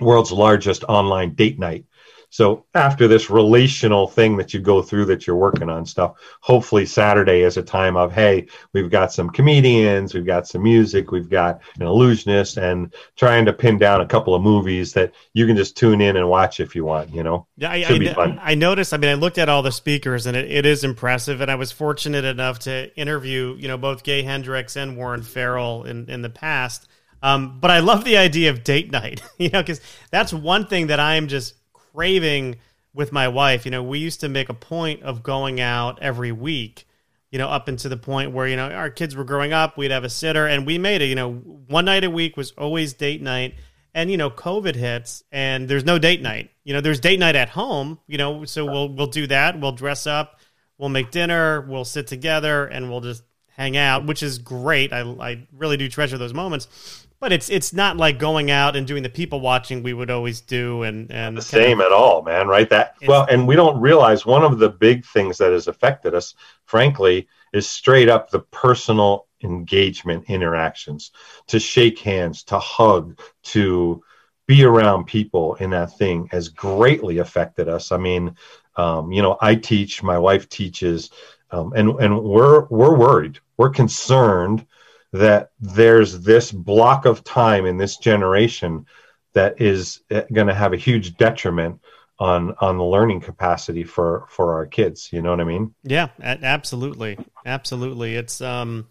world's 0.00 0.32
largest 0.32 0.84
online 0.84 1.34
date 1.34 1.58
night. 1.58 1.84
So 2.30 2.66
after 2.74 3.08
this 3.08 3.30
relational 3.30 4.06
thing 4.06 4.36
that 4.36 4.52
you 4.52 4.60
go 4.60 4.82
through 4.82 5.06
that 5.06 5.26
you're 5.26 5.36
working 5.36 5.70
on 5.70 5.86
stuff, 5.86 6.16
hopefully 6.40 6.84
Saturday 6.84 7.40
is 7.40 7.56
a 7.56 7.62
time 7.62 7.96
of, 7.96 8.12
hey, 8.12 8.46
we've 8.74 8.90
got 8.90 9.12
some 9.12 9.30
comedians, 9.30 10.12
we've 10.12 10.26
got 10.26 10.46
some 10.46 10.62
music, 10.62 11.10
we've 11.10 11.30
got 11.30 11.60
an 11.80 11.86
illusionist, 11.86 12.58
and 12.58 12.94
trying 13.16 13.46
to 13.46 13.52
pin 13.52 13.78
down 13.78 14.02
a 14.02 14.06
couple 14.06 14.34
of 14.34 14.42
movies 14.42 14.92
that 14.92 15.14
you 15.32 15.46
can 15.46 15.56
just 15.56 15.76
tune 15.76 16.00
in 16.00 16.16
and 16.16 16.28
watch 16.28 16.60
if 16.60 16.76
you 16.76 16.84
want, 16.84 17.12
you 17.14 17.22
know? 17.22 17.46
Yeah, 17.56 17.70
I, 17.70 17.76
I, 17.76 18.38
I, 18.42 18.54
noticed, 18.54 18.92
I 18.92 18.98
mean, 18.98 19.10
I 19.10 19.14
looked 19.14 19.38
at 19.38 19.48
all 19.48 19.62
the 19.62 19.72
speakers 19.72 20.26
and 20.26 20.36
it, 20.36 20.50
it 20.50 20.66
is 20.66 20.84
impressive. 20.84 21.40
And 21.40 21.50
I 21.50 21.54
was 21.54 21.72
fortunate 21.72 22.26
enough 22.26 22.58
to 22.60 22.94
interview, 22.94 23.56
you 23.58 23.68
know, 23.68 23.78
both 23.78 24.02
Gay 24.02 24.22
Hendricks 24.22 24.76
and 24.76 24.96
Warren 24.98 25.22
Farrell 25.22 25.84
in, 25.84 26.10
in 26.10 26.20
the 26.20 26.30
past. 26.30 26.88
Um, 27.22 27.58
but 27.58 27.70
I 27.70 27.80
love 27.80 28.04
the 28.04 28.16
idea 28.16 28.50
of 28.50 28.62
date 28.62 28.92
night, 28.92 29.22
you 29.38 29.48
know, 29.48 29.62
because 29.62 29.80
that's 30.10 30.32
one 30.32 30.66
thing 30.66 30.88
that 30.88 31.00
I'm 31.00 31.28
just 31.28 31.54
craving 31.98 32.54
with 32.94 33.10
my 33.10 33.26
wife. 33.26 33.64
You 33.64 33.72
know, 33.72 33.82
we 33.82 33.98
used 33.98 34.20
to 34.20 34.28
make 34.28 34.48
a 34.48 34.54
point 34.54 35.02
of 35.02 35.24
going 35.24 35.60
out 35.60 36.00
every 36.00 36.30
week. 36.30 36.86
You 37.32 37.38
know, 37.38 37.48
up 37.48 37.68
into 37.68 37.88
the 37.88 37.96
point 37.96 38.30
where 38.30 38.46
you 38.46 38.56
know 38.56 38.70
our 38.70 38.88
kids 38.88 39.16
were 39.16 39.24
growing 39.24 39.52
up, 39.52 39.76
we'd 39.76 39.90
have 39.90 40.04
a 40.04 40.08
sitter, 40.08 40.46
and 40.46 40.64
we 40.64 40.78
made 40.78 41.02
it. 41.02 41.06
You 41.06 41.16
know, 41.16 41.32
one 41.32 41.84
night 41.84 42.04
a 42.04 42.10
week 42.10 42.36
was 42.36 42.52
always 42.52 42.94
date 42.94 43.20
night. 43.20 43.56
And 43.94 44.10
you 44.10 44.16
know, 44.16 44.30
COVID 44.30 44.76
hits, 44.76 45.24
and 45.32 45.68
there's 45.68 45.84
no 45.84 45.98
date 45.98 46.22
night. 46.22 46.50
You 46.62 46.72
know, 46.72 46.80
there's 46.80 47.00
date 47.00 47.18
night 47.18 47.34
at 47.34 47.48
home. 47.50 47.98
You 48.06 48.16
know, 48.16 48.44
so 48.44 48.64
we'll 48.64 48.88
we'll 48.88 49.08
do 49.08 49.26
that. 49.26 49.60
We'll 49.60 49.72
dress 49.72 50.06
up, 50.06 50.38
we'll 50.78 50.88
make 50.88 51.10
dinner, 51.10 51.62
we'll 51.62 51.84
sit 51.84 52.06
together, 52.06 52.64
and 52.64 52.88
we'll 52.88 53.00
just 53.00 53.24
hang 53.48 53.76
out, 53.76 54.06
which 54.06 54.22
is 54.22 54.38
great. 54.38 54.92
I 54.92 55.00
I 55.00 55.48
really 55.52 55.76
do 55.76 55.88
treasure 55.88 56.16
those 56.16 56.32
moments 56.32 57.07
but 57.20 57.32
it's 57.32 57.48
it's 57.50 57.72
not 57.72 57.96
like 57.96 58.18
going 58.18 58.50
out 58.50 58.76
and 58.76 58.86
doing 58.86 59.02
the 59.02 59.08
people 59.08 59.40
watching 59.40 59.82
we 59.82 59.92
would 59.92 60.10
always 60.10 60.40
do 60.40 60.82
and 60.82 61.10
and 61.10 61.36
the 61.36 61.42
same 61.42 61.80
of, 61.80 61.86
at 61.86 61.92
all 61.92 62.22
man 62.22 62.48
right? 62.48 62.68
That 62.70 62.94
well 63.06 63.26
and 63.30 63.46
we 63.46 63.56
don't 63.56 63.80
realize 63.80 64.24
one 64.24 64.42
of 64.44 64.58
the 64.58 64.68
big 64.68 65.04
things 65.04 65.38
that 65.38 65.52
has 65.52 65.68
affected 65.68 66.14
us 66.14 66.34
frankly 66.64 67.28
is 67.52 67.68
straight 67.68 68.08
up 68.08 68.30
the 68.30 68.40
personal 68.40 69.26
engagement 69.42 70.24
interactions 70.28 71.12
to 71.46 71.58
shake 71.60 71.98
hands 71.98 72.42
to 72.44 72.58
hug 72.58 73.18
to 73.42 74.02
be 74.46 74.64
around 74.64 75.04
people 75.04 75.54
in 75.56 75.70
that 75.70 75.96
thing 75.98 76.26
has 76.30 76.48
greatly 76.48 77.18
affected 77.18 77.68
us. 77.68 77.92
I 77.92 77.98
mean 77.98 78.34
um, 78.76 79.10
you 79.10 79.22
know 79.22 79.36
i 79.40 79.54
teach 79.54 80.02
my 80.02 80.18
wife 80.18 80.48
teaches 80.48 81.10
um, 81.50 81.72
and 81.74 81.90
and 82.00 82.22
we're 82.22 82.66
we're 82.66 82.96
worried, 82.96 83.38
we're 83.56 83.70
concerned 83.70 84.66
that 85.12 85.50
there's 85.60 86.20
this 86.20 86.52
block 86.52 87.06
of 87.06 87.24
time 87.24 87.66
in 87.66 87.76
this 87.76 87.96
generation 87.96 88.86
that 89.32 89.60
is 89.60 90.00
eh, 90.10 90.22
going 90.32 90.46
to 90.46 90.54
have 90.54 90.72
a 90.72 90.76
huge 90.76 91.16
detriment 91.16 91.80
on 92.18 92.54
on 92.60 92.76
the 92.76 92.84
learning 92.84 93.20
capacity 93.20 93.84
for 93.84 94.26
for 94.28 94.54
our 94.54 94.66
kids 94.66 95.10
you 95.12 95.22
know 95.22 95.30
what 95.30 95.40
i 95.40 95.44
mean 95.44 95.72
yeah 95.84 96.08
absolutely 96.20 97.16
absolutely 97.46 98.16
it's 98.16 98.40
um 98.40 98.86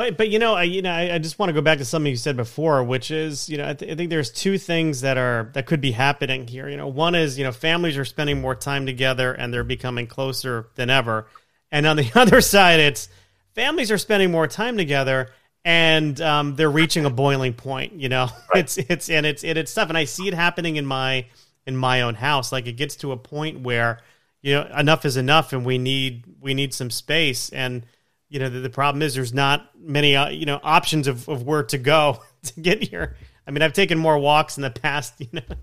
but 0.00 0.16
but 0.16 0.30
you 0.30 0.38
know 0.38 0.54
I 0.54 0.62
you 0.62 0.80
know 0.80 0.90
I, 0.90 1.16
I 1.16 1.18
just 1.18 1.38
want 1.38 1.50
to 1.50 1.52
go 1.52 1.60
back 1.60 1.76
to 1.76 1.84
something 1.84 2.08
you 2.08 2.16
said 2.16 2.34
before, 2.34 2.82
which 2.82 3.10
is 3.10 3.50
you 3.50 3.58
know 3.58 3.68
I, 3.68 3.74
th- 3.74 3.92
I, 3.92 3.94
think 3.94 4.08
there's 4.08 4.30
two 4.30 4.56
things 4.56 5.02
that 5.02 5.18
are 5.18 5.50
that 5.52 5.66
could 5.66 5.82
be 5.82 5.92
happening 5.92 6.46
here. 6.46 6.70
You 6.70 6.78
know, 6.78 6.88
one 6.88 7.14
is 7.14 7.36
you 7.36 7.44
know 7.44 7.52
families 7.52 7.98
are 7.98 8.06
spending 8.06 8.40
more 8.40 8.54
time 8.54 8.86
together 8.86 9.34
and 9.34 9.52
they're 9.52 9.62
becoming 9.62 10.06
closer 10.06 10.68
than 10.76 10.88
ever, 10.88 11.26
and 11.70 11.84
on 11.84 11.96
the 11.96 12.10
other 12.18 12.40
side, 12.40 12.80
it's 12.80 13.10
families 13.54 13.90
are 13.90 13.98
spending 13.98 14.30
more 14.30 14.46
time 14.46 14.78
together 14.78 15.28
and 15.64 16.20
um, 16.20 16.56
they're 16.56 16.70
reaching 16.70 17.04
a 17.04 17.10
boiling 17.10 17.54
point. 17.54 17.94
You 17.94 18.08
know, 18.08 18.28
right. 18.54 18.64
it's 18.64 18.78
it's 18.78 19.10
and 19.10 19.26
it's 19.26 19.44
and 19.44 19.58
it's 19.58 19.72
tough, 19.72 19.88
and 19.88 19.98
I 19.98 20.04
see 20.04 20.28
it 20.28 20.34
happening 20.34 20.76
in 20.76 20.86
my 20.86 21.26
in 21.66 21.76
my 21.76 22.02
own 22.02 22.14
house. 22.14 22.52
Like 22.52 22.66
it 22.66 22.72
gets 22.72 22.96
to 22.96 23.12
a 23.12 23.16
point 23.16 23.60
where 23.60 24.00
you 24.42 24.54
know 24.54 24.70
enough 24.76 25.04
is 25.04 25.16
enough, 25.16 25.52
and 25.52 25.64
we 25.64 25.78
need 25.78 26.24
we 26.40 26.54
need 26.54 26.72
some 26.74 26.90
space 26.90 27.50
and 27.50 27.84
you 28.30 28.38
know 28.38 28.48
the, 28.48 28.60
the 28.60 28.70
problem 28.70 29.02
is 29.02 29.14
there's 29.14 29.34
not 29.34 29.70
many 29.78 30.16
uh, 30.16 30.30
you 30.30 30.46
know 30.46 30.60
options 30.62 31.06
of, 31.06 31.28
of 31.28 31.42
where 31.42 31.64
to 31.64 31.76
go 31.76 32.22
to 32.44 32.60
get 32.60 32.82
here. 32.82 33.16
I 33.46 33.50
mean, 33.50 33.62
I've 33.62 33.72
taken 33.72 33.98
more 33.98 34.18
walks 34.18 34.56
in 34.56 34.62
the 34.62 34.70
past 34.70 35.14
you 35.18 35.28
know 35.32 35.56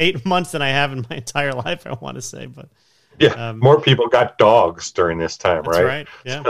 eight 0.00 0.26
months 0.26 0.50
than 0.50 0.62
I 0.62 0.70
have 0.70 0.92
in 0.92 1.06
my 1.08 1.16
entire 1.16 1.52
life. 1.52 1.86
I 1.86 1.92
want 1.92 2.16
to 2.16 2.22
say, 2.22 2.46
but 2.46 2.68
yeah, 3.20 3.50
um, 3.50 3.60
more 3.60 3.80
people 3.80 4.08
got 4.08 4.38
dogs 4.38 4.90
during 4.90 5.18
this 5.18 5.36
time, 5.36 5.62
right? 5.62 5.84
Right. 5.84 6.08
Yeah. 6.24 6.42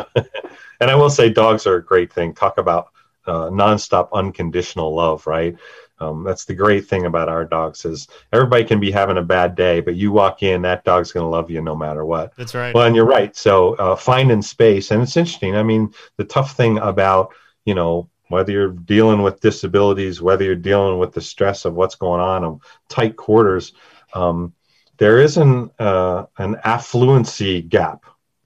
and 0.81 0.91
I 0.91 0.95
will 0.95 1.11
say, 1.11 1.29
dogs 1.29 1.67
are 1.67 1.77
a 1.77 1.85
great 1.85 2.11
thing. 2.11 2.33
Talk 2.33 2.57
about 2.57 2.94
uh, 3.27 3.51
nonstop 3.51 4.09
unconditional 4.13 4.95
love, 4.95 5.27
right? 5.27 5.57
Um, 6.01 6.25
that's 6.25 6.45
the 6.45 6.55
great 6.55 6.87
thing 6.87 7.07
about 7.07 7.29
our 7.29 7.45
dogs 7.45 7.85
is 7.85 8.09
everybody 8.33 8.65
can 8.65 8.81
be 8.81 8.91
having 8.91 9.17
a 9.17 9.23
bad 9.23 9.55
day, 9.55 9.81
but 9.81 9.95
you 9.95 10.11
walk 10.11 10.43
in, 10.43 10.63
that 10.63 10.85
dog's 10.85 11.13
going 11.13 11.25
to 11.25 11.31
love 11.31 11.51
you 11.51 11.61
no 11.61 11.77
matter 11.77 12.05
what. 12.05 12.35
That's 12.37 12.55
right. 12.55 12.75
Well, 12.75 12.87
and 12.87 12.97
you're 12.97 13.07
right. 13.07 13.35
So 13.37 13.75
uh, 13.75 13.97
finding 13.97 14.43
space, 14.43 14.91
and 14.91 15.03
it's 15.03 15.17
interesting. 15.17 15.57
I 15.57 15.63
mean, 15.63 15.95
the 16.17 16.25
tough 16.25 16.57
thing 16.57 16.79
about 16.79 17.33
you 17.65 17.75
know 17.75 18.11
whether 18.29 18.53
you're 18.53 18.73
dealing 18.73 19.23
with 19.23 19.41
disabilities, 19.41 20.21
whether 20.21 20.45
you're 20.45 20.57
dealing 20.57 20.99
with 20.99 21.13
the 21.13 21.21
stress 21.21 21.65
of 21.65 21.75
what's 21.75 21.95
going 21.95 22.21
on 22.21 22.45
of 22.45 22.61
tight 22.89 23.17
quarters, 23.17 23.73
um, 24.15 24.53
there 24.99 25.21
is 25.21 25.37
an 25.37 25.71
uh, 25.79 26.27
an 26.39 26.57
affluency 26.65 27.67
gap 27.69 28.05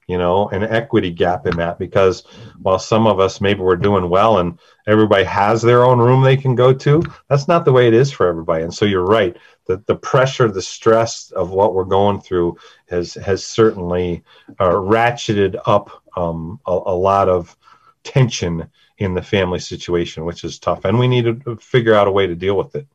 you 0.08 0.16
know, 0.16 0.48
an 0.48 0.64
equity 0.64 1.10
gap 1.10 1.46
in 1.46 1.56
that 1.58 1.78
because 1.78 2.24
while 2.62 2.78
some 2.78 3.06
of 3.06 3.20
us 3.20 3.42
maybe 3.42 3.60
we're 3.60 3.76
doing 3.76 4.08
well 4.08 4.38
and 4.38 4.58
everybody 4.86 5.22
has 5.22 5.60
their 5.60 5.84
own 5.84 5.98
room 5.98 6.22
they 6.22 6.36
can 6.36 6.54
go 6.54 6.72
to, 6.72 7.02
that's 7.28 7.46
not 7.46 7.66
the 7.66 7.72
way 7.72 7.86
it 7.86 7.94
is 7.94 8.10
for 8.10 8.26
everybody. 8.26 8.64
And 8.64 8.72
so 8.72 8.86
you're 8.86 9.04
right. 9.04 9.36
The, 9.66 9.82
the 9.86 9.96
pressure, 9.96 10.50
the 10.50 10.62
stress 10.62 11.30
of 11.32 11.50
what 11.50 11.74
we're 11.74 11.84
going 11.84 12.22
through 12.22 12.56
has 12.88 13.14
has 13.14 13.44
certainly 13.44 14.24
uh, 14.58 14.70
ratcheted 14.70 15.60
up 15.66 16.02
um, 16.16 16.58
a, 16.66 16.72
a 16.72 16.96
lot 16.96 17.28
of 17.28 17.54
tension 18.02 18.66
in 18.96 19.12
the 19.12 19.22
family 19.22 19.58
situation, 19.60 20.24
which 20.24 20.42
is 20.42 20.58
tough. 20.58 20.86
And 20.86 20.98
we 20.98 21.06
need 21.06 21.44
to 21.44 21.56
figure 21.56 21.94
out 21.94 22.08
a 22.08 22.12
way 22.12 22.26
to 22.26 22.34
deal 22.34 22.56
with 22.56 22.74
it. 22.74 22.86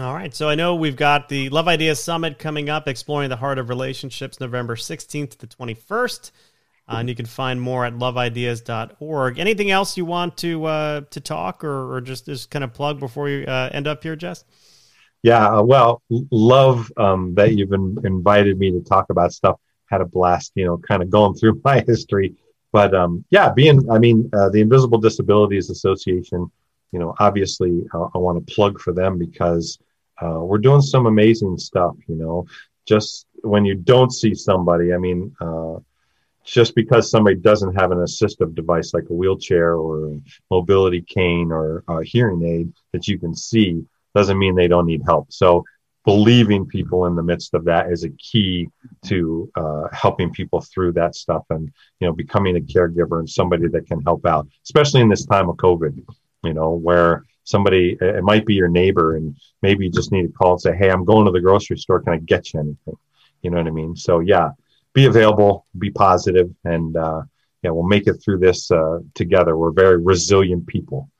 All 0.00 0.14
right. 0.14 0.34
So 0.34 0.48
I 0.48 0.54
know 0.54 0.74
we've 0.74 0.96
got 0.96 1.28
the 1.28 1.48
Love 1.48 1.68
Ideas 1.68 2.02
Summit 2.02 2.38
coming 2.38 2.68
up, 2.68 2.86
exploring 2.86 3.30
the 3.30 3.36
heart 3.36 3.58
of 3.58 3.68
relationships, 3.68 4.40
November 4.40 4.76
16th 4.76 5.30
to 5.30 5.38
the 5.38 5.46
21st. 5.46 6.30
Uh, 6.88 6.96
and 6.98 7.08
you 7.08 7.14
can 7.14 7.26
find 7.26 7.60
more 7.60 7.84
at 7.84 7.94
loveideas.org. 7.94 9.38
Anything 9.38 9.70
else 9.70 9.96
you 9.96 10.04
want 10.04 10.36
to 10.38 10.64
uh, 10.64 11.00
to 11.10 11.20
talk 11.20 11.62
or, 11.62 11.94
or 11.94 12.00
just 12.00 12.26
just 12.26 12.50
kind 12.50 12.64
of 12.64 12.72
plug 12.72 12.98
before 12.98 13.28
you 13.28 13.44
uh, 13.44 13.68
end 13.72 13.86
up 13.86 14.02
here, 14.02 14.16
Jess? 14.16 14.44
Yeah, 15.22 15.58
uh, 15.58 15.62
well, 15.62 16.00
love 16.30 16.90
um, 16.96 17.34
that 17.34 17.54
you've 17.54 17.68
been 17.68 17.98
invited 18.04 18.58
me 18.58 18.70
to 18.70 18.80
talk 18.80 19.10
about 19.10 19.32
stuff. 19.32 19.58
Had 19.86 20.00
a 20.00 20.06
blast, 20.06 20.52
you 20.54 20.64
know, 20.64 20.78
kind 20.78 21.02
of 21.02 21.10
going 21.10 21.34
through 21.34 21.60
my 21.64 21.84
history. 21.86 22.36
But 22.72 22.94
um, 22.94 23.24
yeah, 23.30 23.52
being, 23.52 23.90
I 23.90 23.98
mean, 23.98 24.30
uh, 24.32 24.48
the 24.48 24.60
Invisible 24.60 24.98
Disabilities 24.98 25.68
Association 25.70 26.50
you 26.92 26.98
know, 26.98 27.14
obviously 27.18 27.84
uh, 27.92 28.08
I 28.14 28.18
want 28.18 28.44
to 28.44 28.54
plug 28.54 28.80
for 28.80 28.92
them 28.92 29.18
because 29.18 29.78
uh, 30.22 30.40
we're 30.40 30.58
doing 30.58 30.80
some 30.80 31.06
amazing 31.06 31.58
stuff. 31.58 31.96
You 32.06 32.16
know, 32.16 32.46
just 32.86 33.26
when 33.42 33.64
you 33.64 33.74
don't 33.74 34.12
see 34.12 34.34
somebody, 34.34 34.92
I 34.92 34.98
mean, 34.98 35.34
uh, 35.40 35.76
just 36.44 36.74
because 36.74 37.10
somebody 37.10 37.36
doesn't 37.36 37.74
have 37.74 37.92
an 37.92 37.98
assistive 37.98 38.54
device 38.54 38.94
like 38.94 39.08
a 39.10 39.12
wheelchair 39.12 39.74
or 39.74 40.14
a 40.14 40.20
mobility 40.50 41.02
cane 41.02 41.52
or 41.52 41.84
a 41.88 42.02
hearing 42.02 42.42
aid 42.42 42.72
that 42.92 43.06
you 43.06 43.18
can 43.18 43.34
see 43.34 43.84
doesn't 44.14 44.38
mean 44.38 44.54
they 44.54 44.68
don't 44.68 44.86
need 44.86 45.02
help. 45.04 45.30
So 45.30 45.64
believing 46.04 46.64
people 46.64 47.04
in 47.04 47.14
the 47.14 47.22
midst 47.22 47.52
of 47.52 47.64
that 47.66 47.92
is 47.92 48.02
a 48.04 48.10
key 48.10 48.68
to 49.04 49.50
uh, 49.56 49.88
helping 49.92 50.30
people 50.30 50.60
through 50.62 50.92
that 50.92 51.14
stuff 51.14 51.44
and 51.50 51.70
you 52.00 52.06
know 52.06 52.14
becoming 52.14 52.56
a 52.56 52.60
caregiver 52.60 53.18
and 53.18 53.28
somebody 53.28 53.68
that 53.68 53.86
can 53.86 54.00
help 54.02 54.24
out 54.24 54.48
especially 54.64 55.02
in 55.02 55.08
this 55.10 55.26
time 55.26 55.50
of 55.50 55.56
covid 55.56 56.02
you 56.44 56.54
know, 56.54 56.70
where 56.70 57.24
somebody, 57.48 57.96
it 58.00 58.22
might 58.22 58.46
be 58.46 58.54
your 58.54 58.68
neighbor 58.68 59.16
and 59.16 59.36
maybe 59.62 59.86
you 59.86 59.90
just 59.90 60.12
need 60.12 60.22
to 60.22 60.32
call 60.32 60.52
and 60.52 60.60
say, 60.60 60.76
Hey, 60.76 60.90
I'm 60.90 61.04
going 61.04 61.26
to 61.26 61.32
the 61.32 61.40
grocery 61.40 61.78
store. 61.78 62.00
Can 62.00 62.12
I 62.12 62.18
get 62.18 62.52
you 62.52 62.60
anything? 62.60 62.96
You 63.42 63.50
know 63.50 63.58
what 63.58 63.66
I 63.66 63.70
mean? 63.70 63.96
So 63.96 64.20
yeah, 64.20 64.50
be 64.92 65.06
available, 65.06 65.66
be 65.78 65.90
positive, 65.90 66.50
and, 66.64 66.96
uh, 66.96 67.22
yeah, 67.62 67.70
we'll 67.70 67.88
make 67.88 68.06
it 68.06 68.14
through 68.24 68.38
this 68.38 68.70
uh, 68.70 69.00
together. 69.14 69.56
We're 69.56 69.72
very 69.72 69.96
resilient 69.96 70.66
people. 70.66 71.10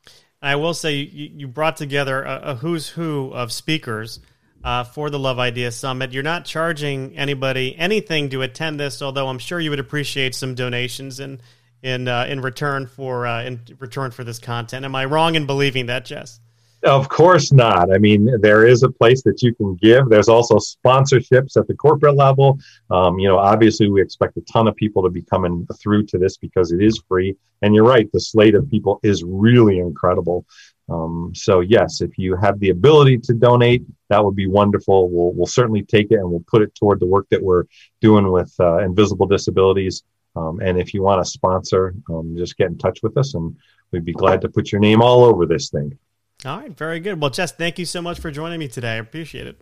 I 0.41 0.55
will 0.57 0.75
say 0.75 0.95
you, 0.95 1.49
brought 1.49 1.77
together 1.77 2.23
a, 2.23 2.41
a, 2.43 2.55
who's 2.55 2.89
who 2.89 3.33
of 3.33 3.51
speakers 3.51 4.21
uh, 4.63 4.85
for 4.85 5.11
the 5.11 5.19
Love 5.19 5.39
Idea 5.41 5.73
Summit. 5.73 6.13
You're 6.13 6.23
not 6.23 6.45
charging 6.45 7.17
anybody 7.17 7.77
anything 7.77 8.29
to 8.31 8.43
attend 8.43 8.79
this, 8.79 9.03
although 9.03 9.29
I'm 9.29 9.41
sure 9.41 9.59
you 9.59 9.71
would 9.71 9.81
appreciate 9.81 10.35
some 10.35 10.55
donations. 10.55 11.19
And 11.19 11.41
in 11.83 12.09
uh, 12.09 12.27
in 12.29 12.41
return 12.41 12.87
for 12.87 13.27
uh, 13.27 13.43
in 13.43 13.61
return 13.79 14.11
for 14.11 14.25
this 14.25 14.39
content. 14.39 14.85
Am 14.85 14.95
I 14.95 15.05
wrong 15.05 15.35
in 15.35 15.47
believing 15.47 15.87
that, 15.87 16.05
Jess? 16.05 16.41
Of 16.85 17.09
course 17.09 17.53
not. 17.53 17.93
I 17.93 17.99
mean, 17.99 18.41
there 18.41 18.65
is 18.65 18.85
a 18.85 18.89
place 18.89 19.23
that 19.25 19.43
you 19.43 19.53
can 19.53 19.75
give. 19.75 20.09
There's 20.09 20.29
also 20.29 20.59
sponsorships 20.59 21.57
at 21.57 21.67
the 21.67 21.75
corporate 21.75 22.15
level. 22.15 22.61
Um, 22.89 23.19
you 23.19 23.27
know, 23.27 23.37
obviously, 23.37 23.91
we 23.91 24.01
expect 24.01 24.37
a 24.37 24.43
ton 24.43 24.69
of 24.69 24.77
people 24.77 25.03
to 25.03 25.11
be 25.11 25.23
coming 25.23 25.67
through 25.81 26.07
to 26.07 26.19
this 26.19 26.37
because 26.37 26.71
it 26.71 26.81
is 26.81 27.03
free. 27.09 27.37
And 27.63 27.75
you're 27.75 27.85
right, 27.85 28.11
the 28.13 28.21
slate 28.21 28.55
of 28.55 28.71
people 28.71 29.01
is 29.03 29.25
really 29.25 29.79
incredible. 29.81 30.47
Um, 30.89 31.33
so 31.35 31.61
yes, 31.61 32.01
if 32.01 32.17
you 32.17 32.37
have 32.37 32.59
the 32.61 32.71
ability 32.71 33.19
to 33.19 33.35
donate, 33.35 33.85
that 34.09 34.25
would 34.25 34.37
be 34.37 34.47
wonderful. 34.47 35.11
We'll 35.11 35.33
we'll 35.33 35.47
certainly 35.47 35.83
take 35.83 36.11
it 36.11 36.17
and 36.17 36.31
we'll 36.31 36.45
put 36.47 36.63
it 36.63 36.75
toward 36.75 37.01
the 37.01 37.07
work 37.07 37.27
that 37.31 37.43
we're 37.43 37.65
doing 38.01 38.31
with 38.31 38.55
uh, 38.59 38.79
invisible 38.79 39.27
disabilities. 39.27 40.03
Um, 40.37 40.61
and 40.61 40.79
if 40.79 40.95
you 40.95 41.03
want 41.03 41.25
to 41.25 41.31
sponsor, 41.31 41.95
um, 42.11 42.35
just 42.37 42.57
get 42.57 42.69
in 42.69 42.79
touch 42.79 43.01
with 43.03 43.17
us 43.17 43.35
and 43.35 43.57
we'd 43.91 44.05
be 44.05 44.13
glad 44.13 44.41
to 44.43 44.49
put 44.49 44.71
your 44.71 44.81
name 44.81 45.03
all 45.03 45.25
over 45.25 45.47
this 45.47 45.71
thing. 45.71 45.99
All 46.45 46.59
right, 46.59 46.77
very 46.77 47.01
good. 47.01 47.21
Well, 47.21 47.31
Jess, 47.31 47.53
thank 47.53 47.79
you 47.79 47.85
so 47.85 48.01
much 48.01 48.21
for 48.21 48.31
joining 48.31 48.61
me 48.61 48.69
today. 48.69 48.93
I 48.93 48.97
appreciate 48.97 49.47
it. 49.47 49.61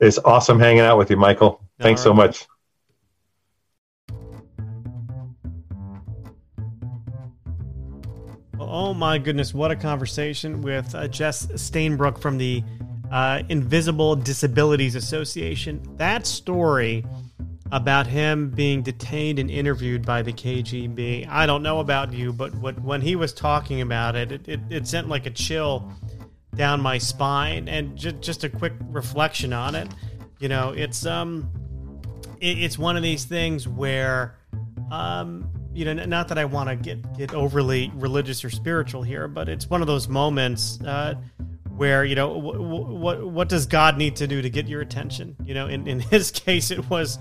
It's 0.00 0.18
awesome 0.18 0.58
hanging 0.58 0.80
out 0.80 0.98
with 0.98 1.10
you, 1.10 1.16
Michael. 1.16 1.62
Thanks 1.80 2.00
right. 2.00 2.04
so 2.04 2.14
much. 2.14 2.46
Oh 8.58 8.92
my 8.92 9.18
goodness, 9.18 9.54
what 9.54 9.70
a 9.70 9.76
conversation 9.76 10.60
with 10.60 10.94
uh, 10.94 11.08
Jess 11.08 11.46
Stainbrook 11.46 12.18
from 12.18 12.36
the 12.36 12.62
uh, 13.10 13.42
Invisible 13.48 14.16
Disabilities 14.16 14.96
Association. 14.96 15.80
That 15.96 16.26
story 16.26 17.04
about 17.72 18.06
him 18.06 18.50
being 18.50 18.82
detained 18.82 19.38
and 19.38 19.50
interviewed 19.50 20.04
by 20.04 20.22
the 20.22 20.32
KGB. 20.32 21.28
I 21.28 21.46
don't 21.46 21.62
know 21.62 21.80
about 21.80 22.12
you, 22.12 22.32
but 22.32 22.54
what, 22.56 22.80
when 22.80 23.00
he 23.00 23.16
was 23.16 23.32
talking 23.32 23.80
about 23.80 24.14
it, 24.14 24.32
it, 24.32 24.48
it, 24.48 24.60
it 24.70 24.86
sent 24.86 25.08
like 25.08 25.26
a 25.26 25.30
chill 25.30 25.90
down 26.54 26.80
my 26.80 26.98
spine. 26.98 27.68
And 27.68 27.96
just, 27.96 28.20
just 28.20 28.44
a 28.44 28.48
quick 28.48 28.72
reflection 28.88 29.52
on 29.52 29.74
it, 29.74 29.88
you 30.38 30.48
know, 30.48 30.70
it's 30.70 31.06
um, 31.06 31.50
it, 32.40 32.58
it's 32.58 32.78
one 32.78 32.96
of 32.96 33.02
these 33.02 33.24
things 33.24 33.66
where, 33.66 34.36
um, 34.90 35.50
you 35.72 35.84
know, 35.84 35.92
not 35.92 36.28
that 36.28 36.38
I 36.38 36.44
want 36.44 36.68
to 36.68 36.76
get 36.76 37.16
get 37.16 37.34
overly 37.34 37.90
religious 37.94 38.44
or 38.44 38.50
spiritual 38.50 39.02
here, 39.02 39.28
but 39.28 39.48
it's 39.48 39.68
one 39.68 39.80
of 39.80 39.86
those 39.86 40.08
moments. 40.08 40.80
Uh, 40.80 41.14
where 41.76 42.06
you 42.06 42.14
know 42.14 42.28
what 42.38 42.58
what 42.58 43.26
what 43.26 43.48
does 43.50 43.66
God 43.66 43.98
need 43.98 44.16
to 44.16 44.26
do 44.26 44.40
to 44.40 44.48
get 44.48 44.66
your 44.66 44.80
attention? 44.80 45.36
You 45.44 45.54
know, 45.54 45.66
in 45.66 45.86
in 45.86 46.00
his 46.12 46.30
case, 46.30 46.70
it 46.70 46.88
was 46.88 47.18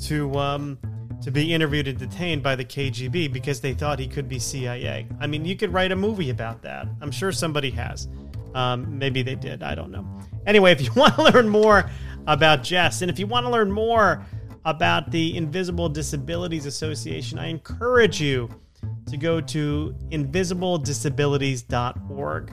to 0.00 0.32
um, 0.34 0.78
to 1.22 1.30
be 1.30 1.52
interviewed 1.52 1.88
and 1.88 1.98
detained 1.98 2.42
by 2.42 2.54
the 2.54 2.64
KGB 2.64 3.30
because 3.32 3.60
they 3.60 3.74
thought 3.74 3.98
he 3.98 4.06
could 4.06 4.28
be 4.28 4.38
CIA. 4.38 5.08
I 5.20 5.26
mean, 5.26 5.44
you 5.44 5.56
could 5.56 5.72
write 5.72 5.90
a 5.92 5.96
movie 5.96 6.30
about 6.30 6.62
that. 6.62 6.86
I'm 7.00 7.10
sure 7.10 7.32
somebody 7.32 7.70
has. 7.70 8.08
Um, 8.54 8.98
maybe 8.98 9.22
they 9.22 9.34
did. 9.34 9.62
I 9.62 9.74
don't 9.74 9.90
know. 9.90 10.06
Anyway, 10.46 10.72
if 10.72 10.80
you 10.80 10.90
want 10.96 11.14
to 11.16 11.24
learn 11.24 11.48
more 11.48 11.90
about 12.26 12.62
Jess, 12.62 13.02
and 13.02 13.10
if 13.10 13.18
you 13.18 13.26
want 13.26 13.44
to 13.46 13.50
learn 13.50 13.72
more 13.72 14.24
about 14.64 15.10
the 15.10 15.36
Invisible 15.36 15.88
Disabilities 15.88 16.66
Association, 16.66 17.38
I 17.38 17.48
encourage 17.48 18.20
you 18.20 18.48
to 19.06 19.16
go 19.16 19.40
to 19.40 19.96
invisibledisabilities.org. 20.10 22.52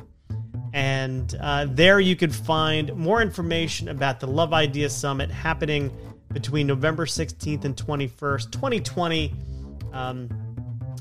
And 0.73 1.35
uh, 1.39 1.67
there 1.69 1.99
you 1.99 2.15
could 2.15 2.33
find 2.33 2.95
more 2.95 3.21
information 3.21 3.89
about 3.89 4.19
the 4.19 4.25
Love 4.27 4.53
Idea 4.53 4.89
Summit 4.89 5.29
happening 5.29 5.91
between 6.33 6.67
November 6.67 7.05
16th 7.05 7.65
and 7.65 7.75
21st, 7.75 8.51
2020. 8.51 9.33
Um, 9.91 10.29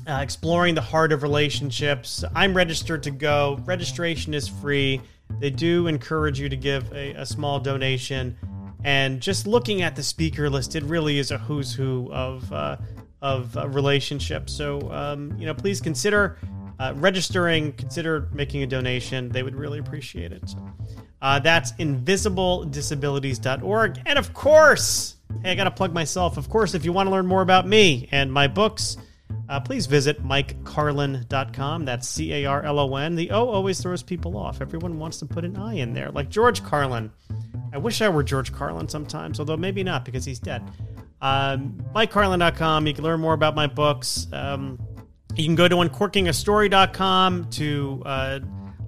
uh, 0.07 0.19
exploring 0.21 0.75
the 0.75 0.81
heart 0.81 1.13
of 1.13 1.23
relationships. 1.23 2.23
I'm 2.35 2.53
registered 2.53 3.01
to 3.03 3.11
go. 3.11 3.59
Registration 3.65 4.33
is 4.33 4.47
free. 4.47 5.01
They 5.39 5.49
do 5.49 5.87
encourage 5.87 6.39
you 6.39 6.47
to 6.49 6.57
give 6.57 6.91
a, 6.93 7.13
a 7.13 7.25
small 7.25 7.59
donation. 7.59 8.37
And 8.83 9.21
just 9.21 9.47
looking 9.47 9.81
at 9.81 9.95
the 9.95 10.03
speaker 10.03 10.49
list, 10.49 10.75
it 10.75 10.83
really 10.83 11.19
is 11.19 11.31
a 11.31 11.37
who's 11.37 11.73
who 11.73 12.11
of 12.11 12.51
uh, 12.51 12.75
of 13.21 13.55
uh, 13.55 13.69
relationships. 13.69 14.51
So 14.53 14.91
um, 14.91 15.33
you 15.39 15.45
know, 15.45 15.53
please 15.53 15.79
consider 15.79 16.37
uh, 16.79 16.93
registering. 16.97 17.71
Consider 17.73 18.27
making 18.33 18.63
a 18.63 18.67
donation. 18.67 19.29
They 19.29 19.43
would 19.43 19.55
really 19.55 19.79
appreciate 19.79 20.33
it. 20.33 20.49
So, 20.49 20.57
uh, 21.21 21.39
that's 21.39 21.71
invisibledisabilities.org. 21.73 24.01
And 24.05 24.19
of 24.19 24.33
course, 24.33 25.15
hey, 25.41 25.51
I 25.51 25.55
got 25.55 25.65
to 25.65 25.71
plug 25.71 25.93
myself. 25.93 26.37
Of 26.37 26.49
course, 26.49 26.73
if 26.73 26.85
you 26.85 26.93
want 26.93 27.07
to 27.07 27.11
learn 27.11 27.25
more 27.25 27.41
about 27.41 27.67
me 27.67 28.07
and 28.11 28.31
my 28.31 28.47
books 28.47 28.97
uh, 29.49 29.59
please 29.59 29.85
visit 29.85 30.23
mikecarlon.com. 30.23 31.85
That's 31.85 32.07
C 32.07 32.33
A 32.33 32.45
R 32.45 32.63
L 32.63 32.79
O 32.79 32.95
N. 32.95 33.15
The 33.15 33.31
O 33.31 33.49
always 33.49 33.81
throws 33.81 34.03
people 34.03 34.37
off. 34.37 34.61
Everyone 34.61 34.99
wants 34.99 35.19
to 35.19 35.25
put 35.25 35.43
an 35.45 35.57
I 35.57 35.75
in 35.75 35.93
there, 35.93 36.11
like 36.11 36.29
George 36.29 36.63
Carlin. 36.63 37.11
I 37.73 37.77
wish 37.77 38.01
I 38.01 38.09
were 38.09 38.23
George 38.23 38.53
Carlin 38.53 38.87
sometimes, 38.87 39.39
although 39.39 39.57
maybe 39.57 39.83
not 39.83 40.05
because 40.05 40.25
he's 40.25 40.39
dead. 40.39 40.63
Um, 41.21 41.83
MikeCarlon.com. 41.95 42.87
You 42.87 42.93
can 42.93 43.03
learn 43.03 43.19
more 43.19 43.33
about 43.33 43.55
my 43.55 43.67
books. 43.67 44.27
Um, 44.31 44.79
you 45.35 45.45
can 45.45 45.55
go 45.55 45.67
to 45.67 45.75
uncorkingastory.com 45.75 47.49
to 47.51 48.03
uh, 48.05 48.39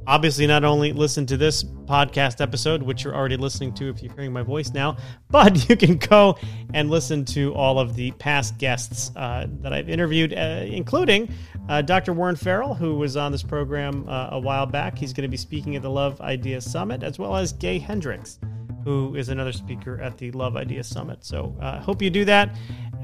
obviously 0.08 0.48
not 0.48 0.64
only 0.64 0.94
listen 0.94 1.26
to 1.28 1.38
this 1.38 1.64
podcast 1.64 2.42
episode, 2.42 2.84
which 2.84 3.04
you're 3.04 3.16
already 3.16 3.38
listening 3.38 3.74
to 3.76 3.90
if 3.90 4.02
you're 4.02 4.14
hearing 4.14 4.34
my 4.34 4.42
voice 4.42 4.74
now, 4.74 4.98
but 5.30 5.68
you 5.70 5.76
can 5.76 5.98
go 5.98 6.38
and 6.74 6.90
listen 6.90 7.26
to 7.26 7.54
all 7.54 7.80
of 7.80 7.96
the 7.96 8.12
past 8.12 8.58
guests 8.58 9.12
uh, 9.16 9.48
that 9.62 9.74
I've 9.74 9.90
interviewed, 9.90 10.34
uh, 10.34 10.64
including 10.66 11.30
uh, 11.70 11.82
Dr. 11.82 12.14
Warren 12.14 12.36
Farrell, 12.36 12.74
who 12.74 12.96
was 12.96 13.18
on 13.18 13.32
this 13.32 13.44
program 13.44 14.08
uh, 14.08 14.30
a 14.32 14.40
while 14.40 14.66
back. 14.66 14.98
He's 14.98 15.14
going 15.14 15.24
to 15.24 15.30
be 15.30 15.38
speaking 15.38 15.76
at 15.76 15.82
the 15.82 15.90
Love 15.90 16.22
Idea 16.22 16.62
Summit, 16.62 17.04
as 17.04 17.20
well 17.20 17.36
as 17.36 17.54
Gay 17.54 17.80
Hendricks. 17.80 18.40
Who 18.84 19.16
is 19.16 19.30
another 19.30 19.52
speaker 19.52 20.00
at 20.00 20.20
the 20.20 20.30
Love 20.32 20.56
Idea 20.56 20.84
Summit? 20.84 21.26
So, 21.26 21.58
I 21.60 21.66
uh, 21.66 21.82
hope 21.82 22.04
you 22.04 22.12
do 22.12 22.24
that. 22.26 22.56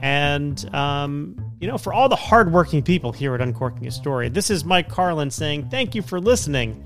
And, 0.02 0.74
um, 0.76 1.36
you 1.60 1.68
know, 1.68 1.78
for 1.78 1.94
all 1.94 2.10
the 2.10 2.16
hardworking 2.16 2.84
people 2.84 3.12
here 3.12 3.36
at 3.36 3.42
Uncorking 3.42 3.88
a 3.88 3.92
Story, 3.92 4.30
this 4.30 4.50
is 4.50 4.66
Mike 4.66 4.90
Carlon 4.90 5.30
saying 5.30 5.70
thank 5.70 5.96
you 5.96 6.02
for 6.02 6.20
listening. 6.20 6.86